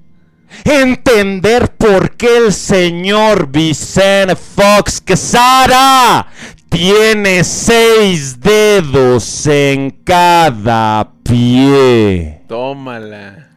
[0.63, 6.27] entender por qué el señor Vicente Fox Quesada
[6.69, 12.41] tiene seis dedos en cada pie.
[12.47, 13.49] Tómala.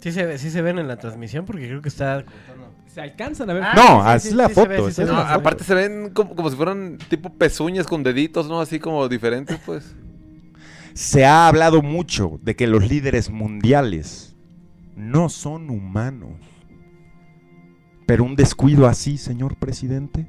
[0.00, 2.24] Sí se, sí se ven en la transmisión porque creo que está...
[2.92, 3.62] Se alcanzan a ver.
[3.62, 5.04] Ah, No, sí, así sí, es la sí se ve, foto, sí se esa ve.
[5.04, 5.40] es No, la foto.
[5.40, 8.60] aparte se ven como, como si fueran tipo pezuñas con deditos, ¿no?
[8.60, 9.94] Así como diferentes, pues.
[10.94, 14.36] Se ha hablado mucho de que los líderes mundiales
[14.96, 16.36] no son humanos.
[18.06, 20.26] Pero un descuido así, señor presidente.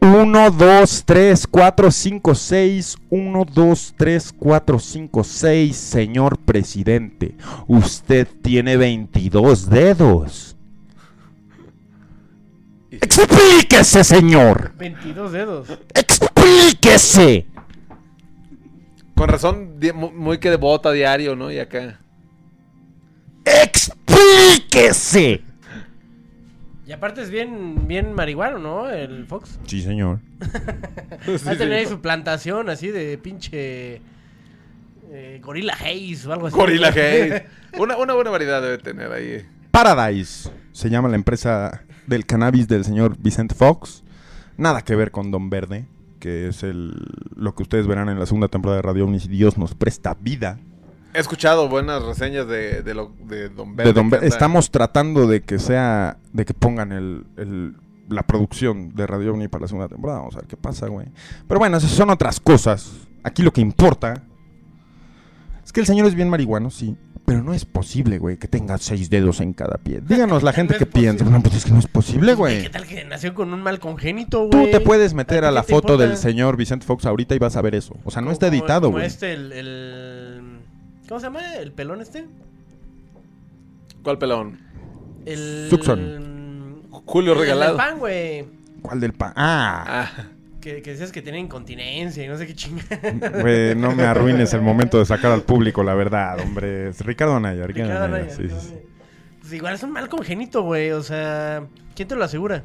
[0.00, 2.96] 1, 2, 3, 4, 5, 6.
[3.10, 5.76] 1, 2, 3, 4, 5, 6.
[5.76, 7.36] Señor presidente,
[7.66, 10.56] usted tiene 22 dedos.
[12.90, 14.72] Explíquese, señor.
[14.78, 15.68] 22 dedos.
[15.92, 17.46] Explíquese.
[19.16, 19.80] Con razón,
[20.14, 21.50] muy que de bota diario, ¿no?
[21.50, 21.98] Y acá.
[23.44, 25.42] Explíquese.
[26.86, 28.88] Y aparte es bien, bien marihuano, ¿no?
[28.88, 29.58] El Fox.
[29.66, 30.20] Sí, señor.
[31.46, 34.00] Va a tener ahí su plantación así de pinche...
[35.10, 36.56] eh, Gorilla Haze o algo así.
[36.56, 37.46] Gorilla Haze.
[37.78, 39.44] Una, una buena variedad debe tener ahí.
[39.72, 44.04] Paradise se llama la empresa del cannabis del señor Vicente Fox.
[44.56, 45.86] Nada que ver con Don Verde,
[46.26, 46.92] que es el,
[47.36, 50.16] lo que ustedes verán en la segunda temporada de Radio Omnis y Dios nos presta
[50.20, 50.58] vida.
[51.14, 53.92] He escuchado buenas reseñas de, de, lo, de Don Verde.
[53.92, 57.76] de Don Estamos tratando de que sea, de que pongan el, el-
[58.08, 60.18] la producción de Radio Omni para la segunda temporada.
[60.18, 61.06] Vamos a ver qué pasa, güey.
[61.46, 62.90] Pero bueno, esas son otras cosas.
[63.22, 64.24] Aquí lo que importa
[65.64, 66.96] es que el señor es bien marihuano, sí.
[67.26, 70.00] Pero no es posible, güey, que tenga seis dedos en cada pie.
[70.00, 71.24] Díganos la gente No que piensa.
[71.24, 72.68] No, pues es que no es posible, ¿Qué güey.
[72.70, 74.70] tal que nació con un mal congénito, Tú güey?
[74.70, 76.06] te puedes meter ¿A la qué foto importa?
[76.08, 77.96] del señor Vicente Fox ahorita y vas a ver eso.
[78.04, 79.06] O sea, no Como- está editado, como güey.
[79.06, 80.58] este, el, el-
[81.08, 81.54] ¿Cómo se llama?
[81.56, 82.26] ¿El pelón este?
[84.02, 84.58] ¿Cuál pelón?
[85.24, 85.66] El...
[85.70, 86.82] Tucson.
[87.06, 87.76] Julio el del regalado.
[87.76, 88.44] pan, güey.
[88.82, 89.32] ¿Cuál del pan?
[89.36, 89.84] Ah,
[90.16, 90.24] Ah,
[90.66, 92.98] Que, que decías que tenía incontinencia y no sé qué chingada.
[93.40, 96.88] güey, no me arruines el momento de sacar al público la verdad, hombre.
[96.88, 98.72] Es Ricardo Anaya, Ricardo, Anaya, Anaya, sí, Ricardo sí, sí.
[98.72, 98.86] Anaya.
[99.42, 100.90] Pues igual es un mal congénito, güey.
[100.90, 101.64] O sea,
[101.94, 102.64] ¿quién te lo asegura?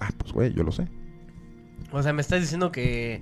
[0.00, 0.86] Ah, pues güey, yo lo sé.
[1.90, 3.20] O sea, me estás diciendo que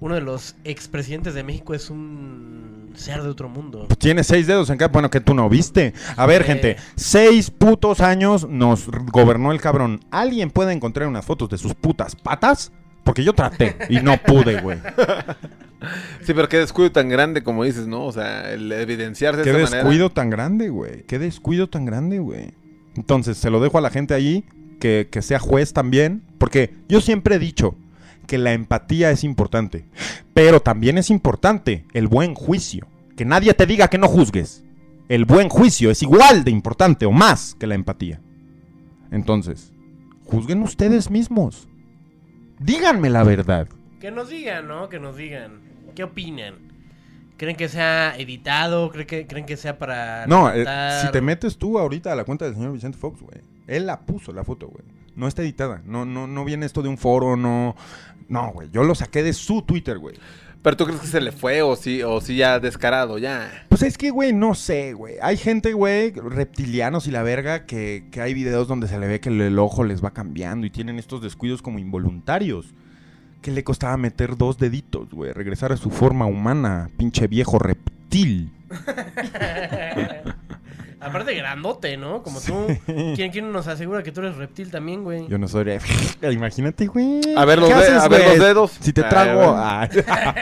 [0.00, 3.86] uno de los expresidentes de México es un ser de otro mundo.
[3.88, 4.88] Pues tiene seis dedos en cada.
[4.88, 5.94] Bueno, que tú no viste.
[6.18, 6.44] A ver, Eh.
[6.44, 10.00] gente, seis putos años nos gobernó el cabrón.
[10.10, 12.70] ¿Alguien puede encontrar unas fotos de sus putas patas?
[13.06, 14.78] Porque yo traté y no pude, güey.
[16.22, 18.04] sí, pero qué descuido tan grande como dices, ¿no?
[18.04, 21.04] O sea, el evidenciarse Qué de esa descuido tan grande, güey.
[21.04, 22.52] Qué descuido tan grande, güey.
[22.96, 24.44] Entonces, se lo dejo a la gente allí,
[24.80, 26.24] que, que sea juez también.
[26.38, 27.76] Porque yo siempre he dicho
[28.26, 29.84] que la empatía es importante.
[30.34, 32.88] Pero también es importante el buen juicio.
[33.16, 34.64] Que nadie te diga que no juzgues.
[35.08, 38.20] El buen juicio es igual de importante o más que la empatía.
[39.12, 39.72] Entonces,
[40.24, 41.68] juzguen ustedes mismos.
[42.58, 43.68] Díganme la verdad.
[44.00, 44.88] Que nos digan, ¿no?
[44.88, 45.60] Que nos digan.
[45.94, 46.54] ¿Qué opinan?
[47.36, 48.90] ¿Creen que sea editado?
[48.90, 50.26] ¿Creen que, creen que sea para...
[50.26, 50.64] No, eh,
[51.02, 53.40] si te metes tú ahorita a la cuenta del señor Vicente Fox, güey.
[53.66, 54.84] Él la puso la foto, güey.
[55.16, 55.82] No está editada.
[55.84, 57.76] No, no, no viene esto de un foro, no.
[58.28, 58.70] No, güey.
[58.70, 60.16] Yo lo saqué de su Twitter, güey.
[60.66, 63.66] Pero tú crees que se le fue o sí, o sí ya descarado, ya.
[63.68, 65.14] Pues es que, güey, no sé, güey.
[65.22, 69.20] Hay gente, güey, reptilianos y la verga, que, que hay videos donde se le ve
[69.20, 72.74] que el, el ojo les va cambiando y tienen estos descuidos como involuntarios.
[73.42, 75.32] Que le costaba meter dos deditos, güey.
[75.32, 78.50] Regresar a su forma humana, pinche viejo reptil.
[80.98, 82.22] Aparte grandote, ¿no?
[82.22, 82.66] Como tú.
[83.14, 85.28] ¿Quién, quién nos asegura que tú eres reptil también, güey?
[85.28, 85.80] Yo no soy de...
[86.32, 87.20] Imagínate, güey.
[87.36, 88.70] A ver los ¿Qué de- haces, a ver los dedos.
[88.80, 89.38] Si te trago...
[89.38, 89.54] bueno.
[89.56, 89.88] ah.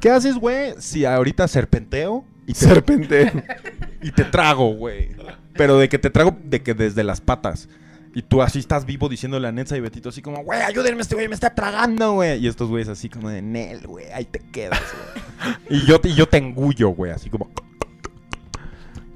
[0.00, 0.74] ¿Qué haces, güey?
[0.78, 3.32] Si ahorita serpenteo y te, Serpente.
[4.02, 5.10] y te trago, güey.
[5.54, 7.68] Pero de que te trago, de que desde las patas.
[8.14, 11.14] Y tú así estás vivo diciéndole a Netza y Betito así como, güey, ayúdenme, este
[11.14, 12.38] güey me está tragando, güey.
[12.38, 15.80] Y estos güeyes así como de, Nel, güey, ahí te quedas, güey.
[15.80, 17.50] y, yo, y yo te engullo, güey, así como...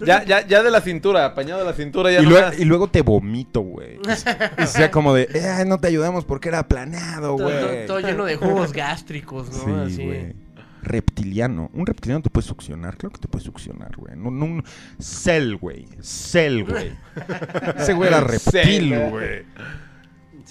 [0.06, 2.64] ya, ya, ya de la cintura, apañado de la cintura, ya Y, no luego, y
[2.64, 3.98] luego te vomito, güey.
[4.62, 7.86] Y sea como de, "Eh, no te ayudamos porque era planeado, todo- güey.
[7.86, 9.86] todo lleno de jugos gástricos, ¿no?
[9.86, 10.04] Sí, Así.
[10.06, 10.34] güey.
[10.82, 11.70] Reptiliano.
[11.74, 12.96] Un reptiliano te puede succionar.
[12.96, 14.16] Claro que te puede succionar, güey.
[14.16, 14.64] No, no, un
[14.98, 15.86] Cell, güey.
[16.00, 16.92] Cell, güey.
[17.76, 19.44] Ese güey era reptil, güey.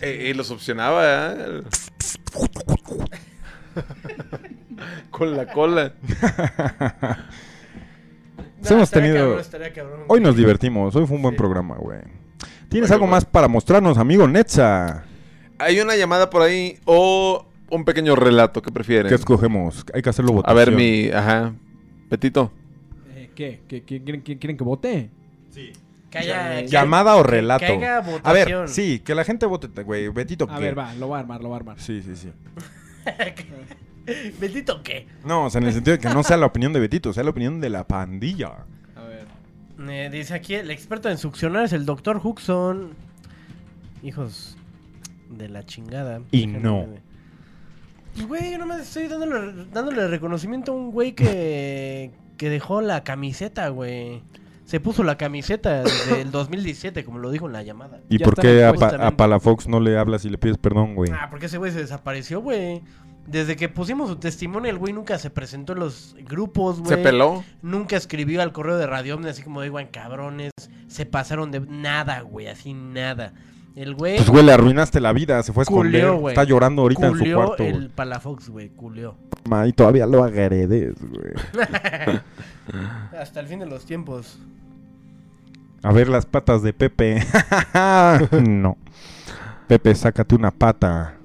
[0.01, 1.63] Eh, y los opcionaba, ¿eh?
[5.09, 5.93] Con la cola.
[8.69, 9.15] Hemos tenido...
[9.15, 9.99] cabrón, estaría cabrón.
[10.07, 10.95] Hoy nos divertimos.
[10.95, 11.37] Hoy fue un buen Sí.
[11.37, 11.99] programa, güey.
[12.69, 15.03] ¿Tienes algo más para mostrarnos, amigo Netza?
[15.57, 19.09] Hay una llamada por ahí o un pequeño relato, ¿qué prefieren?
[19.09, 19.85] ¿Qué escogemos?
[19.93, 20.57] Hay que hacerlo A votación.
[20.57, 21.09] ver, mi.
[21.09, 21.53] Ajá.
[22.09, 22.51] Petito.
[23.15, 23.61] Eh, ¿Qué?
[23.67, 23.83] ¿Qué?
[23.83, 25.09] ¿Qué, qué- quieren, qué- quieren que vote?
[25.51, 25.71] Sí.
[26.09, 27.65] Que haya- que- Llamada o que- relato.
[27.65, 28.01] que haya a
[28.33, 28.67] ver, votación.
[28.67, 30.07] sí, que la gente vote, güey.
[30.09, 30.63] Betito, A ¿qué?
[30.63, 31.79] ver, va, lo voy a armar, lo voy a armar.
[31.79, 32.31] Sí, sí, sí.
[34.39, 35.07] ¿Betito qué?
[35.25, 37.23] No, o sea, en el sentido de que no sea la opinión de Betito, sea
[37.23, 38.65] la opinión de la pandilla.
[38.95, 39.27] A ver.
[39.89, 42.89] Eh, dice aquí, el experto en succionar es el doctor Huxon.
[44.03, 44.57] Hijos
[45.29, 46.21] de la chingada.
[46.31, 46.87] Y Déjenme no.
[46.87, 47.01] ver.
[48.15, 53.03] Pues, güey, yo nomás estoy dándole, dándole reconocimiento a un güey que, que dejó la
[53.03, 54.21] camiseta, güey.
[54.65, 58.01] Se puso la camiseta desde el 2017, como lo dijo en la llamada.
[58.07, 60.57] ¿Y Ya por qué a, puesta Pa- a Palafox no le hablas y le pides
[60.59, 61.11] perdón, güey?
[61.11, 62.81] Ah, porque ese güey se desapareció, güey.
[63.29, 66.89] Desde que pusimos su testimonio, el güey nunca se presentó en los grupos, güey.
[66.89, 67.43] Se peló.
[67.61, 70.51] Nunca escribió al correo de Radio Omni, así como digo, cabrones.
[70.87, 73.33] Se pasaron de nada, güey, así nada.
[73.75, 74.17] El güey.
[74.17, 76.11] Pues, güey, le arruinaste la vida, se fue a esconder.
[76.29, 77.89] Está llorando ahorita en su cuarto, el güey.
[77.89, 79.15] Palafox, güey, culió.
[79.47, 81.33] Ma, Y todavía lo agredes, güey.
[83.19, 84.39] Hasta el fin de los tiempos.
[85.83, 87.23] A ver las patas de Pepe.
[88.41, 88.75] no.
[89.67, 91.18] Pepe, sácate una pata.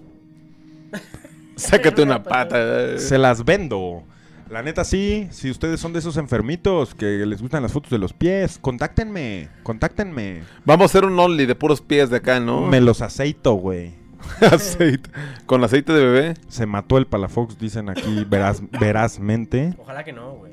[1.57, 2.99] Sácate una pata.
[2.99, 4.05] Se las vendo.
[4.51, 7.99] La neta sí, si ustedes son de esos enfermitos que les gustan las fotos de
[7.99, 10.43] los pies, contáctenme, contáctenme.
[10.67, 12.61] Vamos a hacer un only de puros pies de acá, ¿no?
[12.67, 13.95] Me los aceito, güey.
[14.41, 15.11] aceite.
[15.47, 16.35] ¿Con aceite de bebé?
[16.49, 19.75] Se mató el Palafox, dicen aquí veraz, verazmente.
[19.79, 20.53] Ojalá que no, güey.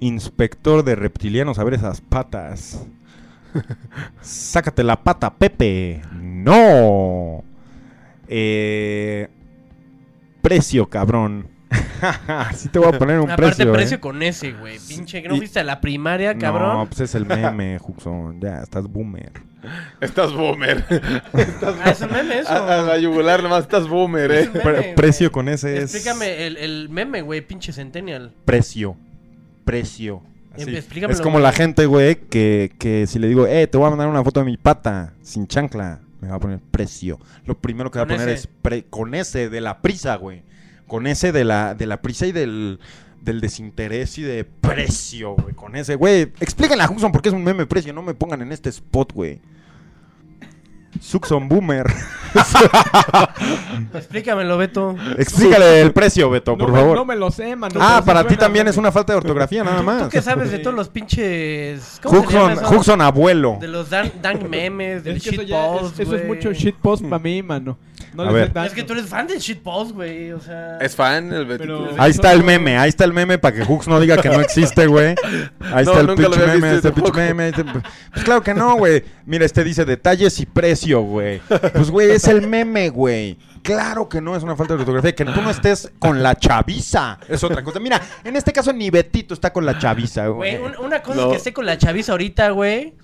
[0.00, 2.86] Inspector de reptilianos, a ver esas patas.
[4.22, 6.00] Sácate la pata, Pepe.
[6.12, 7.44] No.
[8.26, 9.28] Eh,
[10.40, 11.48] precio, cabrón.
[12.56, 13.72] sí te voy a poner un Aparte, precio.
[13.72, 14.00] precio, ¿eh?
[14.00, 14.78] con ese, güey.
[14.88, 16.78] Pinche, no Y- fuiste a la primaria, cabrón.
[16.78, 18.40] No, pues es el meme, Juxon.
[18.40, 19.30] Ya, estás boomer.
[20.00, 20.84] Estás boomer.
[21.34, 22.50] Estás Ah, es un meme eso.
[22.50, 24.50] A, a la yugular nomás estás boomer, Es eh.
[24.52, 25.82] meme, Pre- precio con ese es.
[25.94, 28.32] Explícame el, el meme, güey, pinche Centennial.
[28.44, 28.96] Precio.
[29.64, 30.22] Precio.
[30.54, 30.62] Así.
[30.68, 33.86] Em, explícamelo, Es como la gente, güey, que, que si le digo, eh, te voy
[33.86, 37.18] a mandar una foto de mi pata sin chancla, me va a poner precio.
[37.46, 38.40] Lo primero que va a poner ese.
[38.42, 40.42] es pre- con ese de la prisa, güey.
[40.86, 42.80] Con ese de la, de la prisa y del,
[43.22, 45.54] del desinterés y de precio, güey.
[45.54, 46.32] Con ese, güey.
[46.40, 47.92] Explíquenle a Huxon por qué es un meme precio.
[47.92, 49.40] No me pongan en este spot, güey.
[51.00, 51.86] Suxon Boomer.
[53.94, 54.94] Explícamelo, Beto.
[55.18, 56.96] Explícale el precio, Beto, por no, favor.
[56.96, 57.80] no me lo sé, mano.
[57.80, 60.04] ah, para ti también es una falta de ortografía, nada más.
[60.04, 61.98] ¿Tú qué sabes de todos los pinches...
[62.02, 63.58] ¿cómo se llama Huxon, abuelo.
[63.60, 67.78] De los dan, dan memes, del shitpost, es, eso es mucho shitpost para mí, mano.
[68.14, 68.50] No A ver.
[68.66, 70.78] Es que tú eres fan del shitpost, güey, o sea...
[70.78, 71.86] Es fan el Betito.
[71.90, 74.28] Pero- Ahí está el meme, ahí está el meme para que Hux no diga que
[74.28, 75.14] no existe, güey.
[75.72, 77.52] Ahí No, está el pinche meme, el pinche meme.
[78.12, 79.04] Pues claro que no, güey.
[79.26, 80.46] Mira, este dice detalles y
[81.00, 81.40] güey.
[81.72, 83.38] Pues, güey, es el meme, güey.
[83.62, 85.14] Claro que no es una falta de ortografía.
[85.14, 87.18] Que tú no estés con la chaviza.
[87.28, 87.78] Es otra cosa.
[87.78, 90.72] Mira, en este caso ni Betito está con la chaviza, Güey, güey.
[90.72, 91.26] un- una cosa No.
[91.26, 92.94] es que esté con la chaviza ahorita, güey.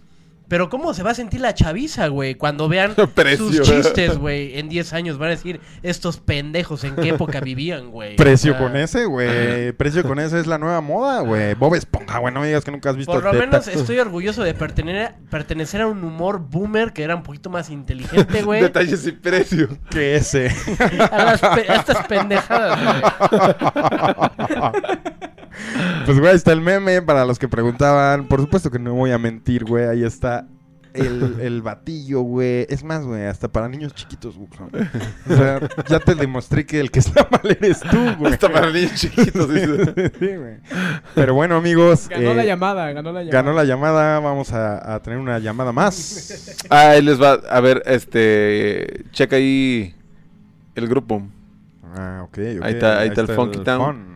[0.48, 2.36] Pero ¿cómo se va a sentir la chaviza, güey?
[2.36, 3.50] Cuando vean Precio.
[3.50, 4.58] sus chistes, güey.
[4.58, 8.14] En 10 años van a decir, estos pendejos, ¿en qué época vivían, güey?
[8.16, 9.72] Precio O sea, con ese, güey.
[9.72, 11.54] Precio con ese es la nueva moda, güey.
[11.54, 12.32] Bob Esponja, güey.
[12.32, 15.80] No me digas que nunca has visto Por lo menos estoy orgulloso de pertenecer, pertenecer
[15.80, 18.60] a un humor boomer que era un poquito más inteligente, güey.
[18.66, 19.68] Detalles y precio.
[19.90, 20.46] que ese.
[21.10, 23.02] A, las pe- a estas pendejadas, güey.
[26.04, 28.26] Pues, güey, ahí está el meme para los que preguntaban.
[28.28, 29.86] Por supuesto que no voy a mentir, güey.
[29.86, 30.46] Ahí está
[30.94, 32.66] el, el batillo, güey.
[32.70, 34.48] Es más, güey, hasta para niños chiquitos, güey.
[35.28, 38.32] O sea, ya te demostré que el que está mal eres tú, güey.
[38.32, 40.12] Hasta para niños chiquitos, dice.
[40.18, 40.56] Sí, güey.
[41.14, 42.08] Pero bueno, amigos.
[42.08, 43.42] Ganó eh, la llamada, ganó la llamada.
[43.42, 44.20] Ganó la llamada.
[44.20, 46.56] Vamos a, a tener una llamada más.
[46.70, 47.40] Ah, ahí les va.
[47.50, 49.04] A ver, este.
[49.12, 49.94] Checa ahí
[50.74, 51.22] el grupo.
[51.94, 52.38] Ah, ok.
[52.62, 53.84] Ahí está- ahí está el Funky Town.
[53.96, 54.15] fun.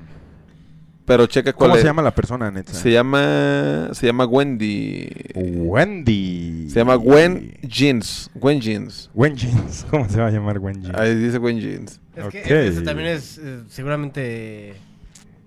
[1.11, 1.81] Pero checa cuál ¿Cómo es.
[1.83, 2.73] se llama la persona, neta?
[2.73, 3.89] Se llama.
[3.95, 5.09] Se llama Wendy.
[5.35, 6.69] Wendy.
[6.71, 8.31] Se llama Gwen Jeans.
[8.37, 9.11] Gwen Jeans.
[9.13, 9.87] Gwen Jeans.
[9.91, 10.97] ¿Cómo se va a llamar Gwen Jeans?
[10.97, 12.01] Ahí dice Gwen Jeans.
[12.15, 12.47] Es que Ok.
[12.51, 14.75] eso también es eh, seguramente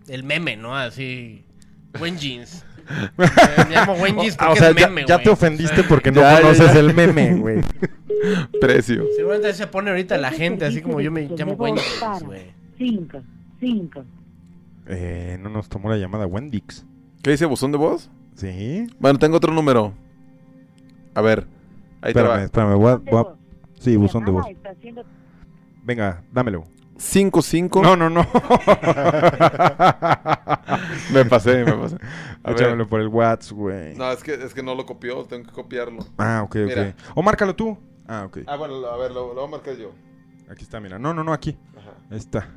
[0.10, 0.76] el meme, ¿no?
[0.76, 1.46] Así.
[1.98, 2.66] Buen jeans.
[2.90, 5.24] Eh, me llamo jeans porque o sea, es ya, meme, ya güey.
[5.24, 6.80] te ofendiste porque no Ya, ya, conoces ya.
[6.82, 7.62] el meme, güey.
[8.60, 9.06] Precio.
[9.16, 12.52] Seguramente se pone ahorita la gente así como yo me llamo buen jeans, güey.
[12.78, 13.22] 5,
[13.62, 14.04] 5.
[14.88, 16.86] Eh, no nos tomó la llamada Wendix.
[17.22, 18.10] ¿Qué dice buzón de voz?
[18.36, 18.88] Sí.
[19.00, 19.94] Bueno, tengo otro número.
[21.16, 21.48] A ver.
[22.02, 22.44] Ahí te Espérame, va.
[22.44, 22.76] espérame.
[22.76, 23.36] voy a- voy a-
[23.80, 24.46] Sí, buzón de voz.
[25.84, 26.64] Venga, dámelo.
[26.98, 27.82] 5-5.
[27.82, 28.22] No, no, no.
[31.12, 31.98] Me pasé, me pasé.
[32.46, 33.96] Échamelo por el WhatsApp, güey.
[33.96, 36.06] No, es que, es que no lo copió, tengo que copiarlo.
[36.18, 36.68] Ah, ok, ok.
[36.68, 36.96] Mira.
[37.16, 37.78] O márcalo tú.
[38.08, 38.40] Ah, ok.
[38.48, 39.92] Ah, bueno, a ver, lo, lo voy a marcar yo.
[40.50, 40.98] Aquí está, mira.
[41.00, 41.58] No, no, no, aquí.
[41.78, 41.92] Ajá.
[42.12, 42.48] Ahí está.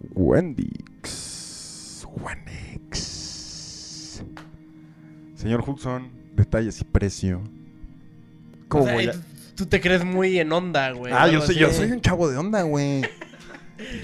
[0.00, 2.06] Wendix.
[2.16, 4.22] Wendix.
[5.34, 7.38] Señor Huxon, detalles y precio.
[7.38, 9.14] O ¿Cómo sea, voy a-
[9.56, 11.12] tú- te crees muy en onda, güey.
[11.14, 13.02] Ah, yo soy, yo soy un chavo de onda, güey.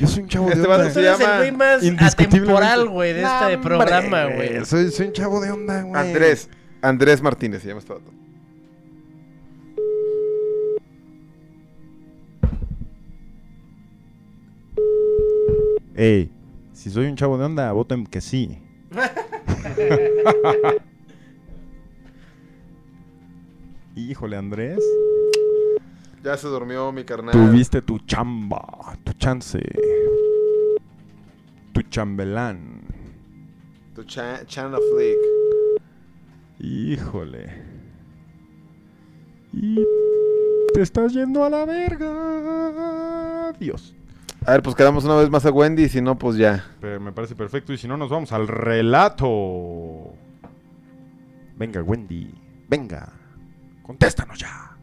[0.01, 0.93] Yo soy un chavo Este de onda.
[0.93, 1.83] Tú eres el güey más
[2.15, 4.65] atemporal, güey, de este programa, güey.
[4.65, 6.01] Soy, soy un chavo de onda, güey.
[6.01, 6.49] Andrés,
[6.83, 8.11] Andrés Martínez se llama este vato.
[15.99, 16.31] Ey,
[16.75, 18.59] si soy un chavo de onda, voten que sí.
[23.97, 24.85] Híjole, Andrés.
[26.23, 27.33] Ya se durmió mi carnal.
[27.33, 29.59] Tuviste tu chamba, tu chance.
[31.73, 32.83] Tu chambelán.
[33.95, 35.17] Tu cha Chan of League.
[36.59, 37.49] Híjole.
[39.55, 39.83] Y
[40.75, 43.55] te estás yendo a la verga.
[43.59, 43.96] Dios.
[44.47, 46.65] A ver, pues quedamos una vez más a Wendy, y si no, pues ya.
[46.81, 47.73] Pero me parece perfecto.
[47.73, 50.13] Y si no, nos vamos al relato.
[51.57, 52.33] Venga, Wendy.
[52.69, 53.13] Venga.
[53.83, 54.77] Contéstanos ya.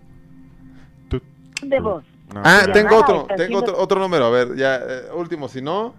[1.07, 1.21] Tú-
[1.61, 2.03] De voz.
[2.33, 2.73] No, Ah, ya.
[2.73, 4.25] tengo otro, está tengo otro, otro número.
[4.25, 5.93] A ver, ya, eh, último, si no,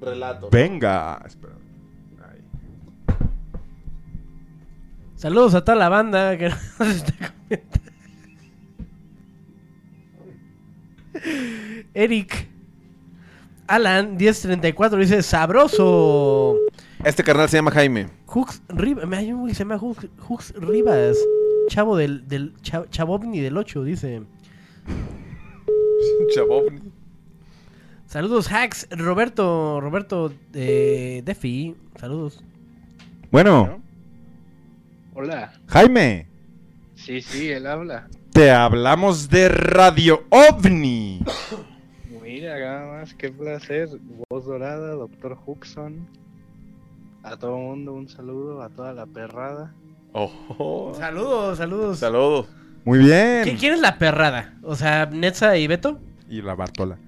[0.00, 0.48] relato.
[0.50, 1.20] Venga.
[1.26, 1.54] Espera.
[2.30, 2.40] Ahí.
[5.16, 7.92] Saludos a toda la banda que nos está comentando.
[11.94, 12.48] Eric
[13.72, 16.58] Alan 1034 dice sabroso.
[17.02, 18.08] Este carnal se llama Jaime.
[18.26, 21.16] Hux Rivas, hay un güey que se llama Hux, Hux Rivas,
[21.68, 24.24] chavo del, del cha- chavovni del 8, dice.
[26.34, 26.92] Chabovni.
[28.06, 32.44] Saludos hacks, Roberto, Roberto eh, Defi, saludos.
[33.30, 33.80] Bueno,
[35.14, 35.54] Hola.
[35.68, 36.26] Jaime.
[36.94, 38.06] Sí, sí, él habla.
[38.34, 41.20] Te hablamos de Radio OVNI.
[42.32, 43.90] Mira, nada más, qué placer.
[44.30, 46.08] Voz dorada, doctor Huxon.
[47.22, 49.74] A todo mundo un saludo, a toda la perrada.
[50.14, 51.98] Oh, Saludos, saludos.
[51.98, 52.48] saludos.
[52.86, 53.44] Muy bien.
[53.44, 54.54] ¿Qui- ¿Quién es la perrada?
[54.62, 56.00] O sea, Netza y Beto.
[56.28, 56.98] Y la Bartola.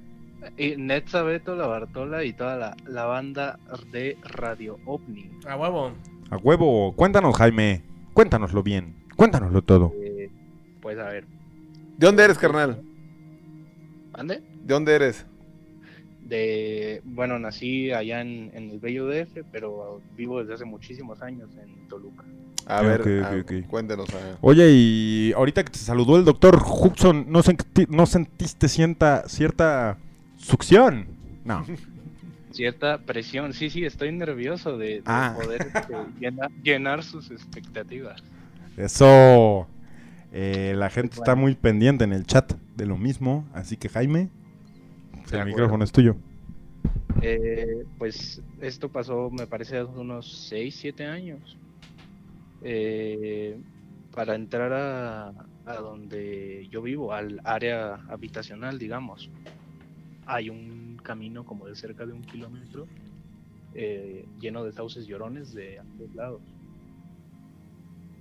[0.59, 3.59] Y Netza Beto, la Bartola y toda la, la banda
[3.93, 5.31] de Radio OVNI.
[5.49, 5.93] A huevo.
[6.31, 6.93] A huevo.
[6.97, 7.83] Cuéntanos, Jaime.
[8.13, 8.95] Cuéntanoslo bien.
[9.17, 9.91] Cuéntanoslo todo.
[10.03, 10.31] Eh,
[10.83, 11.25] pues a ver,
[11.97, 12.83] ¿De dónde eres, carnal?
[14.13, 14.43] ¿mande?
[14.65, 15.27] ¿De dónde eres?
[16.23, 21.51] De, bueno, nací allá en, en el Bello DF, pero vivo desde hace muchísimos años
[21.63, 22.25] en Toluca.
[22.67, 23.67] A ver, ok, ah, ok, ok.
[23.69, 24.09] cuéntenos.
[24.41, 29.99] Oye, y ahorita que te saludó el doctor Huxon, ¿no, senti- no sentiste cierta, cierta
[30.39, 31.07] succión?
[31.45, 31.65] No.
[32.53, 35.37] Cierta presión, sí, sí, estoy nervioso de, de Ah.
[35.37, 38.23] poder este, llenar, llenar sus expectativas.
[38.77, 39.67] Eso.
[40.33, 41.43] Eh, la gente está Bueno.
[41.43, 43.45] muy pendiente en el chat de lo mismo.
[43.55, 44.29] Así que, Jaime,
[45.33, 45.47] el acuerdo.
[45.47, 46.17] micrófono es tuyo.
[47.23, 51.57] Eh, pues esto pasó, me parece, hace unos 6, 7 años.
[52.63, 53.59] Eh,
[54.15, 55.29] para entrar a,
[55.67, 59.31] a donde yo vivo, al área habitacional, digamos,
[60.27, 62.87] hay un camino como de cerca de un kilómetro
[63.75, 66.43] eh, lleno de sauces llorones de ambos lados.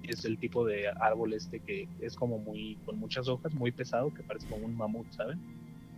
[0.03, 4.13] Es el tipo de árbol este que es como muy, con muchas hojas, muy pesado,
[4.13, 5.39] que parece como un mamut, ¿saben?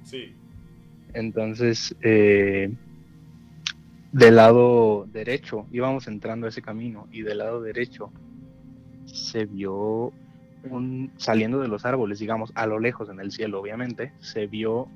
[0.03, 0.35] Sí.
[1.15, 2.71] Entonces, eh,
[4.11, 8.11] del lado derecho, íbamos entrando a ese camino y del lado derecho
[9.05, 10.11] se vio
[10.69, 14.89] un, saliendo de los árboles, digamos, a lo lejos en el cielo, obviamente, se vio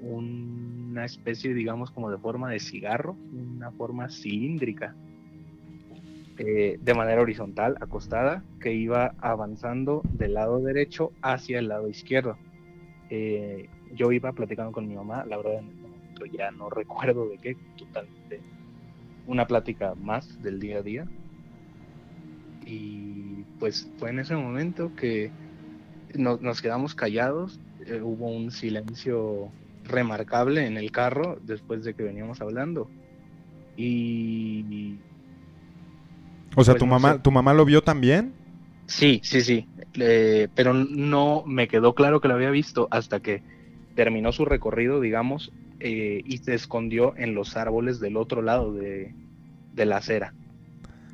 [0.00, 4.94] una especie, digamos, como de forma de cigarro, una forma cilíndrica,
[6.38, 12.38] eh, de manera horizontal, acostada, que iba avanzando del lado derecho hacia el lado izquierdo.
[13.10, 17.28] Eh, yo iba platicando con mi mamá, la verdad en este momento ya no recuerdo
[17.28, 18.46] de qué, totalmente
[19.26, 21.10] una plática más del día a día.
[22.66, 25.34] Y pues fue en ese momento que
[26.14, 32.02] nos, nos quedamos callados, eh, hubo un silencio remarcable en el carro después de que
[32.04, 32.90] veníamos hablando.
[33.76, 35.02] Y
[36.56, 37.22] O sea, Pues ¿tu, no mamá, sé.
[37.22, 38.34] ¿tu mamá lo vio también?
[38.86, 39.68] Sí, sí, sí.
[39.94, 43.42] Eh, pero no me quedó claro que lo había visto hasta que
[43.96, 49.16] terminó su recorrido, digamos, eh, y se escondió en los árboles del otro lado de,
[49.74, 50.34] de la acera.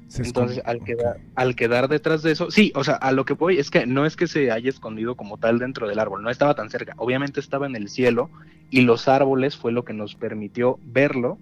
[0.08, 3.24] Se Entonces, escondió, al quedar, al quedar detrás de eso, sí, o sea, a lo
[3.24, 6.22] que voy es que no es que se haya escondido como tal dentro del árbol,
[6.22, 8.30] no estaba tan cerca, obviamente estaba en el cielo
[8.70, 11.38] y los árboles fue lo que nos permitió verlo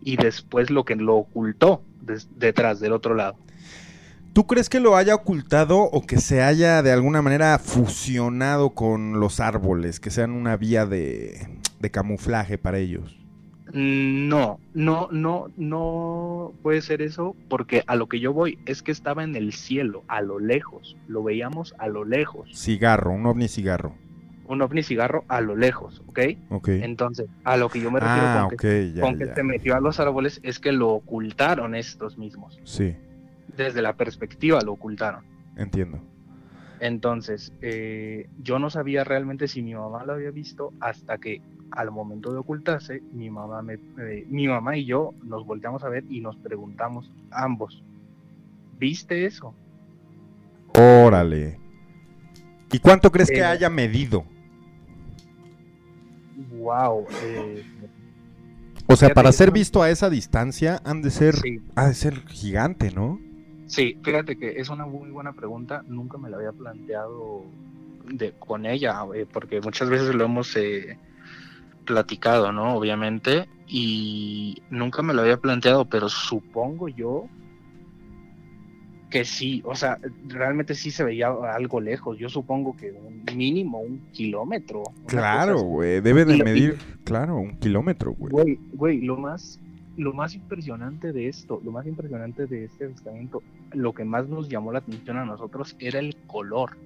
[0.00, 3.38] y después lo que lo ocultó des- detrás del otro lado.
[4.38, 9.18] ¿Tú crees que lo haya ocultado o que se haya de alguna manera fusionado con
[9.18, 11.48] los árboles, que sean una vía de,
[11.80, 13.18] de camuflaje para ellos?
[13.72, 18.92] No, no, no, no puede ser eso, porque a lo que yo voy es que
[18.92, 23.48] estaba en el cielo, a lo lejos, lo veíamos a lo lejos, Cigarro, un ovni
[23.48, 23.96] cigarro.
[24.46, 26.20] un ovni cigarro a lo lejos, ¿ok?
[26.50, 26.68] Ok.
[26.68, 29.34] Entonces, a lo que yo me refiero Ah, con, que, ok, ya, con que ya.
[29.34, 32.94] se metió a los árboles es que lo ocultaron estos mismos, Sí,
[33.58, 35.22] desde la perspectiva lo ocultaron.
[35.56, 36.00] entiendo.
[36.80, 41.90] Entonces, eh, yo no sabía realmente si mi mamá lo había visto hasta que al
[41.90, 46.04] momento de ocultarse, mi mamá, me, eh, mi mamá y yo nos volteamos a ver
[46.08, 47.82] y nos preguntamos ambos,
[48.78, 49.52] ¿viste eso?
[50.78, 51.58] Órale.
[52.70, 54.24] ¿Y cuánto crees que Eh, haya medido?
[56.52, 57.06] Wow.
[58.86, 61.60] O sea, para ser visto a esa distancia, han de ser, Sí.
[61.74, 63.18] ha de ser gigante, ¿no?
[63.68, 65.84] Sí, fíjate que es una muy buena pregunta.
[65.86, 67.44] Nunca me la había planteado
[68.04, 70.98] de, con ella, eh, porque muchas veces lo hemos eh,
[71.84, 72.74] platicado, ¿no?
[72.74, 77.26] Obviamente, y nunca me lo había planteado, pero supongo yo
[79.10, 82.18] que sí, o sea, realmente sí se veía algo lejos.
[82.18, 84.82] Yo supongo que un mínimo un kilómetro.
[85.06, 88.14] Claro, güey, debe de y- medir, claro, un kilómetro.
[88.18, 89.60] Güey, güey, lo más,
[89.98, 93.42] lo más impresionante de esto, lo más impresionante de este avistamiento,
[93.72, 96.78] lo que más nos llamó la atención a nosotros era el color.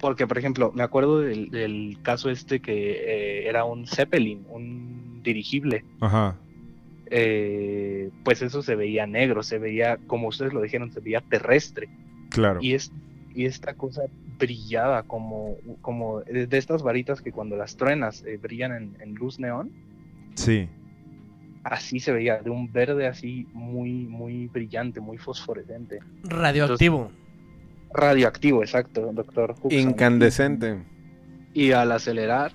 [0.00, 5.20] Porque, por ejemplo, me acuerdo del, del caso este que eh, era un Zeppelin, un
[5.22, 5.84] dirigible.
[6.00, 6.36] Ajá.
[7.10, 11.88] eh, pues eso se veía negro, se veía, como ustedes lo dijeron, se veía terrestre.
[12.30, 12.60] Claro.
[12.62, 12.92] Y, es,
[13.34, 14.02] y esta cosa
[14.38, 19.14] brillaba como, como de de estas varitas que cuando las truenas eh, brillan en, en
[19.14, 19.70] luz neón
[20.34, 20.68] Sí.
[21.64, 26.00] Así se veía, de un verde así muy, muy brillante, muy fosforescente.
[26.24, 27.10] Radioactivo.
[27.92, 29.54] Radioactivo, exacto, doctor.
[29.62, 29.78] Huxon.
[29.78, 30.82] Incandescente.
[31.52, 32.52] Y al acelerar,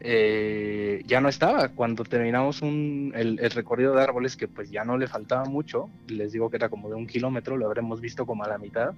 [0.00, 1.68] eh, ya no estaba.
[1.68, 5.90] Cuando terminamos un, el, el recorrido de árboles, que pues ya no le faltaba mucho,
[6.08, 8.94] les digo que era como de un kilómetro, lo habremos visto como a la mitad,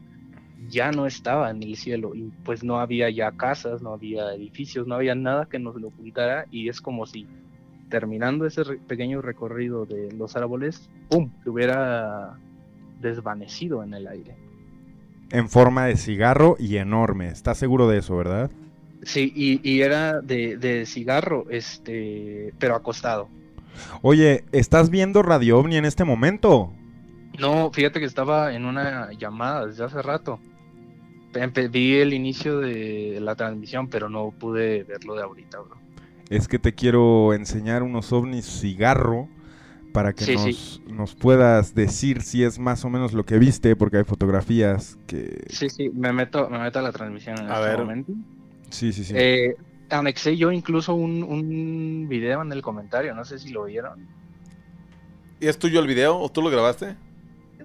[0.68, 2.14] ya no estaba en el cielo.
[2.14, 5.88] Y pues no había ya casas, no había edificios, no había nada que nos lo
[5.88, 6.46] ocultara.
[6.50, 7.26] Y es como si
[7.88, 11.30] terminando ese re- pequeño recorrido de los árboles, ¡pum!
[11.42, 12.38] se hubiera
[13.00, 14.36] desvanecido en el aire.
[15.30, 17.28] En forma de cigarro y enorme.
[17.28, 18.50] ¿Estás seguro de eso, verdad?
[19.02, 23.28] Sí, y, y era de, de cigarro, este, pero acostado.
[24.02, 26.72] Oye, ¿estás viendo Radio OVNI en este momento?
[27.38, 30.40] No, fíjate que estaba en una llamada desde hace rato.
[31.70, 35.76] Vi el inicio de la transmisión, pero no pude verlo de ahorita, bro.
[36.30, 39.28] Es que te quiero enseñar unos ovnis cigarro
[39.92, 40.82] para que Sí, nos, sí.
[40.86, 45.44] nos puedas decir si es más o menos lo que viste, porque hay fotografías que...
[45.48, 47.78] Sí, sí, me meto, me meto a la transmisión en A este ver.
[47.78, 48.12] momento.
[48.70, 49.14] Sí, sí, sí.
[49.16, 49.56] Eh,
[49.88, 54.06] anexé yo incluso un, un video en el comentario, no sé si lo vieron.
[55.40, 56.96] ¿Y es tuyo el video o tú lo grabaste?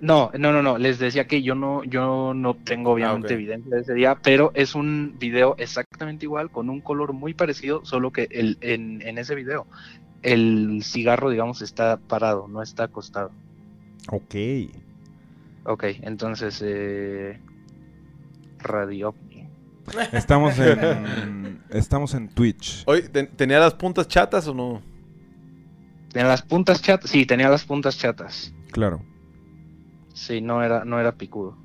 [0.02, 0.78] No, no, no, no.
[0.78, 3.40] Les decía que yo no, yo no tengo obviamente Ah, ok.
[3.40, 7.86] evidencia de ese día, pero es un video exactamente igual, con un color muy parecido,
[7.86, 9.66] solo que el, en, en ese video
[10.24, 13.32] el cigarro, digamos, está parado, no está acostado.
[14.10, 14.36] Ok.
[15.66, 17.40] Ok, entonces eh,
[18.60, 19.16] Radio.
[20.12, 22.84] Estamos en, estamos en Twitch.
[22.88, 24.82] Oye, ¿ten- ¿tenía las puntas chatas o no?
[26.14, 27.10] ¿En las puntas chatas?
[27.10, 28.54] Sí, tenía las puntas chatas.
[28.72, 29.02] Claro.
[30.14, 31.56] Sí, no era, no era picudo.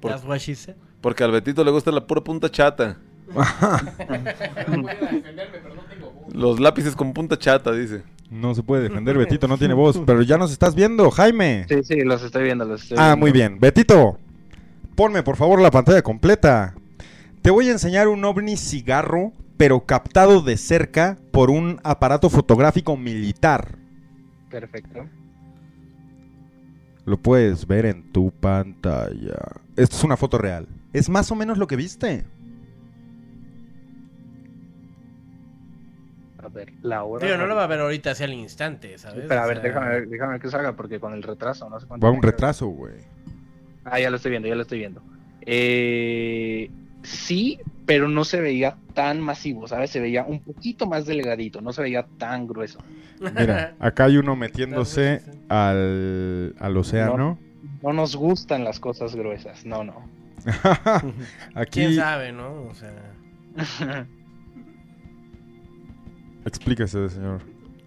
[0.00, 0.76] Por- That's what she said.
[1.00, 2.96] Porque al Betito le gusta la pura punta chata.
[6.32, 8.02] Los lápices con punta chata, dice.
[8.30, 11.66] No se puede defender, Betito no tiene voz, pero ya nos estás viendo, Jaime.
[11.68, 13.16] Sí, sí, los estoy viendo, los estoy Ah, viendo.
[13.18, 13.60] muy bien.
[13.60, 14.18] Betito,
[14.94, 16.74] ponme por favor la pantalla completa.
[17.42, 22.96] Te voy a enseñar un ovni cigarro, pero captado de cerca por un aparato fotográfico
[22.96, 23.76] militar.
[24.48, 25.04] Perfecto.
[27.04, 29.38] Lo puedes ver en tu pantalla.
[29.76, 30.66] Esto es una foto real.
[30.92, 32.24] Es más o menos lo que viste.
[36.42, 37.24] A ver, la hora.
[37.26, 39.24] Digo, no lo va a ver ahorita hacia el instante, ¿sabes?
[39.28, 41.68] Pero a O ver, sea, déjame ver, déjame ver que salga porque con el retraso,
[41.68, 42.06] no sé cuánto.
[42.06, 42.94] Va un retraso, güey.
[43.84, 45.02] Ah, ya lo estoy viendo, ya lo estoy viendo.
[45.42, 46.70] Eh,
[47.02, 49.90] sí, pero no se veía tan masivo, ¿sabes?
[49.90, 52.78] Se veía un poquito más delgadito, no se veía tan grueso.
[53.20, 57.38] Mira, acá hay uno metiéndose al, al océano.
[57.82, 60.08] No nos gustan las cosas gruesas, no, no.
[61.54, 62.64] Aquí, ¿Quién sabe, no?
[62.64, 62.92] O sea,
[66.44, 67.40] explíquese, señor.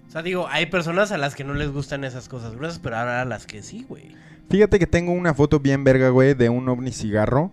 [0.07, 2.97] o sea, digo, hay personas a las que no les gustan esas cosas gruesas, pero
[2.97, 4.15] ahora a las que sí, güey.
[4.49, 7.51] Fíjate que tengo una foto bien verga, güey, de un ovni cigarro,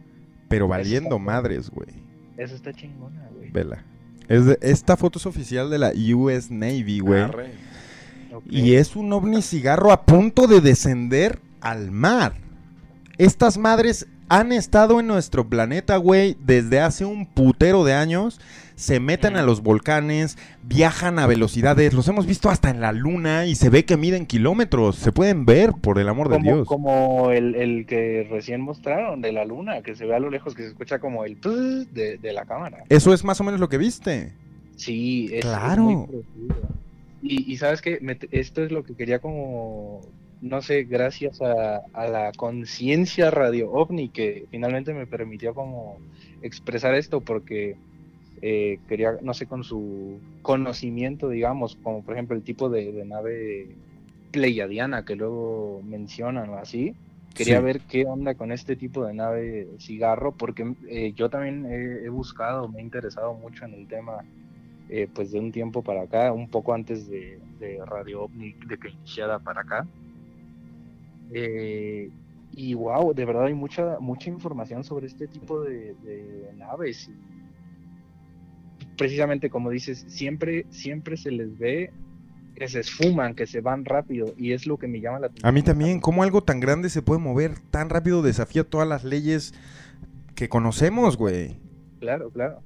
[0.53, 1.89] pero valiendo está- madres, güey.
[2.37, 3.51] Eso está chingona, güey.
[3.51, 3.85] Vela.
[4.29, 7.25] Es de- esta foto es oficial de la US Navy, güey.
[8.49, 12.35] Y es un ovni cigarro a punto de descender al mar.
[13.19, 18.41] Estas madres han estado en nuestro planeta, güey, desde hace un putero de años.
[18.75, 23.47] Se meten a los volcanes, viajan a velocidades, los hemos visto hasta en la luna
[23.47, 24.97] y se ve que miden kilómetros.
[24.97, 26.69] Se pueden ver, por el amor de Como, Dios.
[26.69, 30.55] como el, el que recién mostraron de la luna, que se ve a lo lejos,
[30.55, 32.85] que se escucha como el de, de la cámara.
[32.89, 34.33] Eso es más o menos lo que viste.
[34.77, 35.83] Sí, es, es Claro.
[35.83, 36.07] muy.
[37.23, 38.01] Y, y sabes que
[38.33, 40.01] esto es lo que quería como,
[40.41, 45.99] no sé, gracias a, a la conciencia radio ovni que finalmente me permitió como
[46.43, 47.77] expresar esto porque
[48.43, 53.07] eh, quería, no sé, con su conocimiento, digamos, como por ejemplo el tipo de, de
[53.07, 53.79] nave
[54.31, 56.97] pleiadiana que luego mencionan o así.
[57.35, 57.63] Quería Sí.
[57.63, 62.11] ver qué onda con este tipo de nave cigarro, porque eh, yo también he, he
[62.11, 64.27] buscado, me he interesado mucho en el tema,
[64.89, 68.79] eh, pues de un tiempo para acá, un poco antes de, de Radio OVNI, de
[68.79, 69.89] que iniciara para acá.
[71.31, 72.13] Eh,
[72.51, 77.09] y wow, de verdad hay mucha mucha información sobre este tipo de, de naves.
[77.09, 77.32] Y
[78.97, 81.93] precisamente como dices, siempre, siempre se les ve
[82.55, 85.49] que se esfuman, que se van rápido, y es lo que me llama la atención.
[85.49, 88.23] A mí también, ¿cómo algo tan grande se puede mover tan rápido?
[88.23, 89.55] Desafía todas las leyes
[90.35, 91.59] que conocemos, güey.
[92.01, 92.63] Claro, claro.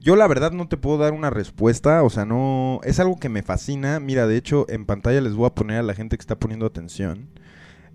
[0.00, 2.80] Yo la verdad no te puedo dar una respuesta, o sea, no...
[2.84, 4.00] Es algo que me fascina.
[4.00, 6.64] Mira, de hecho, en pantalla les voy a poner a la gente que está poniendo
[6.64, 7.28] atención.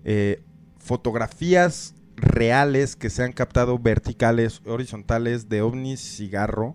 [0.04, 0.40] eh,
[0.78, 6.74] fotografías reales que se han captado verticales, horizontales, de ovnis cigarro.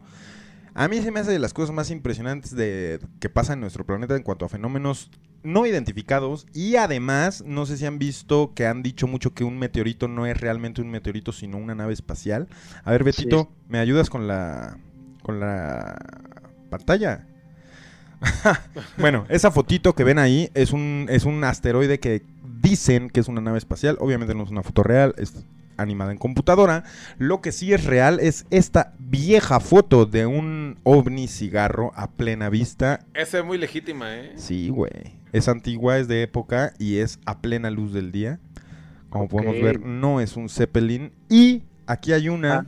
[0.74, 3.86] A mí se me hace de las cosas más impresionantes de, que pasan en nuestro
[3.86, 5.12] planeta en cuanto a fenómenos
[5.44, 6.48] no identificados.
[6.54, 10.26] Y además, no sé si han visto que han dicho mucho que un meteorito no
[10.26, 12.48] es realmente un meteorito, sino una nave espacial.
[12.84, 14.78] A ver, Betito, ¿me ayudas con la,
[15.24, 15.98] con la
[16.70, 17.28] pantalla?
[18.98, 22.24] bueno, esa fotito que ven ahí es un, es un asteroide que
[22.62, 23.98] dicen que es una nave espacial.
[24.00, 25.34] Obviamente no es una foto real, es
[25.78, 26.84] animada en computadora.
[27.18, 32.50] Lo que sí es real es esta vieja foto de un ovni cigarro a plena
[32.50, 33.06] vista.
[33.14, 34.34] Esa es muy legítima, ¿eh?
[34.36, 34.92] Sí, güey.
[35.34, 38.40] Es antigua, es de época y es a plena luz del día.
[39.10, 41.12] Como podemos ver, no es un Zeppelin.
[41.30, 42.68] Y aquí hay una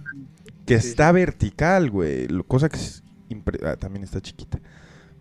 [0.65, 2.27] que sí, está vertical, güey.
[2.27, 4.59] lo- Cosa que es impre- ah, también está chiquita.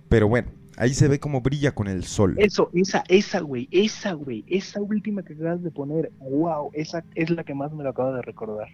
[0.09, 2.35] Pero bueno, ahí se ve como brilla con el sol.
[2.39, 7.31] Eso, esa, esa, güey, esa, güey, esa última que acabas de poner, wow, esa es
[7.31, 8.69] la que más me lo acabo de recordar.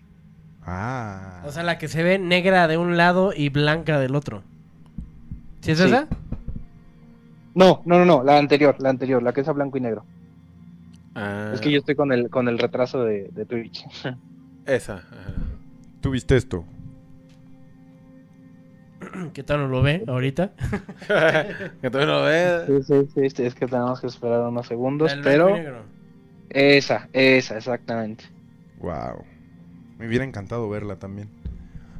[0.63, 1.43] Ah.
[1.47, 4.43] O sea, la que se ve negra de un lado y blanca del otro.
[5.61, 5.85] ¿Sí es Sí.
[5.85, 6.07] esa?
[7.55, 10.05] No, no, no, no, la anterior, la anterior, la que es a blanco y negro.
[11.15, 13.85] Ah, Es que yo estoy con el, con el retraso de, de Twitch.
[14.67, 14.95] Esa.
[14.99, 15.35] ajá.
[16.01, 16.65] ¿Tú viste esto?
[19.35, 20.53] ¿Qué tal no lo ve ahorita?
[21.81, 22.63] que todavía no lo ves.
[22.67, 25.85] Sí, sí, sí, sí, es que tenemos que esperar unos segundos, El pero negro.
[26.51, 28.25] esa, esa, exactamente.
[28.81, 29.25] Wow.
[29.99, 31.29] Me hubiera encantado verla también.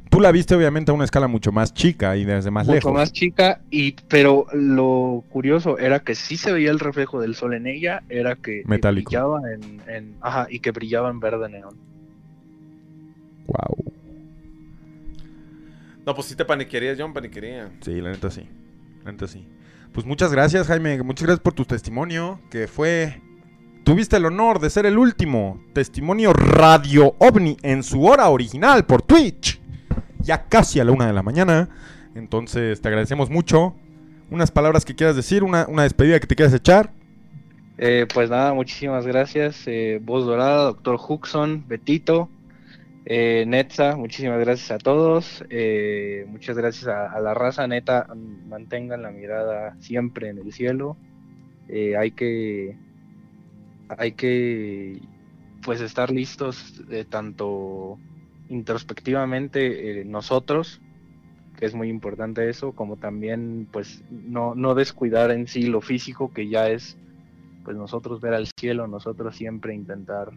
[0.09, 2.93] Tú la viste obviamente a una escala mucho más chica y desde más Mucho lejos.
[2.93, 7.53] más chica, y pero lo curioso era que sí se veía el reflejo del sol
[7.53, 9.11] en ella, era que, que Metálico.
[9.11, 11.79] brillaba en, en- ajá, y que brillaba en verde neón.
[13.47, 13.98] Wow.
[16.05, 17.71] No, pues sí te paniquerías, John, paniquería.
[17.81, 18.47] Sí, la neta sí.
[19.03, 19.47] La neta sí.
[19.93, 21.01] Pues muchas gracias, Jaime.
[21.03, 22.39] Muchas gracias por tu testimonio.
[22.49, 23.21] Que fue.
[23.83, 29.01] Tuviste el honor de ser el último testimonio radio ovni en su hora original por
[29.01, 29.59] Twitch.
[30.19, 31.69] Ya casi a la una de la mañana.
[32.13, 33.75] Entonces te agradecemos mucho.
[34.29, 36.91] Unas palabras que quieras decir, una, una despedida que te quieras echar.
[37.79, 39.63] Eh, pues nada, muchísimas gracias.
[39.65, 42.29] Eh, Voz Dorada, Doctor Huxon, Betito,
[43.11, 45.43] eh, Netza, muchísimas gracias a todos.
[45.49, 48.07] Eh, muchas gracias a, la raza, neta.
[48.47, 50.95] Mantengan la mirada siempre en el cielo.
[51.67, 52.77] Eh, hay que.
[53.97, 55.01] Hay que.
[55.63, 57.97] Pues estar listos, tanto
[58.47, 60.79] introspectivamente nosotros,
[61.57, 66.31] que es muy importante eso, como también, pues, no, no descuidar en sí lo físico,
[66.31, 66.97] que ya es
[67.65, 70.31] pues nosotros ver al cielo, nosotros siempre intentar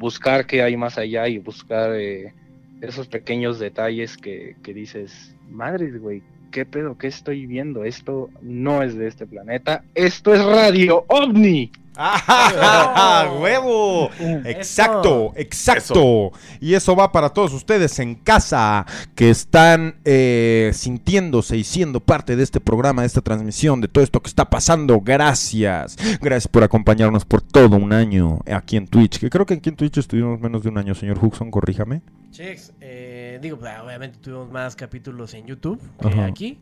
[0.00, 2.32] buscar qué hay más allá y buscar eh,
[2.80, 6.96] esos pequeños detalles que, que dices, madres, güey, ¿qué pedo?
[6.96, 7.84] ¿Qué estoy viendo?
[7.84, 11.70] Esto no es de este planeta, esto es Radio OVNI.
[12.02, 14.10] ¡Ah, huevo!
[14.44, 16.32] Exacto, exacto.
[16.60, 22.36] Y eso va para todos ustedes en casa que están eh, sintiéndose y siendo parte
[22.36, 25.00] de este programa, de esta transmisión, de todo esto que está pasando.
[25.00, 25.96] Gracias.
[26.20, 29.18] Gracias por acompañarnos por todo un año aquí en Twitch.
[29.18, 32.02] Que creo que aquí en Twitch estuvimos menos de un año, señor Huxon, corríjame.
[32.30, 36.26] Chex, eh, Eh, digo, pues, obviamente tuvimos más capítulos en YouTube que Ajá.
[36.26, 36.58] aquí.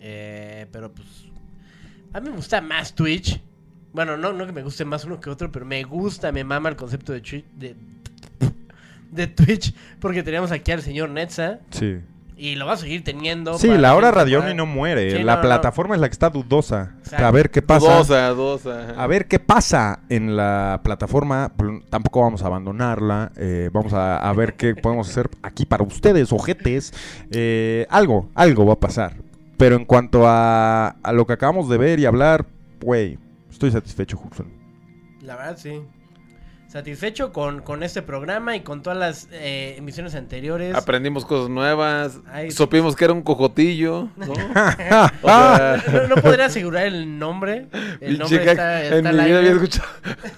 [0.00, 1.06] Eh, pero pues.
[2.12, 3.40] A mí me gusta más Twitch.
[3.94, 6.68] Bueno, no, no que me guste más uno que otro, pero me gusta, me mama
[6.68, 7.74] el concepto de, Twitch- de,
[9.10, 9.74] de Twitch.
[10.00, 11.60] Porque teníamos aquí al señor Netza.
[11.70, 11.98] Sí.
[12.36, 13.56] Y lo va a seguir teniendo.
[13.58, 14.24] Sí, para la hora temporada.
[14.24, 15.12] Radio OVNI no muere.
[15.18, 15.48] Sí, la no, no.
[15.48, 16.94] plataforma es la que está dudosa.
[16.98, 17.24] Exacto.
[17.24, 17.86] A ver qué pasa.
[17.92, 18.90] Dudosa, dudosa.
[19.00, 21.52] A ver qué pasa en la plataforma.
[21.56, 23.30] Pl- Tampoco vamos a abandonarla.
[23.36, 26.92] eh, vamos a, a ver qué podemos hacer aquí para ustedes, ojetes.
[27.30, 29.14] Eh, algo, algo va a pasar.
[29.56, 32.46] Pero en cuanto a, a lo que acabamos de ver y hablar,
[32.80, 33.16] güey,
[33.54, 34.46] estoy satisfecho, Hudson.
[35.22, 35.80] La verdad, sí.
[36.66, 40.74] Satisfecho con, con este programa y con todas las eh, emisiones anteriores.
[40.74, 42.18] Aprendimos cosas nuevas.
[42.26, 42.56] Ay, sí.
[42.56, 44.08] Supimos que era un cojotillo.
[44.16, 44.32] ¿no?
[45.22, 47.68] O sea, no, no podría asegurar el nombre.
[48.00, 49.88] El nombre Pinche está, está en mi vida había escuchado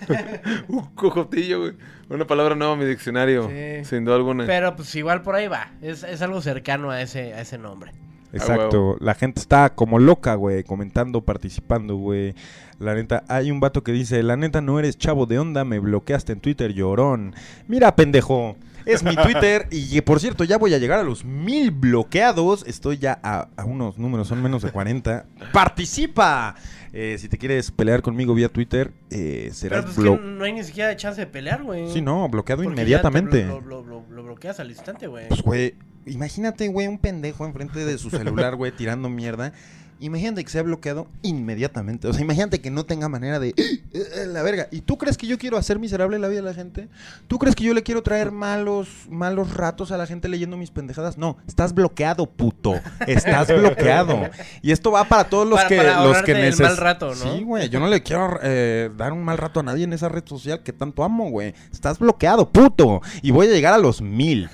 [0.68, 1.72] un cojotillo, güey.
[2.10, 3.84] Una palabra nueva en mi diccionario, Sí.
[3.86, 4.44] sin duda alguna.
[4.46, 5.72] Pero pues igual por ahí va.
[5.80, 7.92] Es, es algo cercano a ese, a ese nombre.
[8.36, 8.96] Exacto.
[9.00, 12.34] La gente está como loca, güey, comentando, participando, güey.
[12.78, 15.78] La neta, hay un vato que dice, la neta no eres chavo de onda, me
[15.78, 17.34] bloqueaste en Twitter, llorón.
[17.68, 18.56] Mira, pendejo.
[18.86, 22.64] Es mi Twitter y por cierto ya voy a llegar a los mil bloqueados.
[22.66, 25.26] Estoy ya a, a unos números, son menos de 40.
[25.52, 26.54] ¡Participa!
[26.92, 30.44] Eh, si te quieres pelear conmigo vía Twitter, eh, Pero serás pues que blo- no
[30.44, 31.92] hay ni siquiera chance de pelear, güey.
[31.92, 33.44] Sí, no, bloqueado Porque ya te inmediatamente.
[33.46, 35.28] Lo- lo- lo bloqueas al instante, güey.
[35.28, 35.74] Pues, güey,
[36.06, 39.52] imagínate, güey, un pendejo enfrente de su celular, güey, tirando mierda.
[39.98, 42.06] Imagínate que sea bloqueado inmediatamente.
[42.08, 43.50] O sea, imagínate que no tenga manera de...
[43.56, 44.68] "Eh, eh, la verga.
[44.70, 46.88] ¿Y tú crees que yo quiero hacer miserable la vida de la gente?
[47.28, 50.70] ¿Tú crees que yo le quiero traer malos, malos ratos a la gente leyendo mis
[50.70, 51.16] pendejadas?
[51.16, 52.78] No, estás bloqueado, puto.
[53.06, 54.28] Estás bloqueado.
[54.60, 55.76] Y esto va para todos los Para- que...
[55.78, 57.14] para los que el neces- mal rato, ¿no?
[57.14, 57.68] Sí, güey.
[57.70, 60.62] Yo no le quiero eh, dar un mal rato a nadie en esa red social
[60.62, 61.54] que tanto amo, güey.
[61.72, 63.00] Estás bloqueado, puto.
[63.22, 64.50] Y voy a llegar a los mil.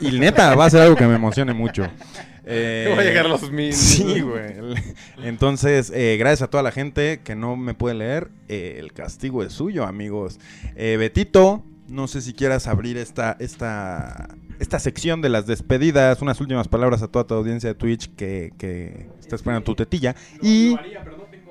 [0.00, 1.86] Y neta, va a ser algo que me emocione mucho.
[2.50, 3.72] Eh, Voy a llegar a los mil.
[3.74, 4.54] Sí, güey.
[5.22, 8.30] Entonces, eh, gracias a toda la gente que no me puede leer.
[8.48, 10.40] eh, el castigo es suyo, amigos.
[10.74, 14.28] Eh, Betito, no sé si quieras abrir esta, esta,
[14.60, 16.22] esta sección de las despedidas.
[16.22, 20.14] Unas últimas palabras a toda tu audiencia de Twitch que, que está esperando tu tetilla.
[20.42, 20.76] Y...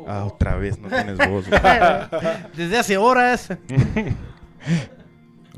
[0.10, 1.48] Ah, otra vez no tienes voz.
[1.50, 1.62] güey.
[2.56, 3.50] Desde hace horas.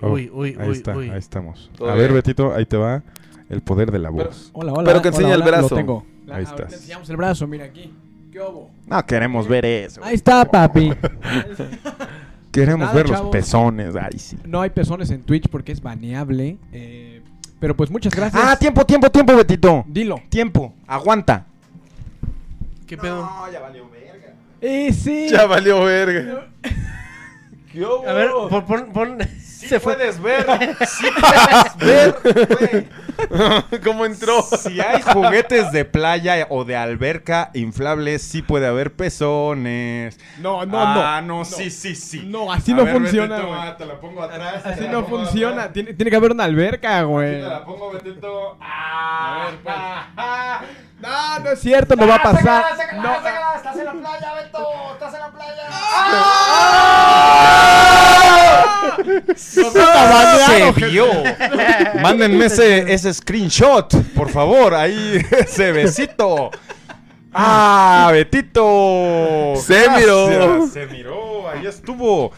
[0.02, 1.10] Oh, Uy, uy, ahí uy, está, uy.
[1.10, 1.70] ahí estamos.
[1.82, 2.14] A ver.
[2.14, 3.04] Betito, ahí te va
[3.50, 4.50] el poder de la Pero- voz.
[4.54, 4.84] Hola, hola.
[4.86, 5.70] Pero que hola, enseñe el brazo.
[5.72, 6.06] Lo tengo.
[6.32, 6.74] Ahí estás.
[6.74, 7.92] enseñamos el brazo, mira aquí.
[8.32, 8.70] ¿Qué hubo?
[8.86, 10.02] No queremos ver eso.
[10.04, 10.92] Ahí está, papi.
[12.52, 13.96] Queremos Nada, ver los pezones.
[13.96, 14.38] Ay, sí.
[14.46, 16.58] No hay pezones en Twitch porque es baneable.
[16.72, 17.22] eh,
[17.60, 18.42] pero pues muchas gracias.
[18.44, 19.84] Ah, tiempo, tiempo, tiempo, Betito.
[19.88, 20.16] Dilo.
[20.30, 20.74] Tiempo.
[20.88, 21.46] Aguanta.
[22.88, 23.30] ¿Qué pedo?
[23.52, 24.34] ya valió verga.
[24.62, 25.28] Eh, sí.
[25.30, 26.48] Ya valió verga.
[27.72, 28.08] ¿Qué hubo?
[28.08, 28.66] A ver, pon.
[28.66, 29.18] pon, pon-
[29.68, 29.96] se fue.
[29.96, 30.46] puedes ver.
[30.88, 33.82] Sí puedes ver, güey.
[33.84, 34.42] ¿Cómo entró?
[34.42, 40.18] Si hay juguetes de playa o de alberca inflables, sí puede haber pezones.
[40.40, 41.40] No, no, ah, no.
[41.40, 42.24] no, sí, sí, sí.
[42.26, 44.66] No, así A no ver, funciona, Betito, ah, te la pongo atrás.
[44.66, 45.72] Así no funciona.
[45.72, 47.36] Tiene, tiene que haber una alberca, güey.
[47.36, 48.58] Aquí te la pongo, Betito.
[48.62, 49.76] Ah, A ver, pues.
[50.18, 50.62] ah,
[51.00, 52.66] No, no es cierto, no va a pasar.
[52.96, 53.16] No.
[53.56, 54.68] Estás en la playa, Beto.
[54.94, 55.64] Estás en la playa.
[59.36, 59.64] Se
[60.88, 61.08] vio.
[62.02, 64.74] Mándenme ese, ese screenshot, por favor.
[64.74, 66.52] Ahí, ese besito.
[67.32, 69.54] ¡Ah, Betito!
[69.58, 70.68] Se miró.
[70.68, 72.32] Se miró, ahí estuvo.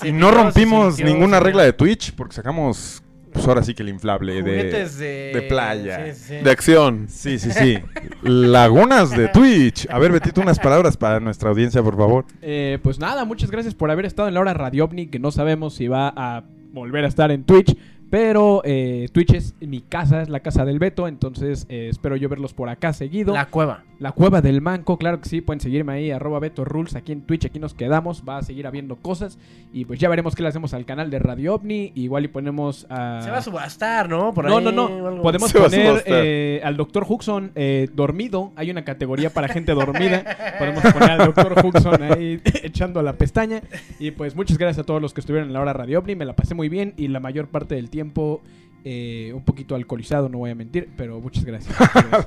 [0.00, 3.02] Se y no rompimos sintió, ninguna regla de Twitch porque sacamos,
[3.34, 5.32] pues ahora sí que el inflable de, de...
[5.34, 6.14] de playa.
[6.14, 6.34] Sí, sí.
[6.36, 7.06] De acción.
[7.08, 7.78] Sí, sí, sí.
[8.22, 9.88] Lagunas de Twitch.
[9.90, 12.24] A ver, Betito, unas palabras para nuestra audiencia, por favor.
[12.40, 15.32] Eh, pues nada, muchas gracias por haber estado en la hora Radio OVNI, que no
[15.32, 17.76] sabemos si va a volver a estar en Twitch,
[18.08, 22.28] pero eh, Twitch es mi casa, es la casa del Beto, entonces eh, espero yo
[22.28, 23.34] verlos por acá seguido.
[23.34, 23.82] La cueva.
[24.04, 27.22] La cueva del manco, claro que sí, pueden seguirme ahí, arroba Beto Rules, aquí en
[27.22, 29.38] Twitch, aquí nos quedamos, va a seguir habiendo cosas
[29.72, 32.86] y pues ya veremos qué le hacemos al canal de Radio OVNI, igual y ponemos
[32.90, 33.22] a...
[33.22, 34.34] Se va a subastar, ¿no?
[34.34, 35.22] Por no, ahí no, no.
[35.22, 37.06] Podemos poner eh, al Dr.
[37.08, 38.52] Huxon eh, dormido.
[38.56, 40.22] Hay una categoría para gente dormida.
[40.58, 41.64] Podemos poner al Dr.
[41.64, 43.62] Huxon ahí echando la pestaña.
[43.98, 46.14] Y pues muchas gracias a todos los que estuvieron en la hora Radio OVNI.
[46.14, 48.42] Me la pasé muy bien y la mayor parte del tiempo
[48.84, 50.90] eh, un poquito alcoholizado, no voy a mentir.
[50.96, 51.74] Pero muchas gracias.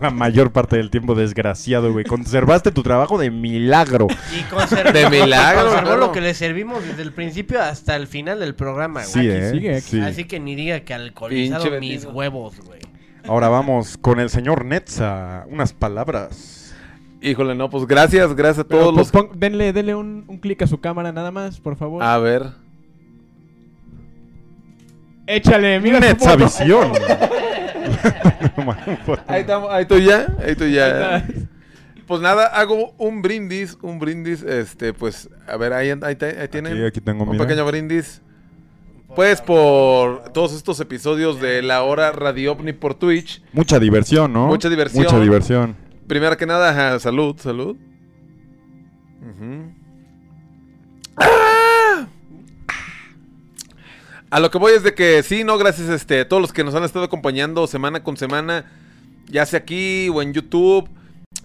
[0.01, 2.03] La mayor parte del tiempo, desgraciado, güey.
[2.05, 4.07] Conservaste tu trabajo de milagro.
[4.37, 8.39] Y conservó, De milagro, conservó lo que le servimos desde el principio hasta el final
[8.39, 9.11] del programa, güey.
[9.11, 9.51] Sí, Aquí ¿eh?
[9.51, 9.81] sigue, aquí.
[9.89, 10.01] Sí.
[10.01, 12.79] Así que ni diga que alcoholizado Pinche mis huevos, güey.
[13.27, 15.45] Ahora vamos con el señor Netza.
[15.49, 16.73] Unas palabras.
[17.21, 19.25] Híjole, no, pues gracias, gracias a Pero, todos pues, los...
[19.27, 22.03] pon- denle denle un, un clic a su cámara nada más, por favor.
[22.03, 22.43] A ver.
[25.27, 26.37] Échale, mira foto.
[26.37, 26.91] Visión.
[29.27, 31.25] Ahí, estamos, ahí estoy ya, ahí estoy ya.
[32.05, 36.73] Pues nada, hago un brindis, un brindis, este, pues, a ver, ahí, ahí, ahí tienen
[36.73, 37.43] Aquí, aquí tengo, un mira.
[37.43, 38.21] pequeño brindis.
[39.15, 43.41] Pues por todos estos episodios de La Hora Radio OVNI por Twitch.
[43.53, 44.47] Mucha diversión, ¿no?
[44.47, 45.03] Mucha diversión.
[45.05, 45.75] Mucha diversión.
[46.07, 47.75] Primero que nada, salud, salud.
[51.17, 51.56] ¡Ah!
[54.29, 56.65] A lo que voy es de que sí, no, gracias este, a todos los que
[56.65, 58.65] nos han estado acompañando semana con semana,
[59.27, 60.89] ya sea aquí o en YouTube,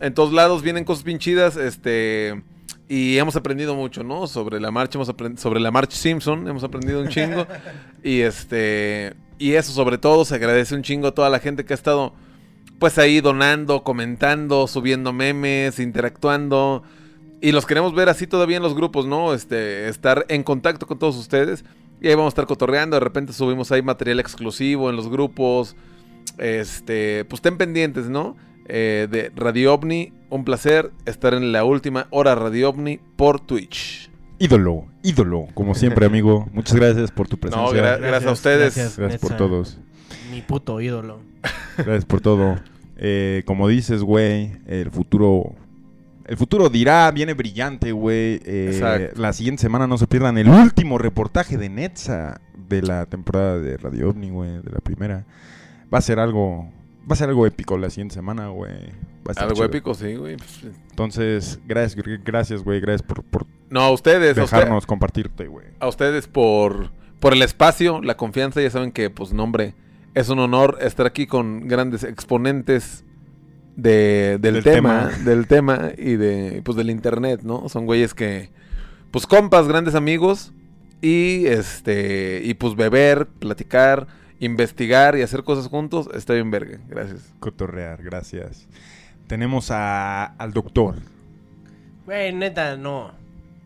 [0.01, 2.43] en todos lados vienen cosas bien chidas, este,
[2.89, 4.27] y hemos aprendido mucho, ¿no?
[4.27, 7.47] Sobre la marcha, hemos aprendido, sobre la marcha Simpson, hemos aprendido un chingo,
[8.03, 11.75] y este, y eso sobre todo se agradece un chingo a toda la gente que
[11.75, 12.15] ha estado,
[12.81, 16.83] pues ahí donando, comentando, subiendo memes, interactuando.
[17.41, 19.35] Y los queremos ver así todavía en los grupos, ¿no?
[19.35, 21.65] Este, estar en contacto con todos ustedes.
[22.03, 22.97] Y ahí vamos a estar cotorreando.
[22.97, 25.77] De repente subimos ahí material exclusivo en los grupos.
[26.39, 28.37] Este, pues estén pendientes, ¿no?
[28.67, 30.13] Eh, de Radio OVNI.
[30.31, 34.11] Un placer estar en la última hora Radio OVNI por Twitch.
[34.39, 36.49] Ídolo, ídolo, como siempre, amigo.
[36.53, 37.65] Muchas gracias por tu presencia.
[37.67, 38.75] No, gra- gracias a ustedes.
[38.77, 39.37] Gracias, por Netza.
[39.37, 39.79] todos.
[40.31, 41.21] Mi puto ídolo.
[41.77, 42.57] Gracias por todo.
[43.05, 45.57] Eh, como dices, güey, el futuro.
[46.33, 48.41] El futuro dirá, viene brillante, güey.
[48.47, 53.59] Eh, la siguiente semana no se pierdan el último reportaje de Netza de la temporada
[53.59, 55.27] de Radio OVNI, güey, de la primera.
[55.93, 56.71] Va a ser algo.
[57.03, 58.73] Va a ser algo épico la siguiente semana, güey.
[59.37, 59.67] Algo chido.
[59.67, 60.39] épico, sí, güey.
[60.39, 62.81] Pues, Entonces, gracias, gr- gracias, güey.
[62.81, 64.39] Gracias por, por No, a ustedes.
[64.39, 65.67] a usted- dejarnos compartirte, güey.
[65.81, 68.63] a ustedes por, por el espacio, la confianza.
[68.63, 69.75] Ya saben que, pues, nombre,
[70.15, 73.05] es un honor estar aquí con grandes exponentes
[73.77, 75.25] de, del, Del tema, tema.
[75.25, 77.69] del tema y de, pues, del internet, ¿no?
[77.69, 78.51] Son güeyes que,
[79.11, 80.53] pues, compas, grandes amigos
[81.01, 84.07] y, este, y pues, beber, platicar,
[84.41, 86.79] investigar y hacer cosas juntos está bien verga.
[86.89, 87.33] Gracias.
[87.41, 88.69] Cotorrear, gracias.
[89.27, 90.97] Tenemos a, al doctor.
[92.05, 93.13] Güey, neta, no.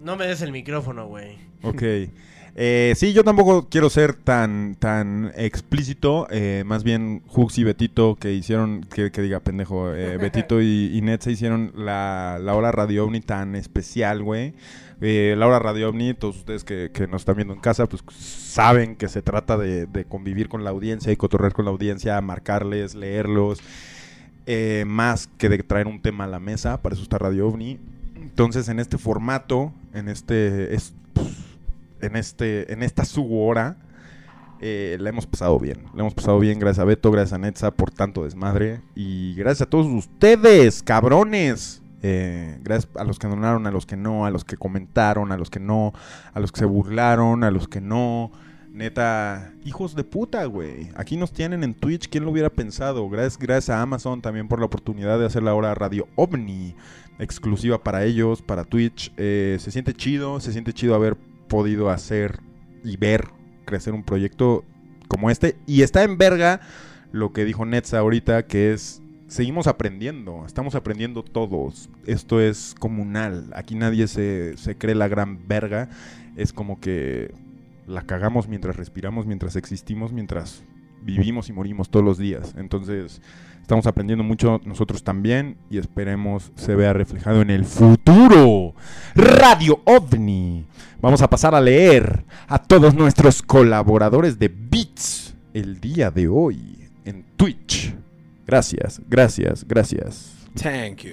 [0.01, 1.39] No me des el micrófono, güey.
[1.63, 1.83] Ok.
[2.59, 6.27] Eh, sí, yo tampoco quiero ser tan, tan explícito.
[6.31, 10.91] eh, más bien, Hux y Betito que hicieron, que, que diga pendejo, eh, Betito y,
[10.97, 14.55] y Netza hicieron la, la hora Radio OVNI tan especial, güey.
[15.03, 18.03] Eh, la hora Radio OVNI, todos ustedes que, que nos están viendo en casa, pues
[18.19, 22.19] saben que se trata de, de convivir con la audiencia y cotorrear con la audiencia,
[22.23, 23.61] marcarles, leerlos.
[24.87, 27.79] más que de traer un tema a la mesa, para eso está Radio OVNI.
[28.15, 30.95] Entonces, en este formato, en este, es,
[32.01, 33.77] en este, en esta su hora,
[34.61, 35.85] eh, la hemos pasado bien.
[35.95, 38.81] La hemos pasado bien, gracias a Beto, gracias a Netza por tanto desmadre.
[38.95, 41.83] Y gracias a todos ustedes, cabrones.
[42.03, 45.37] Eh, gracias a los que donaron, a los que no, a los que comentaron, a
[45.37, 45.93] los que no,
[46.33, 48.33] a los que se burlaron, a los que no.
[48.73, 50.91] Neta, hijos de puta, güey.
[50.97, 53.09] Aquí nos tienen en Twitch, ¿quién lo hubiera pensado?
[53.09, 56.75] Gracias, gracias a Amazon también por la oportunidad de hacer la hora Radio OVNI,
[57.19, 59.13] exclusiva para ellos, para Twitch.
[59.17, 61.17] Eh, se siente chido, se siente chido haber
[61.49, 62.41] podido hacer
[62.85, 63.29] y ver
[63.65, 64.65] crecer un proyecto
[65.09, 65.57] como este.
[65.67, 66.61] Y está en verga
[67.13, 71.91] lo que dijo Netza ahorita, que es, seguimos aprendiendo, estamos aprendiendo todos.
[72.07, 75.89] Esto es comunal, aquí nadie se, se cree la gran verga.
[76.37, 77.33] Es como que
[77.87, 80.63] la cagamos mientras respiramos, mientras existimos, mientras
[81.07, 82.55] vivimos y morimos todos los días.
[82.59, 83.23] Entonces,
[83.63, 88.75] estamos aprendiendo mucho nosotros también y esperemos se vea reflejado en el futuro.
[89.15, 90.67] Radio OVNI.
[91.01, 96.89] Vamos a pasar a leer a todos nuestros colaboradores de Beats el día de hoy
[97.05, 97.95] en Twitch.
[98.47, 100.35] Gracias, gracias, gracias.
[100.61, 101.13] Thank you.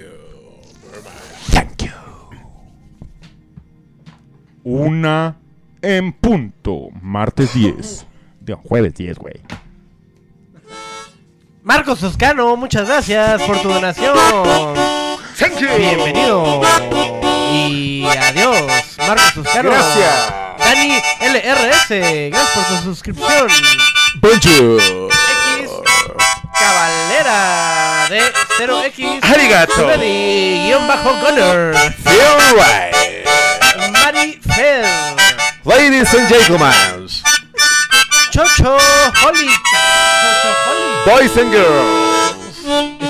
[1.52, 1.90] Thank you.
[4.64, 5.36] Una
[5.82, 8.06] en punto, martes 10.
[8.40, 9.34] Digo, jueves 10, güey.
[11.64, 14.14] Marcos Toscano, muchas gracias por tu donación.
[15.78, 16.60] Bienvenido.
[17.50, 19.70] Y adiós, Marcos Toscano.
[19.70, 20.32] Gracias.
[20.58, 21.88] Dani LRS,
[22.30, 23.48] gracias por tu suscripción.
[24.16, 25.10] Bonjour.
[25.62, 25.70] X
[26.52, 28.20] Cabalera de
[28.58, 29.24] 0X.
[29.24, 29.86] Arigato.
[29.98, 31.94] Guión bajo Gunner.
[31.94, 33.90] Feel right.
[33.90, 34.84] Mari Fer.
[35.64, 37.08] Ladies and gentlemen,
[38.30, 38.76] Chocho
[39.22, 39.73] Holic.
[41.04, 42.34] Boys and girls,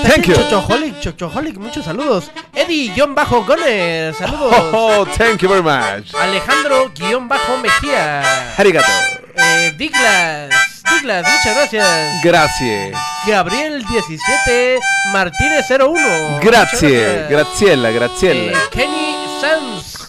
[0.02, 0.34] Thank you.
[0.34, 2.30] Chochoholic, Chochoholic, muchos saludos.
[2.54, 4.54] Eddie-Goner, saludos.
[4.72, 6.12] Oh, thank you very much.
[6.14, 8.54] Alejandro-Mejía.
[8.58, 8.88] Arigato.
[9.36, 10.50] Eh, Diglas,
[10.90, 11.88] Diglas, muchas gracias.
[12.24, 12.96] Gracias.
[13.26, 14.78] Gabriel17,
[15.12, 16.40] Martínez01.
[16.40, 18.58] Grazie, Graciela, Eh, Graciela.
[18.70, 20.03] Kenny Sanz,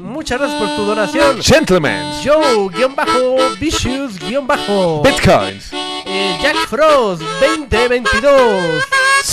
[0.00, 1.42] muchas gracias por tu donación.
[1.42, 5.02] Gentlemen, Joe, guion bajo, Vicious, guion bajo.
[5.02, 5.70] Bitcoins.
[5.72, 8.84] eh, Jack Frost 2022.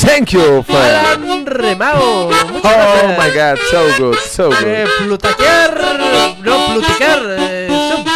[0.05, 0.83] Thank you, friend.
[1.23, 2.25] Alan Remao.
[2.27, 3.17] Muchas Oh gracias.
[3.17, 5.05] my god, so good, so Eh, good.
[5.07, 7.19] plutaquear, no, pluticar.
[7.39, 7.67] eh,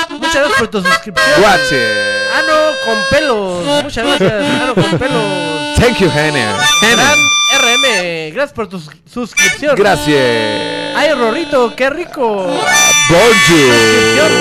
[0.09, 1.41] muchas gracias por tu suscripción.
[1.41, 1.81] Gracias.
[2.35, 2.53] Ano
[2.85, 3.83] con pelos.
[3.83, 4.61] Muchas gracias.
[4.61, 5.75] Ano con pelos.
[5.77, 6.57] Thank you, Hannah.
[6.81, 6.95] Hannah.
[6.95, 7.19] Gran
[7.61, 8.31] RM.
[8.33, 9.75] Gracias por tu sus- suscripción.
[9.75, 10.78] Gracias.
[10.99, 12.19] Ay, Rorrito, qué rico.
[12.19, 12.51] Bonjour.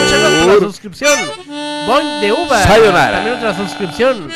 [0.02, 1.16] Muchas gracias por la suscripción.
[1.86, 2.64] Bon de Uva.
[2.64, 3.18] Sayonara.
[3.18, 4.28] También otra suscripción.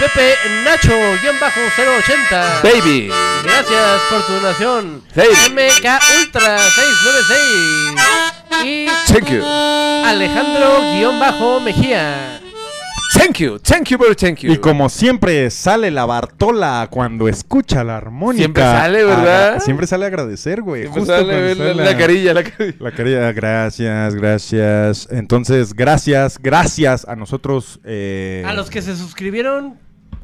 [0.00, 0.34] Pepe
[0.64, 0.90] Nacho,
[1.22, 2.60] guion bajo 080.
[2.64, 3.12] Baby.
[3.44, 5.04] Gracias por tu donación.
[5.14, 5.28] Hey.
[5.52, 5.84] MK
[6.18, 8.02] Ultra 696.
[8.64, 9.44] Y Thank you.
[10.04, 12.40] Alejandro guion bajo Mejía.
[13.14, 14.52] Thank you, thank you, very thank you.
[14.52, 18.38] Y como siempre sale la Bartola cuando escucha la armónica.
[18.42, 19.48] Siempre sale, ¿verdad?
[19.52, 20.82] Agra- siempre sale a agradecer, güey.
[20.82, 22.76] Siempre Justo sale la- carilla, la carilla.
[22.80, 25.08] La carilla, gracias, gracias.
[25.10, 27.80] Entonces, gracias, gracias a nosotros.
[27.84, 29.76] eh, A los que se suscribieron.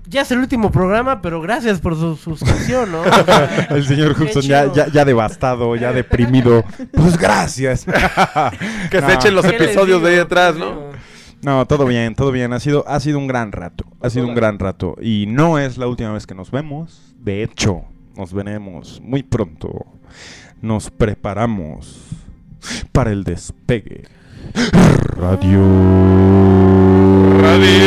[0.06, 3.02] Ya es el último programa, pero gracias por su suscripción, ¿no?
[3.70, 6.62] El señor Hudson ya, ya, ya devastado, ya deprimido.
[6.92, 7.86] Pues gracias.
[8.90, 9.08] Que No.
[9.08, 10.83] se echen los ¿Qué les episodios de ahí atrás, ¿Qué ¿no?
[11.44, 12.54] No, todo bien, todo bien.
[12.54, 13.84] Ha sido, ha sido un gran rato.
[14.00, 14.96] Ha sido un gran rato.
[15.02, 17.14] Y no es la última vez que nos vemos.
[17.18, 17.82] De hecho,
[18.16, 19.84] nos veremos muy pronto.
[20.62, 22.00] Nos preparamos
[22.92, 24.04] para el despegue.
[25.18, 25.60] Radio.
[27.42, 27.86] Radio.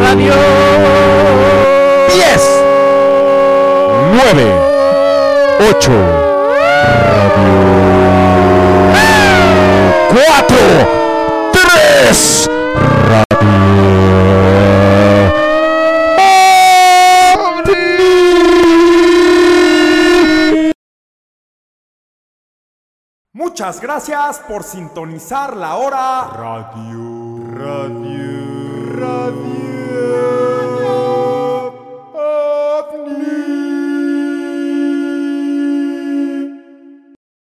[0.00, 0.32] Radio.
[2.08, 2.62] 10
[4.14, 4.52] 9
[5.70, 5.90] 8
[7.32, 7.62] Radio
[10.10, 11.01] 4
[12.12, 12.50] 3
[13.08, 13.32] Radio
[23.34, 26.28] Muchas gracias por sintonizar la hora.
[26.34, 27.40] Radio.
[27.54, 28.92] Radio.
[28.96, 29.71] Radio.